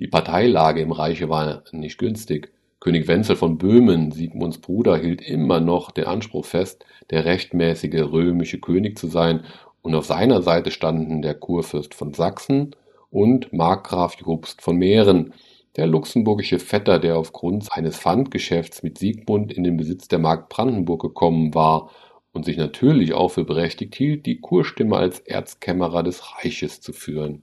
Die 0.00 0.08
Parteilage 0.08 0.80
im 0.80 0.92
Reiche 0.92 1.28
war 1.28 1.62
nicht 1.72 1.98
günstig. 1.98 2.52
König 2.80 3.06
Wenzel 3.06 3.36
von 3.36 3.58
Böhmen, 3.58 4.10
Sigmunds 4.10 4.58
Bruder, 4.58 4.96
hielt 4.96 5.22
immer 5.22 5.60
noch 5.60 5.92
den 5.92 6.06
Anspruch 6.06 6.44
fest, 6.44 6.84
der 7.10 7.24
rechtmäßige 7.24 8.02
römische 8.10 8.58
König 8.58 8.98
zu 8.98 9.06
sein, 9.06 9.44
und 9.82 9.94
auf 9.94 10.06
seiner 10.06 10.42
Seite 10.42 10.70
standen 10.70 11.22
der 11.22 11.34
Kurfürst 11.34 11.94
von 11.94 12.14
Sachsen 12.14 12.74
und 13.12 13.52
Markgraf 13.52 14.16
Jobst 14.18 14.62
von 14.62 14.76
Mähren, 14.76 15.34
der 15.76 15.86
luxemburgische 15.86 16.58
Vetter, 16.58 16.98
der 16.98 17.16
aufgrund 17.16 17.70
eines 17.72 17.98
Pfandgeschäfts 17.98 18.82
mit 18.82 18.98
Siegmund 18.98 19.52
in 19.52 19.64
den 19.64 19.76
Besitz 19.76 20.08
der 20.08 20.18
Mark 20.18 20.48
Brandenburg 20.48 21.02
gekommen 21.02 21.54
war 21.54 21.90
und 22.32 22.44
sich 22.44 22.56
natürlich 22.56 23.12
auch 23.12 23.28
für 23.28 23.44
berechtigt 23.44 23.94
hielt, 23.94 24.26
die 24.26 24.40
Kurstimme 24.40 24.96
als 24.96 25.20
Erzkämmerer 25.20 26.02
des 26.02 26.36
Reiches 26.36 26.80
zu 26.80 26.92
führen. 26.92 27.42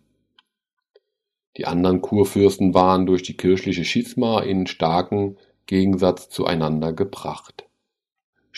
Die 1.58 1.66
anderen 1.66 2.02
Kurfürsten 2.02 2.74
waren 2.74 3.06
durch 3.06 3.22
die 3.22 3.38
kirchliche 3.38 3.86
Schisma 3.86 4.42
in 4.42 4.66
starken 4.66 5.38
Gegensatz 5.68 6.30
zueinander 6.30 6.94
gebracht. 6.94 7.69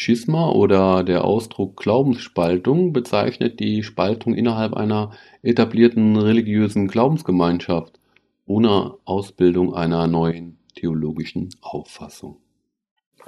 Schisma 0.02 0.50
oder 0.50 1.04
der 1.04 1.24
Ausdruck 1.24 1.78
Glaubensspaltung 1.78 2.92
bezeichnet 2.92 3.60
die 3.60 3.84
Spaltung 3.84 4.34
innerhalb 4.34 4.74
einer 4.74 5.12
etablierten 5.44 6.18
religiösen 6.18 6.88
Glaubensgemeinschaft 6.88 8.00
ohne 8.48 8.96
Ausbildung 9.06 9.76
einer 9.76 10.08
neuen 10.08 10.58
theologischen 10.74 11.50
Auffassung. 11.62 12.38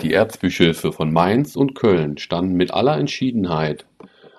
Die 0.01 0.13
Erzbischöfe 0.13 0.91
von 0.91 1.13
Mainz 1.13 1.55
und 1.55 1.75
Köln 1.75 2.17
standen 2.17 2.55
mit 2.55 2.73
aller 2.73 2.97
Entschiedenheit 2.97 3.85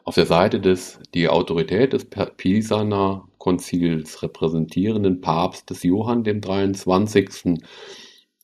auf 0.03 0.16
der 0.16 0.26
Seite 0.26 0.59
des 0.59 0.99
die 1.14 1.28
Autorität 1.28 1.93
des 1.93 2.05
Pisaner 2.05 3.28
Konzils 3.39 4.24
repräsentierenden 4.24 5.20
Papstes 5.20 5.85
Johann 5.85 6.24
dem 6.24 6.41
23. 6.41 7.61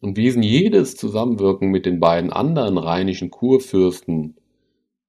und 0.01 0.17
wiesen 0.17 0.43
jedes 0.43 0.97
Zusammenwirken 0.97 1.71
mit 1.71 1.87
den 1.87 2.01
beiden 2.01 2.33
anderen 2.33 2.79
rheinischen 2.79 3.31
Kurfürsten, 3.31 4.37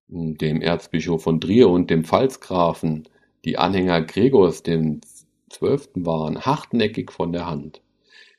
dem 0.08 0.62
Erzbischof 0.62 1.24
von 1.24 1.39
Trier 1.39 1.70
und 1.70 1.89
dem 1.89 2.04
Pfalzgrafen, 2.04 3.08
die 3.46 3.58
Anhänger 3.58 4.02
Gregors 4.02 4.64
dem 4.64 5.02
Zwölften 5.50 6.06
waren, 6.06 6.42
hartnäckig 6.42 7.12
von 7.12 7.32
der 7.32 7.48
Hand. 7.48 7.82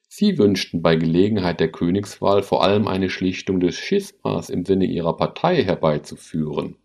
Sie 0.09 0.36
wünschten 0.36 0.82
bei 0.82 0.96
Gelegenheit 0.96 1.59
der 1.59 1.72
Königswahl 1.72 2.42
vor 2.42 2.62
allem 2.62 2.86
eine 2.86 3.09
Schlichtung 3.09 3.61
des 3.61 3.76
Schismas 3.76 4.50
im 4.50 4.66
Sinne 4.66 4.84
ihrer 4.84 5.16
Partei 5.16 5.64
herbeizuführen. 5.64 6.76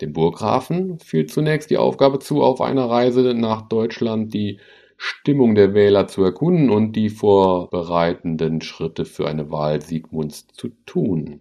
Dem 0.00 0.12
Burggrafen 0.12 0.98
fiel 0.98 1.26
zunächst 1.26 1.70
die 1.70 1.78
Aufgabe 1.78 2.18
zu, 2.18 2.42
auf 2.42 2.60
einer 2.60 2.90
Reise 2.90 3.32
nach 3.34 3.62
Deutschland 3.68 4.34
die 4.34 4.58
Stimmung 4.96 5.54
der 5.54 5.74
Wähler 5.74 6.08
zu 6.08 6.22
erkunden 6.22 6.70
und 6.70 6.92
die 6.92 7.10
vorbereitenden 7.10 8.60
Schritte 8.62 9.04
für 9.04 9.28
eine 9.28 9.50
Wahl 9.50 9.82
Siegmunds 9.82 10.46
zu 10.48 10.70
tun. 10.86 11.40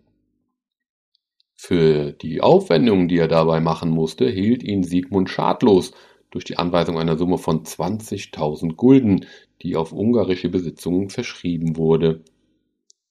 Für 1.55 2.11
die 2.11 2.41
Aufwendungen, 2.41 3.07
die 3.07 3.17
er 3.17 3.27
dabei 3.27 3.61
machen 3.61 3.89
musste, 3.89 4.29
hielt 4.29 4.61
ihn 4.61 4.83
Siegmund 4.83 5.29
schadlos 5.29 5.93
durch 6.29 6.43
die 6.43 6.57
Anweisung 6.57 6.99
einer 6.99 7.17
Summe 7.17 7.37
von 7.37 7.63
20.000 7.63 8.75
Gulden, 8.75 9.25
die 9.61 9.77
auf 9.77 9.93
ungarische 9.93 10.49
Besitzungen 10.49 11.09
verschrieben 11.09 11.77
wurde. 11.77 12.23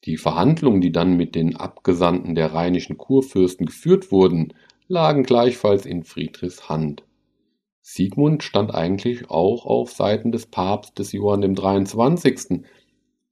Die 0.04 0.18
Verhandlungen, 0.18 0.82
die 0.82 0.92
dann 0.92 1.16
mit 1.16 1.34
den 1.34 1.56
Abgesandten 1.56 2.34
der 2.34 2.52
rheinischen 2.52 2.98
Kurfürsten 2.98 3.64
geführt 3.64 4.12
wurden, 4.12 4.52
lagen 4.88 5.22
gleichfalls 5.22 5.86
in 5.86 6.04
Friedrichs 6.04 6.68
Hand. 6.68 7.02
Siegmund 7.86 8.42
stand 8.42 8.74
eigentlich 8.74 9.28
auch 9.28 9.66
auf 9.66 9.92
Seiten 9.92 10.32
des 10.32 10.46
Papstes 10.46 11.12
Johann 11.12 11.42
dem 11.42 11.54
23., 11.54 12.62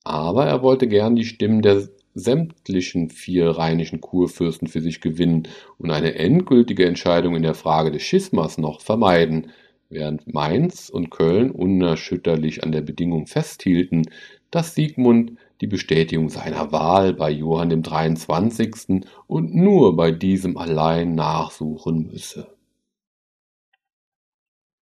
aber 0.05 0.45
er 0.45 0.63
wollte 0.63 0.87
gern 0.89 1.17
die 1.17 1.25
Stimmen 1.25 1.63
der 1.63 1.89
sämtlichen 2.13 3.09
vier 3.09 3.49
rheinischen 3.49 4.03
Kurfürsten 4.03 4.69
für 4.69 4.83
sich 4.83 5.01
gewinnen 5.01 5.49
und 5.79 5.91
eine 5.91 6.17
endgültige 6.17 6.85
Entscheidung 6.85 7.35
in 7.35 7.43
der 7.43 7.55
Frage 7.55 7.93
des 7.93 8.03
Schismas 8.03 8.59
noch 8.59 8.83
vermeiden, 8.83 9.51
während 9.89 10.31
Mainz 10.33 10.91
und 10.91 11.09
Köln 11.09 11.51
unerschütterlich 11.51 12.63
an 12.63 12.73
der 12.73 12.83
Bedingung 12.83 13.27
festhielten, 13.27 14.03
dass 14.51 14.75
Siegmund 14.75 15.33
die 15.63 15.67
Bestätigung 15.67 16.29
seiner 16.29 16.73
Wahl 16.73 17.15
bei 17.15 17.31
Johann 17.31 17.71
dem 17.71 17.83
23. 17.83 19.03
und 19.27 19.55
nur 19.55 19.97
bei 19.97 20.13
diesem 20.13 20.59
allein 20.59 21.15
nachsuchen 21.15 22.09
müsse. 22.13 22.49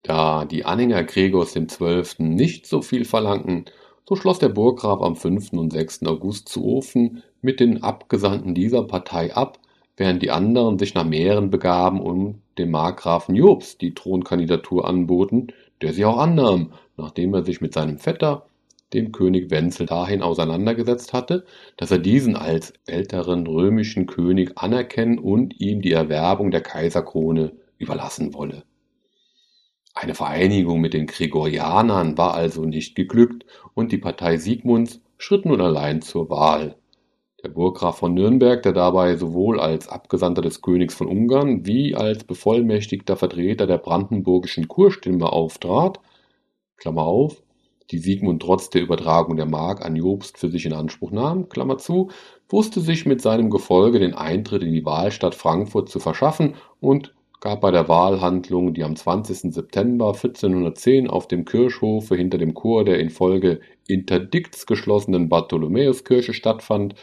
Da 0.09 0.47
die 0.47 0.65
Anhänger 0.65 1.05
Gregors 1.05 1.53
12. 1.53 2.21
nicht 2.21 2.67
so 2.67 2.81
viel 2.81 3.05
verlangten, 3.05 3.67
so 4.09 4.17
schloss 4.17 4.39
der 4.39 4.49
Burggraf 4.49 5.03
am 5.03 5.17
5. 5.17 5.53
und 5.53 5.71
6. 5.71 6.07
August 6.07 6.49
zu 6.49 6.65
Ofen 6.65 7.23
mit 7.43 7.61
den 7.61 7.83
Abgesandten 7.83 8.55
dieser 8.55 8.85
Partei 8.85 9.35
ab, 9.35 9.59
während 9.99 10.23
die 10.23 10.31
anderen 10.31 10.79
sich 10.79 10.95
nach 10.95 11.05
Mähren 11.05 11.51
begaben 11.51 12.01
und 12.01 12.41
dem 12.57 12.71
Markgrafen 12.71 13.35
Jobst 13.35 13.83
die 13.83 13.93
Thronkandidatur 13.93 14.89
anboten, 14.89 15.49
der 15.83 15.93
sie 15.93 16.07
auch 16.07 16.17
annahm, 16.17 16.73
nachdem 16.97 17.35
er 17.35 17.45
sich 17.45 17.61
mit 17.61 17.75
seinem 17.75 17.99
Vetter 17.99 18.47
dem 18.95 19.13
König 19.13 19.51
Wenzel 19.51 19.85
dahin 19.85 20.23
auseinandergesetzt 20.23 21.13
hatte, 21.13 21.45
dass 21.77 21.91
er 21.91 21.99
diesen 21.99 22.35
als 22.35 22.73
älteren 22.87 23.47
römischen 23.47 24.07
König 24.07 24.53
anerkennen 24.57 25.19
und 25.19 25.61
ihm 25.61 25.83
die 25.83 25.93
Erwerbung 25.93 26.51
der 26.51 26.63
Kaiserkrone 26.63 27.53
überlassen 27.77 28.33
wolle. 28.33 28.63
Eine 30.01 30.15
Vereinigung 30.15 30.81
mit 30.81 30.95
den 30.95 31.09
Gregorianern 31.09 32.17
war 32.17 32.35
also 32.35 32.65
nicht 32.65 32.95
geglückt 32.95 33.45
und 33.75 33.91
die 33.91 33.99
Partei 33.99 34.37
Siegmunds 34.37 35.01
schritt 35.17 35.45
nun 35.45 35.61
allein 35.61 36.03
zur 36.03 36.31
Wahl. 36.31 36.77
Der 37.43 37.49
Burggraf 37.49 37.99
von 37.99 38.15
Nürnberg, 38.15 38.63
der 38.63 38.73
dabei 38.73 39.17
sowohl 39.17 39.59
als 39.59 39.89
Abgesandter 39.89 40.41
des 40.41 40.63
Königs 40.63 40.95
von 40.95 41.09
Ungarn 41.09 41.67
wie 41.67 41.97
als 41.97 42.23
bevollmächtigter 42.23 43.17
Vertreter 43.17 43.67
der 43.67 43.79
brandenburgischen 43.79 44.69
Kurstimme 44.69 45.33
auftrat, 45.33 45.99
Klammer 46.77 47.03
auf, 47.03 47.43
die 47.91 47.99
Siegmund 47.99 48.41
trotz 48.41 48.71
der 48.71 48.83
Übertragung 48.83 49.37
der 49.37 49.47
Mark 49.47 49.85
an 49.85 49.97
Jobst 49.97 50.39
für 50.39 50.49
sich 50.49 50.65
in 50.65 50.75
Anspruch 50.75 51.11
nahm, 51.11 51.49
Klammer 51.49 51.79
zu, 51.79 52.11
wusste 52.49 52.81
sich 52.81 53.05
mit 53.05 53.21
seinem 53.21 53.51
Gefolge 53.51 53.99
den 53.99 54.15
Eintritt 54.15 54.63
in 54.63 54.75
die 54.75 54.85
Wahlstadt 54.85 55.35
Frankfurt 55.35 55.89
zu 55.89 55.99
verschaffen 55.99 56.55
und 56.79 57.15
gab 57.41 57.61
bei 57.61 57.71
der 57.71 57.89
Wahlhandlung, 57.89 58.75
die 58.75 58.83
am 58.83 58.97
20. 58.97 59.53
September 59.53 60.09
1410 60.09 61.09
auf 61.09 61.29
dem 61.29 61.45
Kirchhofe 61.45 62.17
hinter 62.17 62.39
dem 62.39 62.55
Chor 62.55 62.85
der 62.85 62.99
infolge 62.99 63.61
Interdikts 63.87 64.67
geschlossenen 64.67 65.29
Bartholomäuskirche 65.29 66.35
stattfand, 66.35 66.95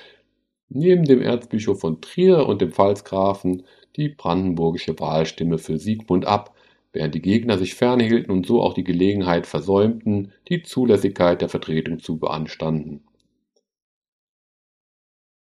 neben 0.70 1.06
dem 1.06 1.22
Erzbischof 1.22 1.80
von 1.80 2.02
Trier 2.02 2.48
und 2.48 2.62
dem 2.62 2.72
Pfalzgrafen 2.72 3.64
die 3.96 4.10
brandenburgische 4.10 5.00
Wahlstimme 5.00 5.58
für 5.58 5.78
Siegmund 5.78 6.26
ab, 6.26 6.54
während 6.92 7.16
die 7.16 7.22
Gegner 7.22 7.58
sich 7.58 7.76
fernhielten 7.76 8.32
und 8.32 8.46
so 8.46 8.62
auch 8.62 8.74
die 8.74 8.84
Gelegenheit 8.84 9.48
versäumten, 9.48 10.34
die 10.50 10.64
Zulässigkeit 10.64 11.42
der 11.42 11.50
Vertretung 11.50 12.00
zu 12.00 12.18
beanstanden. 12.18 13.04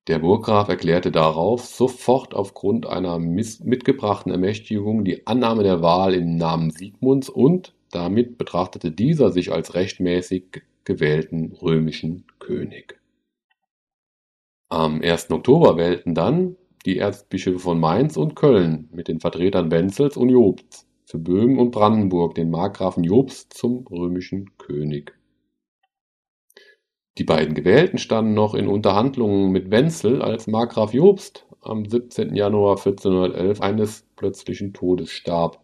Der 0.08 0.20
Burggraf 0.20 0.68
erklärte 0.68 1.10
darauf 1.10 1.64
sofort 1.64 2.32
aufgrund 2.32 2.86
einer 2.86 3.18
mitgebrachten 3.18 4.30
Ermächtigung 4.30 5.04
die 5.04 5.26
Annahme 5.26 5.64
der 5.64 5.82
Wahl 5.82 6.14
im 6.14 6.36
Namen 6.36 6.70
Siegmunds 6.70 7.28
und 7.28 7.74
damit 7.90 8.38
betrachtete 8.38 8.92
dieser 8.92 9.32
sich 9.32 9.52
als 9.52 9.74
rechtmäßig 9.74 10.62
gewählten 10.84 11.52
römischen 11.60 12.24
König. 12.38 13.00
Am 14.68 15.02
1. 15.02 15.30
Oktober 15.30 15.76
wählten 15.76 16.14
dann 16.14 16.56
die 16.84 16.98
Erzbischöfe 16.98 17.58
von 17.58 17.80
Mainz 17.80 18.16
und 18.16 18.36
Köln 18.36 18.88
mit 18.92 19.08
den 19.08 19.18
Vertretern 19.18 19.72
Wenzels 19.72 20.16
und 20.16 20.28
Jobs 20.28 20.86
für 21.04 21.18
Böhmen 21.18 21.58
und 21.58 21.72
Brandenburg 21.72 22.36
den 22.36 22.50
Markgrafen 22.50 23.02
Jobst 23.02 23.54
zum 23.54 23.86
römischen 23.88 24.56
König. 24.56 25.15
Die 27.18 27.24
beiden 27.24 27.54
Gewählten 27.54 27.96
standen 27.96 28.34
noch 28.34 28.54
in 28.54 28.68
Unterhandlungen 28.68 29.50
mit 29.50 29.70
Wenzel, 29.70 30.20
als 30.20 30.46
Markgraf 30.46 30.92
Jobst 30.92 31.46
am 31.62 31.86
17. 31.86 32.34
Januar 32.36 32.76
1411 32.76 33.62
eines 33.62 34.04
plötzlichen 34.16 34.74
Todes 34.74 35.10
starb. 35.10 35.60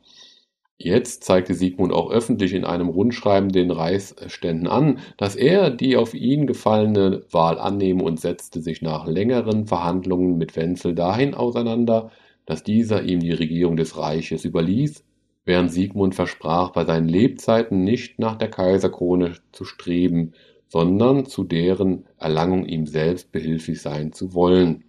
Jetzt 0.78 1.24
zeigte 1.24 1.52
Siegmund 1.52 1.92
auch 1.92 2.10
öffentlich 2.10 2.54
in 2.54 2.64
einem 2.64 2.88
Rundschreiben 2.88 3.50
den 3.50 3.70
Reichsständen 3.70 4.66
an, 4.66 4.98
dass 5.18 5.36
er 5.36 5.70
die 5.70 5.96
auf 5.96 6.14
ihn 6.14 6.46
gefallene 6.46 7.24
Wahl 7.30 7.58
annehme 7.58 8.02
und 8.02 8.18
setzte 8.18 8.62
sich 8.62 8.80
nach 8.80 9.06
längeren 9.06 9.66
Verhandlungen 9.66 10.38
mit 10.38 10.56
Wenzel 10.56 10.94
dahin 10.94 11.34
auseinander, 11.34 12.10
dass 12.46 12.64
dieser 12.64 13.02
ihm 13.02 13.20
die 13.20 13.30
Regierung 13.30 13.76
des 13.76 13.98
Reiches 13.98 14.46
überließ 14.46 15.04
während 15.44 15.72
Sigmund 15.72 16.14
versprach, 16.14 16.70
bei 16.70 16.84
seinen 16.84 17.08
Lebzeiten 17.08 17.82
nicht 17.82 18.18
nach 18.18 18.36
der 18.36 18.48
Kaiserkrone 18.48 19.34
zu 19.50 19.64
streben, 19.64 20.34
sondern 20.72 21.26
zu 21.26 21.44
deren 21.44 22.06
Erlangung 22.16 22.64
ihm 22.64 22.86
selbst 22.86 23.30
behilflich 23.30 23.82
sein 23.82 24.12
zu 24.12 24.32
wollen. 24.32 24.84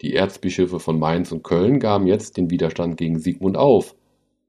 Die 0.00 0.14
Erzbischöfe 0.14 0.78
von 0.78 1.00
Mainz 1.00 1.32
und 1.32 1.42
Köln 1.42 1.80
gaben 1.80 2.06
jetzt 2.06 2.36
den 2.36 2.50
Widerstand 2.52 2.96
gegen 2.96 3.18
Sigmund 3.18 3.56
auf. 3.56 3.96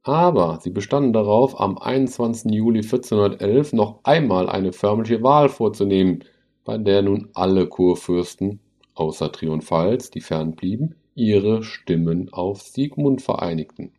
aber 0.04 0.60
sie 0.62 0.70
bestanden 0.70 1.12
darauf, 1.12 1.60
am 1.60 1.80
21. 1.80 2.52
Juli 2.54 2.82
1411 2.82 3.74
noch 3.74 4.00
einmal 4.04 4.48
eine 4.48 4.72
förmliche 4.72 5.24
Wahl 5.24 5.50
vorzunehmen, 5.50 6.24
bei 6.64 6.78
der 6.78 7.02
nun 7.02 7.30
alle 7.34 7.66
Kurfürsten, 7.66 8.60
außer 8.94 9.32
Triumphals, 9.32 10.12
die 10.12 10.22
fern 10.22 10.52
blieben, 10.56 10.94
ihre 11.16 11.64
Stimmen 11.64 12.32
auf 12.32 12.62
Siegmund 12.62 13.24
vereinigten. 13.24 13.92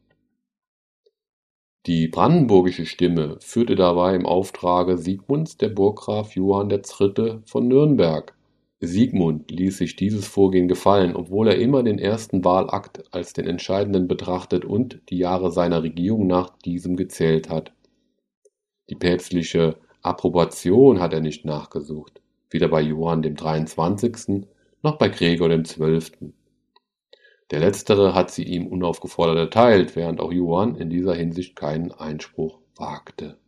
Die 1.87 2.09
brandenburgische 2.09 2.85
Stimme 2.85 3.39
führte 3.41 3.75
dabei 3.75 4.15
im 4.15 4.27
Auftrage 4.27 4.99
Siegmunds 4.99 5.57
der 5.57 5.71
Burggraf 5.71 6.35
Johann 6.35 6.71
III. 6.71 7.39
von 7.47 7.69
Nürnberg. 7.69 8.35
Siegmund 8.81 9.51
ließ 9.51 9.79
sich 9.79 9.97
dieses 9.97 10.29
Vorgehen 10.29 10.69
gefallen, 10.69 11.17
obwohl 11.17 11.49
er 11.49 11.59
immer 11.59 11.83
den 11.83 11.99
ersten 11.99 12.45
Wahlakt 12.45 13.03
als 13.15 13.33
den 13.33 13.47
entscheidenden 13.47 14.09
betrachtet 14.09 14.67
und 14.67 15.01
die 15.09 15.17
Jahre 15.17 15.51
seiner 15.53 15.83
Regierung 15.83 16.27
nach 16.27 16.51
diesem 16.59 16.97
gezählt 16.97 17.49
hat. 17.49 17.73
Die 18.91 18.95
päpstliche 18.95 19.77
Approbation 20.03 21.01
hat 21.01 21.15
er 21.15 21.21
nicht 21.21 21.47
nachgesucht, 21.47 22.21
weder 22.51 22.69
bei 22.69 22.83
Johann 22.83 23.23
dem 23.23 23.37
23. 23.37 24.47
noch 24.83 24.99
bei 24.99 25.09
Gregor 25.09 25.49
dem 25.49 25.65
12. 25.65 26.13
Der 27.51 27.59
letztere 27.59 28.15
hat 28.15 28.31
sie 28.31 28.45
ihm 28.45 28.67
unaufgefordert 28.67 29.39
erteilt, 29.39 29.97
während 29.97 30.21
auch 30.21 30.33
Johann 30.33 30.77
in 30.77 30.89
dieser 30.89 31.15
Hinsicht 31.15 31.57
keinen 31.57 31.91
Einspruch 31.91 32.61
wagte. 32.77 33.39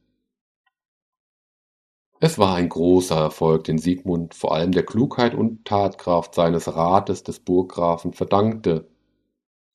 Es 2.19 2.39
war 2.39 2.55
ein 2.55 2.69
großer 2.69 3.17
Erfolg, 3.17 3.65
den 3.65 3.79
Siegmund 3.79 4.35
vor 4.35 4.55
allem 4.55 4.73
der 4.73 4.85
Klugheit 4.85 5.35
und 5.35 5.65
Tatkraft 5.65 6.35
seines 6.35 6.75
Rates 6.75 7.25
des 7.25 7.41
Burggrafen 7.41 8.13
verdankte. 8.13 8.89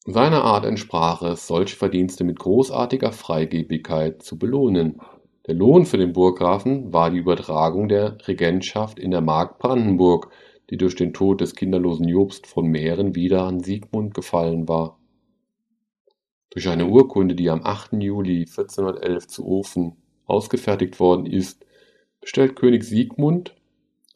Seiner 0.05 0.43
Art 0.45 0.65
entsprach 0.65 1.21
es, 1.21 1.47
solche 1.47 1.75
Verdienste 1.75 2.23
mit 2.23 2.39
großartiger 2.39 3.11
Freigebigkeit 3.11 4.23
zu 4.23 4.37
belohnen. 4.39 5.01
Der 5.45 5.55
Lohn 5.55 5.85
für 5.85 5.97
den 5.97 6.13
Burggrafen 6.13 6.93
war 6.93 7.11
die 7.11 7.17
Übertragung 7.17 7.89
der 7.89 8.17
Regentschaft 8.25 8.99
in 8.99 9.11
der 9.11 9.21
Mark 9.21 9.59
Brandenburg, 9.59 10.29
die 10.69 10.77
durch 10.77 10.95
den 10.95 11.13
Tod 11.13 11.41
des 11.41 11.55
kinderlosen 11.55 12.07
Jobst 12.07 12.47
von 12.47 12.67
Mähren 12.67 13.15
wieder 13.15 13.43
an 13.43 13.61
Siegmund 13.61 14.13
gefallen 14.13 14.67
war. 14.67 14.99
Durch 16.49 16.67
eine 16.69 16.87
Urkunde, 16.87 17.35
die 17.35 17.49
am 17.49 17.63
8. 17.63 17.93
Juli 18.01 18.39
1411 18.39 19.27
zu 19.27 19.45
Ofen 19.45 19.97
ausgefertigt 20.25 20.99
worden 20.99 21.25
ist, 21.25 21.65
bestellt 22.19 22.55
König 22.55 22.83
Siegmund 22.83 23.55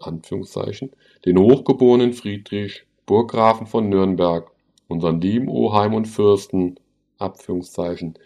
Anführungszeichen, 0.03 0.91
den 1.25 1.37
hochgeborenen 1.37 2.13
Friedrich, 2.13 2.85
Burggrafen 3.05 3.67
von 3.67 3.89
Nürnberg, 3.89 4.51
unseren 4.87 5.21
lieben 5.21 5.47
Oheim 5.47 5.93
und 5.93 6.05
Fürsten, 6.05 6.79
Abführungszeichen, 7.17 8.17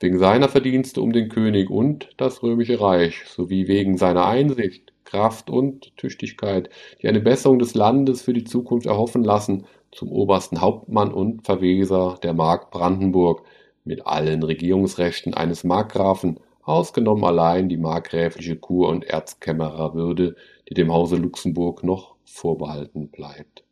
wegen 0.00 0.18
seiner 0.18 0.48
Verdienste 0.48 1.00
um 1.00 1.12
den 1.12 1.28
König 1.28 1.70
und 1.70 2.10
das 2.16 2.42
römische 2.42 2.80
Reich 2.80 3.24
sowie 3.26 3.68
wegen 3.68 3.96
seiner 3.96 4.26
Einsicht, 4.26 4.92
Kraft 5.10 5.50
und 5.50 5.96
Tüchtigkeit, 5.96 6.70
die 7.02 7.08
eine 7.08 7.20
Besserung 7.20 7.58
des 7.58 7.74
Landes 7.74 8.22
für 8.22 8.32
die 8.32 8.44
Zukunft 8.44 8.86
erhoffen 8.86 9.24
lassen, 9.24 9.66
zum 9.90 10.12
obersten 10.12 10.60
Hauptmann 10.60 11.12
und 11.12 11.44
Verweser 11.44 12.16
der 12.22 12.32
Mark 12.32 12.70
Brandenburg 12.70 13.42
mit 13.84 14.06
allen 14.06 14.44
Regierungsrechten 14.44 15.34
eines 15.34 15.64
Markgrafen, 15.64 16.38
ausgenommen 16.62 17.24
allein 17.24 17.68
die 17.68 17.76
markgräfliche 17.76 18.54
Kur- 18.54 18.88
und 18.88 19.04
Erzkämmererwürde, 19.04 20.36
die 20.68 20.74
dem 20.74 20.92
Hause 20.92 21.16
Luxemburg 21.16 21.82
noch 21.82 22.14
vorbehalten 22.24 23.08
bleibt. 23.08 23.64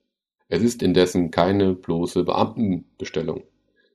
Es 0.49 0.63
ist 0.63 0.83
indessen 0.83 1.31
keine 1.31 1.75
bloße 1.75 2.25
Beamtenbestellung, 2.25 3.43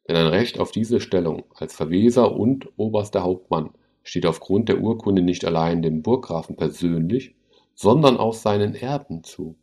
denn 0.08 0.16
ein 0.16 0.28
Recht 0.28 0.60
auf 0.60 0.72
diese 0.72 1.02
Stellung 1.02 1.44
als 1.56 1.76
Verweser 1.76 2.34
und 2.34 2.70
oberster 2.78 3.24
Hauptmann 3.24 3.72
steht 4.04 4.26
aufgrund 4.26 4.70
der 4.70 4.82
Urkunde 4.82 5.22
nicht 5.22 5.45
allein 5.45 5.82
dem 5.82 6.01
Burggrafen 6.01 6.56
persönlich, 6.56 7.36
sondern 7.74 8.18
auch 8.18 8.34
seinen 8.34 8.76
Erben 8.76 9.24
zu. 9.24 9.56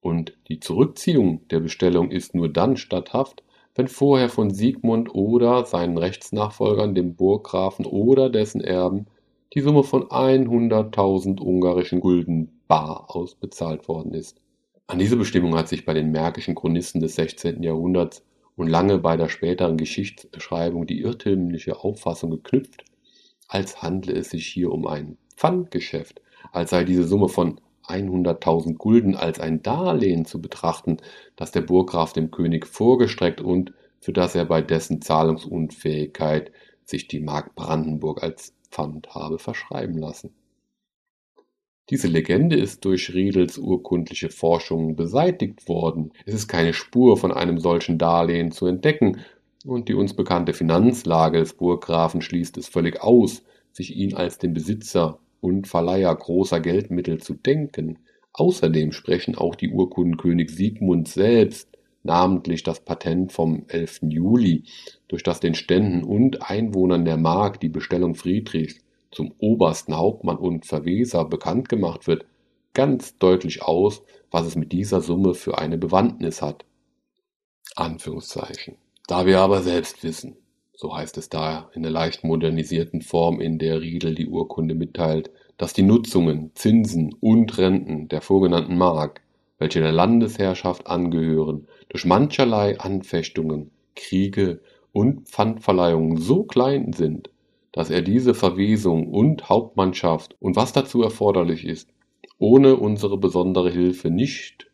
Und 0.00 0.36
die 0.48 0.60
Zurückziehung 0.60 1.46
der 1.48 1.60
Bestellung 1.60 2.10
ist 2.10 2.34
nur 2.34 2.48
dann 2.48 2.76
statthaft, 2.76 3.42
wenn 3.74 3.88
vorher 3.88 4.28
von 4.28 4.50
Siegmund 4.50 5.14
oder 5.14 5.64
seinen 5.64 5.96
Rechtsnachfolgern, 5.96 6.94
dem 6.94 7.14
Burggrafen 7.14 7.86
oder 7.86 8.28
dessen 8.28 8.60
Erben, 8.60 9.06
die 9.54 9.60
Summe 9.60 9.82
von 9.82 10.04
100.000 10.04 11.40
ungarischen 11.40 12.00
Gulden 12.00 12.60
bar 12.68 13.06
ausbezahlt 13.08 13.88
worden 13.88 14.14
ist. 14.14 14.40
An 14.86 14.98
diese 14.98 15.16
Bestimmung 15.16 15.56
hat 15.56 15.68
sich 15.68 15.84
bei 15.84 15.94
den 15.94 16.10
märkischen 16.10 16.54
Chronisten 16.54 17.00
des 17.00 17.14
16. 17.14 17.62
Jahrhunderts 17.62 18.24
und 18.56 18.66
lange 18.66 18.98
bei 18.98 19.16
der 19.16 19.28
späteren 19.28 19.76
Geschichtsschreibung 19.76 20.86
die 20.86 21.00
irrtümliche 21.00 21.78
Auffassung 21.82 22.30
geknüpft, 22.30 22.84
als 23.50 23.82
handle 23.82 24.14
es 24.14 24.30
sich 24.30 24.46
hier 24.46 24.72
um 24.72 24.86
ein 24.86 25.18
Pfandgeschäft, 25.36 26.22
als 26.52 26.70
sei 26.70 26.84
diese 26.84 27.04
Summe 27.04 27.28
von 27.28 27.60
100.000 27.84 28.76
Gulden 28.76 29.16
als 29.16 29.40
ein 29.40 29.62
Darlehen 29.62 30.24
zu 30.24 30.40
betrachten, 30.40 30.98
das 31.36 31.50
der 31.50 31.62
Burggraf 31.62 32.12
dem 32.12 32.30
König 32.30 32.66
vorgestreckt 32.66 33.40
und 33.40 33.72
für 34.00 34.12
das 34.12 34.34
er 34.34 34.44
bei 34.44 34.62
dessen 34.62 35.02
Zahlungsunfähigkeit 35.02 36.52
sich 36.84 37.08
die 37.08 37.20
Mark 37.20 37.54
Brandenburg 37.54 38.22
als 38.22 38.54
Pfand 38.70 39.14
habe 39.14 39.38
verschreiben 39.38 39.98
lassen. 39.98 40.32
Diese 41.90 42.06
Legende 42.06 42.54
ist 42.54 42.84
durch 42.84 43.12
Riedels 43.12 43.58
urkundliche 43.58 44.30
Forschungen 44.30 44.94
beseitigt 44.94 45.68
worden. 45.68 46.12
Es 46.24 46.34
ist 46.34 46.46
keine 46.46 46.72
Spur 46.72 47.16
von 47.16 47.32
einem 47.32 47.58
solchen 47.58 47.98
Darlehen 47.98 48.52
zu 48.52 48.66
entdecken, 48.66 49.20
und 49.64 49.88
die 49.88 49.94
uns 49.94 50.14
bekannte 50.14 50.52
Finanzlage 50.52 51.38
des 51.38 51.54
Burggrafen 51.54 52.22
schließt 52.22 52.56
es 52.56 52.68
völlig 52.68 53.02
aus, 53.02 53.42
sich 53.72 53.94
ihn 53.96 54.14
als 54.14 54.38
den 54.38 54.54
Besitzer 54.54 55.18
und 55.40 55.68
Verleiher 55.68 56.14
großer 56.14 56.60
Geldmittel 56.60 57.18
zu 57.18 57.34
denken. 57.34 57.98
Außerdem 58.32 58.92
sprechen 58.92 59.34
auch 59.34 59.54
die 59.54 59.70
Urkunden 59.70 60.16
König 60.16 60.50
selbst, 60.50 61.68
namentlich 62.02 62.62
das 62.62 62.80
Patent 62.80 63.32
vom 63.32 63.64
11. 63.68 64.00
Juli, 64.02 64.64
durch 65.08 65.22
das 65.22 65.40
den 65.40 65.54
Ständen 65.54 66.04
und 66.04 66.48
Einwohnern 66.48 67.04
der 67.04 67.16
Mark 67.16 67.60
die 67.60 67.68
Bestellung 67.68 68.14
Friedrichs 68.14 68.78
zum 69.10 69.34
obersten 69.38 69.96
Hauptmann 69.96 70.36
und 70.36 70.66
Verweser 70.66 71.24
bekannt 71.24 71.68
gemacht 71.68 72.06
wird, 72.06 72.24
ganz 72.74 73.18
deutlich 73.18 73.62
aus, 73.62 74.02
was 74.30 74.46
es 74.46 74.56
mit 74.56 74.72
dieser 74.72 75.00
Summe 75.00 75.34
für 75.34 75.58
eine 75.58 75.76
Bewandtnis 75.76 76.40
hat. 76.40 76.64
Anführungszeichen. 77.74 78.76
Da 79.10 79.26
wir 79.26 79.40
aber 79.40 79.60
selbst 79.62 80.04
wissen, 80.04 80.36
so 80.72 80.96
heißt 80.96 81.18
es 81.18 81.28
da 81.28 81.68
in 81.74 81.82
der 81.82 81.90
leicht 81.90 82.22
modernisierten 82.22 83.02
Form, 83.02 83.40
in 83.40 83.58
der 83.58 83.80
Riedel 83.80 84.14
die 84.14 84.28
Urkunde 84.28 84.76
mitteilt, 84.76 85.32
dass 85.58 85.72
die 85.72 85.82
Nutzungen, 85.82 86.52
Zinsen 86.54 87.16
und 87.20 87.58
Renten 87.58 88.06
der 88.06 88.20
vorgenannten 88.20 88.78
Mark, 88.78 89.22
welche 89.58 89.80
der 89.80 89.90
Landesherrschaft 89.90 90.86
angehören, 90.86 91.66
durch 91.88 92.04
mancherlei 92.04 92.78
Anfechtungen, 92.78 93.72
Kriege 93.96 94.60
und 94.92 95.26
Pfandverleihungen 95.28 96.18
so 96.18 96.44
klein 96.44 96.92
sind, 96.92 97.30
dass 97.72 97.90
er 97.90 98.02
diese 98.02 98.32
Verwesung 98.32 99.08
und 99.08 99.48
Hauptmannschaft 99.48 100.36
und 100.38 100.54
was 100.54 100.72
dazu 100.72 101.02
erforderlich 101.02 101.64
ist, 101.64 101.88
ohne 102.38 102.76
unsere 102.76 103.18
besondere 103.18 103.72
Hilfe 103.72 104.08
nicht 104.08 104.70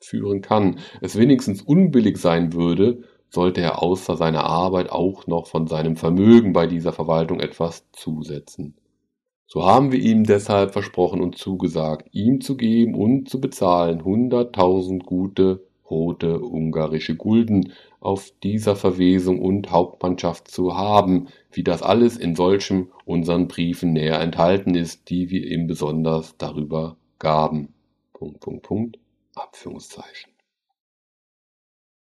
führen 0.00 0.42
kann, 0.42 0.80
es 1.00 1.16
wenigstens 1.16 1.62
unbillig 1.62 2.18
sein 2.18 2.52
würde, 2.52 3.04
sollte 3.30 3.60
er 3.60 3.82
außer 3.82 4.16
seiner 4.16 4.44
Arbeit 4.44 4.90
auch 4.90 5.26
noch 5.26 5.46
von 5.46 5.66
seinem 5.66 5.96
Vermögen 5.96 6.52
bei 6.52 6.66
dieser 6.66 6.92
Verwaltung 6.92 7.40
etwas 7.40 7.84
zusetzen. 7.92 8.74
So 9.46 9.64
haben 9.64 9.92
wir 9.92 10.00
ihm 10.00 10.24
deshalb 10.24 10.72
versprochen 10.72 11.20
und 11.20 11.38
zugesagt, 11.38 12.08
ihm 12.12 12.40
zu 12.40 12.56
geben 12.56 12.94
und 12.94 13.28
zu 13.28 13.40
bezahlen 13.40 14.04
hunderttausend 14.04 15.06
gute 15.06 15.66
rote 15.88 16.40
ungarische 16.40 17.16
Gulden 17.16 17.72
auf 18.00 18.32
dieser 18.42 18.76
Verwesung 18.76 19.40
und 19.40 19.70
Hauptmannschaft 19.70 20.48
zu 20.48 20.76
haben, 20.76 21.28
wie 21.52 21.62
das 21.62 21.82
alles 21.82 22.16
in 22.16 22.34
solchen 22.34 22.90
unseren 23.04 23.48
Briefen 23.48 23.92
näher 23.92 24.20
enthalten 24.20 24.74
ist, 24.74 25.10
die 25.10 25.30
wir 25.30 25.46
ihm 25.46 25.66
besonders 25.66 26.36
darüber 26.38 26.96
gaben. 27.18 27.72
Punkt, 28.12 28.40
Punkt, 28.40 28.62
Punkt, 28.62 28.98
Abführungszeichen. 29.34 30.35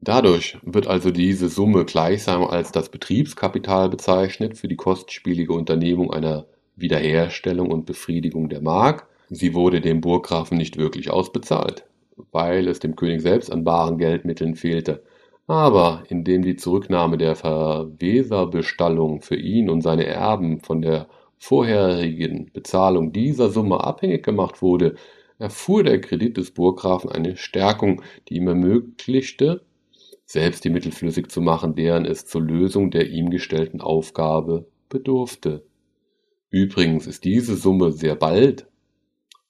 Dadurch 0.03 0.57
wird 0.63 0.87
also 0.87 1.11
diese 1.11 1.51
Summe 1.51 1.85
gleichsam 1.85 2.45
als 2.45 2.73
das 2.73 2.89
Betriebskapital 2.89 3.91
bezeichnet 3.91 4.57
für 4.57 4.67
die 4.67 4.77
kostspielige 4.77 5.53
Unternehmung 5.53 6.11
einer 6.11 6.47
Wiederherstellung 6.75 7.71
und 7.71 7.85
Befriedigung 7.85 8.49
der 8.49 8.63
Mark. 8.63 9.07
Sie 9.29 9.53
wurde 9.53 9.83
dem 9.83 10.01
Burggrafen 10.01 10.57
nicht 10.57 10.79
wirklich 10.79 11.11
ausbezahlt, 11.11 11.85
weil 12.33 12.67
es 12.67 12.79
dem 12.79 12.97
König 12.97 13.21
selbst 13.21 13.53
an 13.53 13.63
baren 13.63 13.99
Geldmitteln 13.99 14.57
fehlte. 14.57 15.03
Aber 15.47 16.05
indem 16.09 16.43
die 16.43 16.57
Zurücknahme 16.57 17.19
der 17.19 17.37
Verweserbestallung 17.37 19.21
für 19.21 19.37
ihn 19.37 19.69
und 19.69 19.83
seine 19.83 20.07
Erben 20.07 20.61
von 20.61 20.81
der 20.81 21.09
vorherigen 21.37 22.51
Bezahlung 22.55 23.13
dieser 23.13 23.51
Summe 23.51 23.85
abhängig 23.85 24.25
gemacht 24.25 24.63
wurde, 24.63 24.95
erfuhr 25.39 25.83
der 25.83 26.01
Kredit 26.01 26.39
des 26.39 26.53
Burggrafen 26.53 27.11
eine 27.11 27.37
Stärkung, 27.37 28.03
die 28.29 28.37
ihm 28.37 28.49
ermöglichte, 28.49 29.63
selbst 30.31 30.65
die 30.65 30.71
Mittel 30.71 30.93
flüssig 30.93 31.29
zu 31.29 31.41
machen, 31.41 31.75
deren 31.75 32.05
es 32.05 32.25
zur 32.25 32.41
Lösung 32.41 32.93
der 32.93 33.11
ihm 33.11 33.31
gestellten 33.31 33.81
Aufgabe 33.81 34.69
bedurfte. 34.89 35.65
Übrigens 36.51 37.09
ist 37.09 37.25
diese 37.25 37.57
Summe 37.57 37.91
sehr 37.91 38.15
bald, 38.15 38.69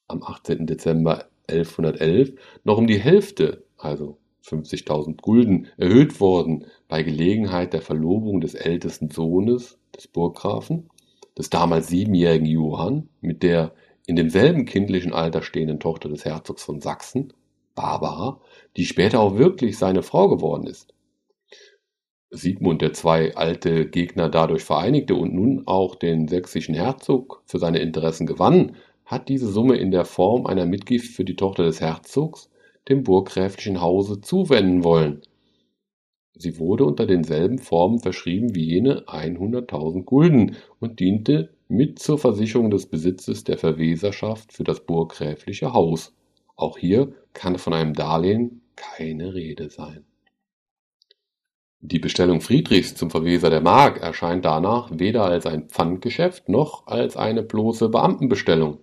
am 0.09 0.23
18. 0.23 0.67
Dezember 0.67 1.27
1111, 1.49 2.33
noch 2.65 2.79
um 2.79 2.87
die 2.87 2.99
Hälfte, 2.99 3.63
also 3.77 4.17
50.000 4.47 5.21
Gulden, 5.21 5.67
erhöht 5.77 6.19
worden 6.19 6.65
bei 6.89 7.03
Gelegenheit 7.03 7.75
der 7.75 7.83
Verlobung 7.83 8.41
des 8.41 8.55
ältesten 8.55 9.11
Sohnes 9.11 9.79
des 9.95 10.09
Burggrafen, 10.09 10.89
des 11.37 11.51
damals 11.51 11.89
siebenjährigen 11.89 12.47
Johann, 12.47 13.11
mit 13.21 13.43
der 13.43 13.75
in 14.07 14.17
demselben 14.17 14.65
kindlichen 14.65 15.13
Alter 15.13 15.43
stehenden 15.43 15.79
Tochter 15.79 16.09
des 16.09 16.25
Herzogs 16.25 16.63
von 16.63 16.81
Sachsen, 16.81 17.35
Barbara, 17.75 18.41
die 18.77 18.85
später 18.85 19.21
auch 19.21 19.37
wirklich 19.37 19.79
seine 19.79 20.03
Frau 20.03 20.29
geworden 20.29 20.67
ist. 20.67 20.95
Siegmund, 22.31 22.81
der 22.81 22.93
zwei 22.93 23.35
alte 23.35 23.87
Gegner 23.87 24.29
dadurch 24.29 24.63
vereinigte 24.63 25.17
und 25.17 25.35
nun 25.35 25.67
auch 25.67 25.97
den 25.97 26.29
sächsischen 26.29 26.75
Herzog 26.75 27.43
für 27.45 27.59
seine 27.59 27.81
Interessen 27.81 28.27
gewann, 28.27 28.77
hat 29.05 29.29
diese 29.29 29.49
Summe 29.49 29.77
in 29.77 29.91
der 29.91 30.05
Form 30.05 30.47
einer 30.47 30.67
Mitgift 30.67 31.13
für 31.13 31.25
die 31.25 31.35
Tochter 31.35 31.65
des 31.65 31.81
Herzogs 31.81 32.49
dem 32.89 33.03
burggräflichen 33.03 33.81
Hause 33.81 34.21
zuwenden 34.21 34.85
wollen. 34.85 35.23
Sie 36.35 36.59
wurde 36.59 36.85
unter 36.85 37.07
denselben 37.07 37.59
Formen 37.59 37.99
verschrieben 37.99 38.55
wie 38.55 38.65
jene 38.65 39.07
100.000 39.07 40.05
Gulden 40.05 40.57
und 40.79 41.01
diente 41.01 41.51
mit 41.69 41.99
zur 41.99 42.19
Versicherung 42.19 42.71
des 42.71 42.87
Besitzes 42.87 43.45
der 43.45 43.59
Verweserschaft 43.59 44.53
für 44.53 44.65
das 44.65 44.81
burggräfliche 44.81 45.73
Haus. 45.73 46.15
Auch 46.61 46.77
hier 46.77 47.15
kann 47.33 47.57
von 47.57 47.73
einem 47.73 47.95
Darlehen 47.95 48.61
keine 48.77 49.33
Rede 49.33 49.71
sein. 49.71 50.05
Die 51.81 51.99
Bestellung 51.99 52.43
Friedrichs 52.43 52.95
zum 52.95 53.11
Verweser 53.11 53.49
der 53.49 53.63
Mark 53.63 54.03
erscheint 54.03 54.45
danach 54.45 54.91
weder 54.93 55.25
als 55.25 55.47
ein 55.47 55.71
Pfandgeschäft 55.71 56.51
noch 56.51 56.87
als 56.87 57.17
eine 57.17 57.43
bloße 57.43 57.89
Beamtenbestellung. 57.89 58.81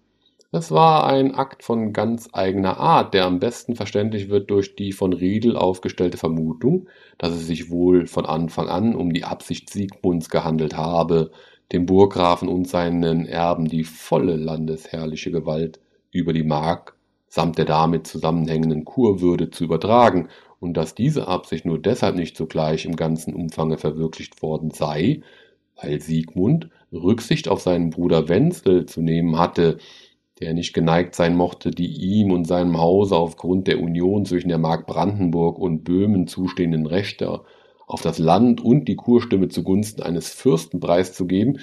Es 0.51 0.71
war 0.71 1.05
ein 1.05 1.35
Akt 1.35 1.61
von 1.61 1.93
ganz 1.93 2.29
eigener 2.33 2.77
Art, 2.77 3.13
der 3.13 3.25
am 3.25 3.39
besten 3.39 3.75
verständlich 3.75 4.27
wird 4.29 4.49
durch 4.49 4.75
die 4.75 4.91
von 4.91 5.13
Riedel 5.13 5.55
aufgestellte 5.55 6.17
Vermutung, 6.17 6.89
dass 7.19 7.33
es 7.33 7.45
sich 7.45 7.69
wohl 7.69 8.07
von 8.07 8.25
Anfang 8.25 8.69
an 8.69 8.95
um 8.95 9.13
die 9.13 9.23
Absicht 9.23 9.69
Siegmunds 9.69 10.31
gehandelt 10.31 10.75
habe, 10.75 11.29
dem 11.71 11.85
Burggrafen 11.85 12.49
und 12.49 12.67
seinen 12.67 13.27
Erben 13.27 13.67
die 13.67 13.83
volle 13.83 14.35
landesherrliche 14.35 15.29
Gewalt 15.29 15.79
über 16.09 16.33
die 16.33 16.43
Mark 16.43 16.96
samt 17.27 17.57
der 17.57 17.65
damit 17.65 18.07
zusammenhängenden 18.07 18.85
Kurwürde 18.85 19.49
zu 19.49 19.63
übertragen 19.63 20.29
und 20.59 20.75
dass 20.75 20.95
diese 20.95 21.27
Absicht 21.27 21.65
nur 21.65 21.79
deshalb 21.79 22.15
nicht 22.15 22.37
sogleich 22.37 22.85
im 22.85 22.95
ganzen 22.95 23.33
Umfange 23.33 23.77
verwirklicht 23.77 24.41
worden 24.41 24.71
sei, 24.71 25.21
weil 25.81 26.01
Siegmund 26.01 26.69
Rücksicht 26.91 27.47
auf 27.47 27.61
seinen 27.61 27.89
Bruder 27.89 28.29
Wenzel 28.29 28.85
zu 28.85 29.01
nehmen 29.01 29.37
hatte, 29.37 29.77
der 30.39 30.53
nicht 30.53 30.73
geneigt 30.73 31.15
sein 31.15 31.35
mochte, 31.35 31.71
die 31.71 31.87
ihm 31.87 32.31
und 32.31 32.45
seinem 32.45 32.79
Hause 32.79 33.15
aufgrund 33.15 33.67
der 33.67 33.81
Union 33.81 34.25
zwischen 34.25 34.49
der 34.49 34.59
Mark 34.59 34.87
Brandenburg 34.87 35.57
und 35.59 35.83
Böhmen 35.83 36.27
zustehenden 36.27 36.85
Rechte 36.85 37.41
auf 37.87 38.01
das 38.01 38.19
Land 38.19 38.61
und 38.61 38.85
die 38.85 38.95
Kurstimme 38.95 39.49
zugunsten 39.49 40.03
eines 40.03 40.29
Fürsten 40.29 40.79
preiszugeben, 40.79 41.59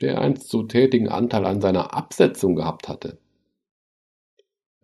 der 0.00 0.20
einst 0.20 0.48
so 0.48 0.64
tätigen 0.64 1.08
Anteil 1.08 1.46
an 1.46 1.60
seiner 1.60 1.94
Absetzung 1.94 2.56
gehabt 2.56 2.88
hatte. 2.88 3.18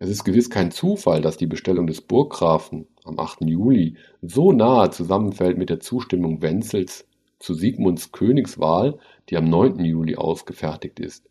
Es 0.01 0.09
ist 0.09 0.23
gewiss 0.23 0.49
kein 0.49 0.71
Zufall, 0.71 1.21
dass 1.21 1.35
die 1.35 1.45
Bestellung 1.45 1.85
des 1.85 1.99
Burggrafen 1.99 2.87
am 3.03 3.19
8. 3.19 3.41
Juli 3.41 3.97
so 4.21 4.53
nahe 4.53 4.91
zusammenfällt 4.91 5.57
mit 5.57 5.69
der 5.69 5.81
Zustimmung 5.81 6.41
Wenzels 6.41 7.05
zu 7.37 7.53
Siegmunds 7.53 8.13
Königswahl, 8.13 8.97
die 9.29 9.35
am 9.35 9.49
9. 9.49 9.83
Juli 9.83 10.15
ausgefertigt 10.15 11.01
ist. 11.01 11.29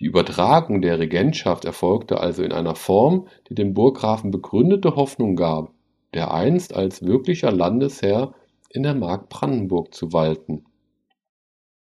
Die 0.00 0.06
Übertragung 0.06 0.82
der 0.82 0.98
Regentschaft 0.98 1.64
erfolgte 1.64 2.18
also 2.18 2.42
in 2.42 2.52
einer 2.52 2.74
Form, 2.74 3.28
die 3.48 3.54
dem 3.54 3.74
Burggrafen 3.74 4.32
begründete 4.32 4.96
Hoffnung 4.96 5.36
gab, 5.36 5.72
dereinst 6.12 6.74
als 6.74 7.04
wirklicher 7.04 7.52
Landesherr 7.52 8.34
in 8.70 8.82
der 8.82 8.94
Mark 8.94 9.28
Brandenburg 9.28 9.94
zu 9.94 10.12
walten 10.12 10.64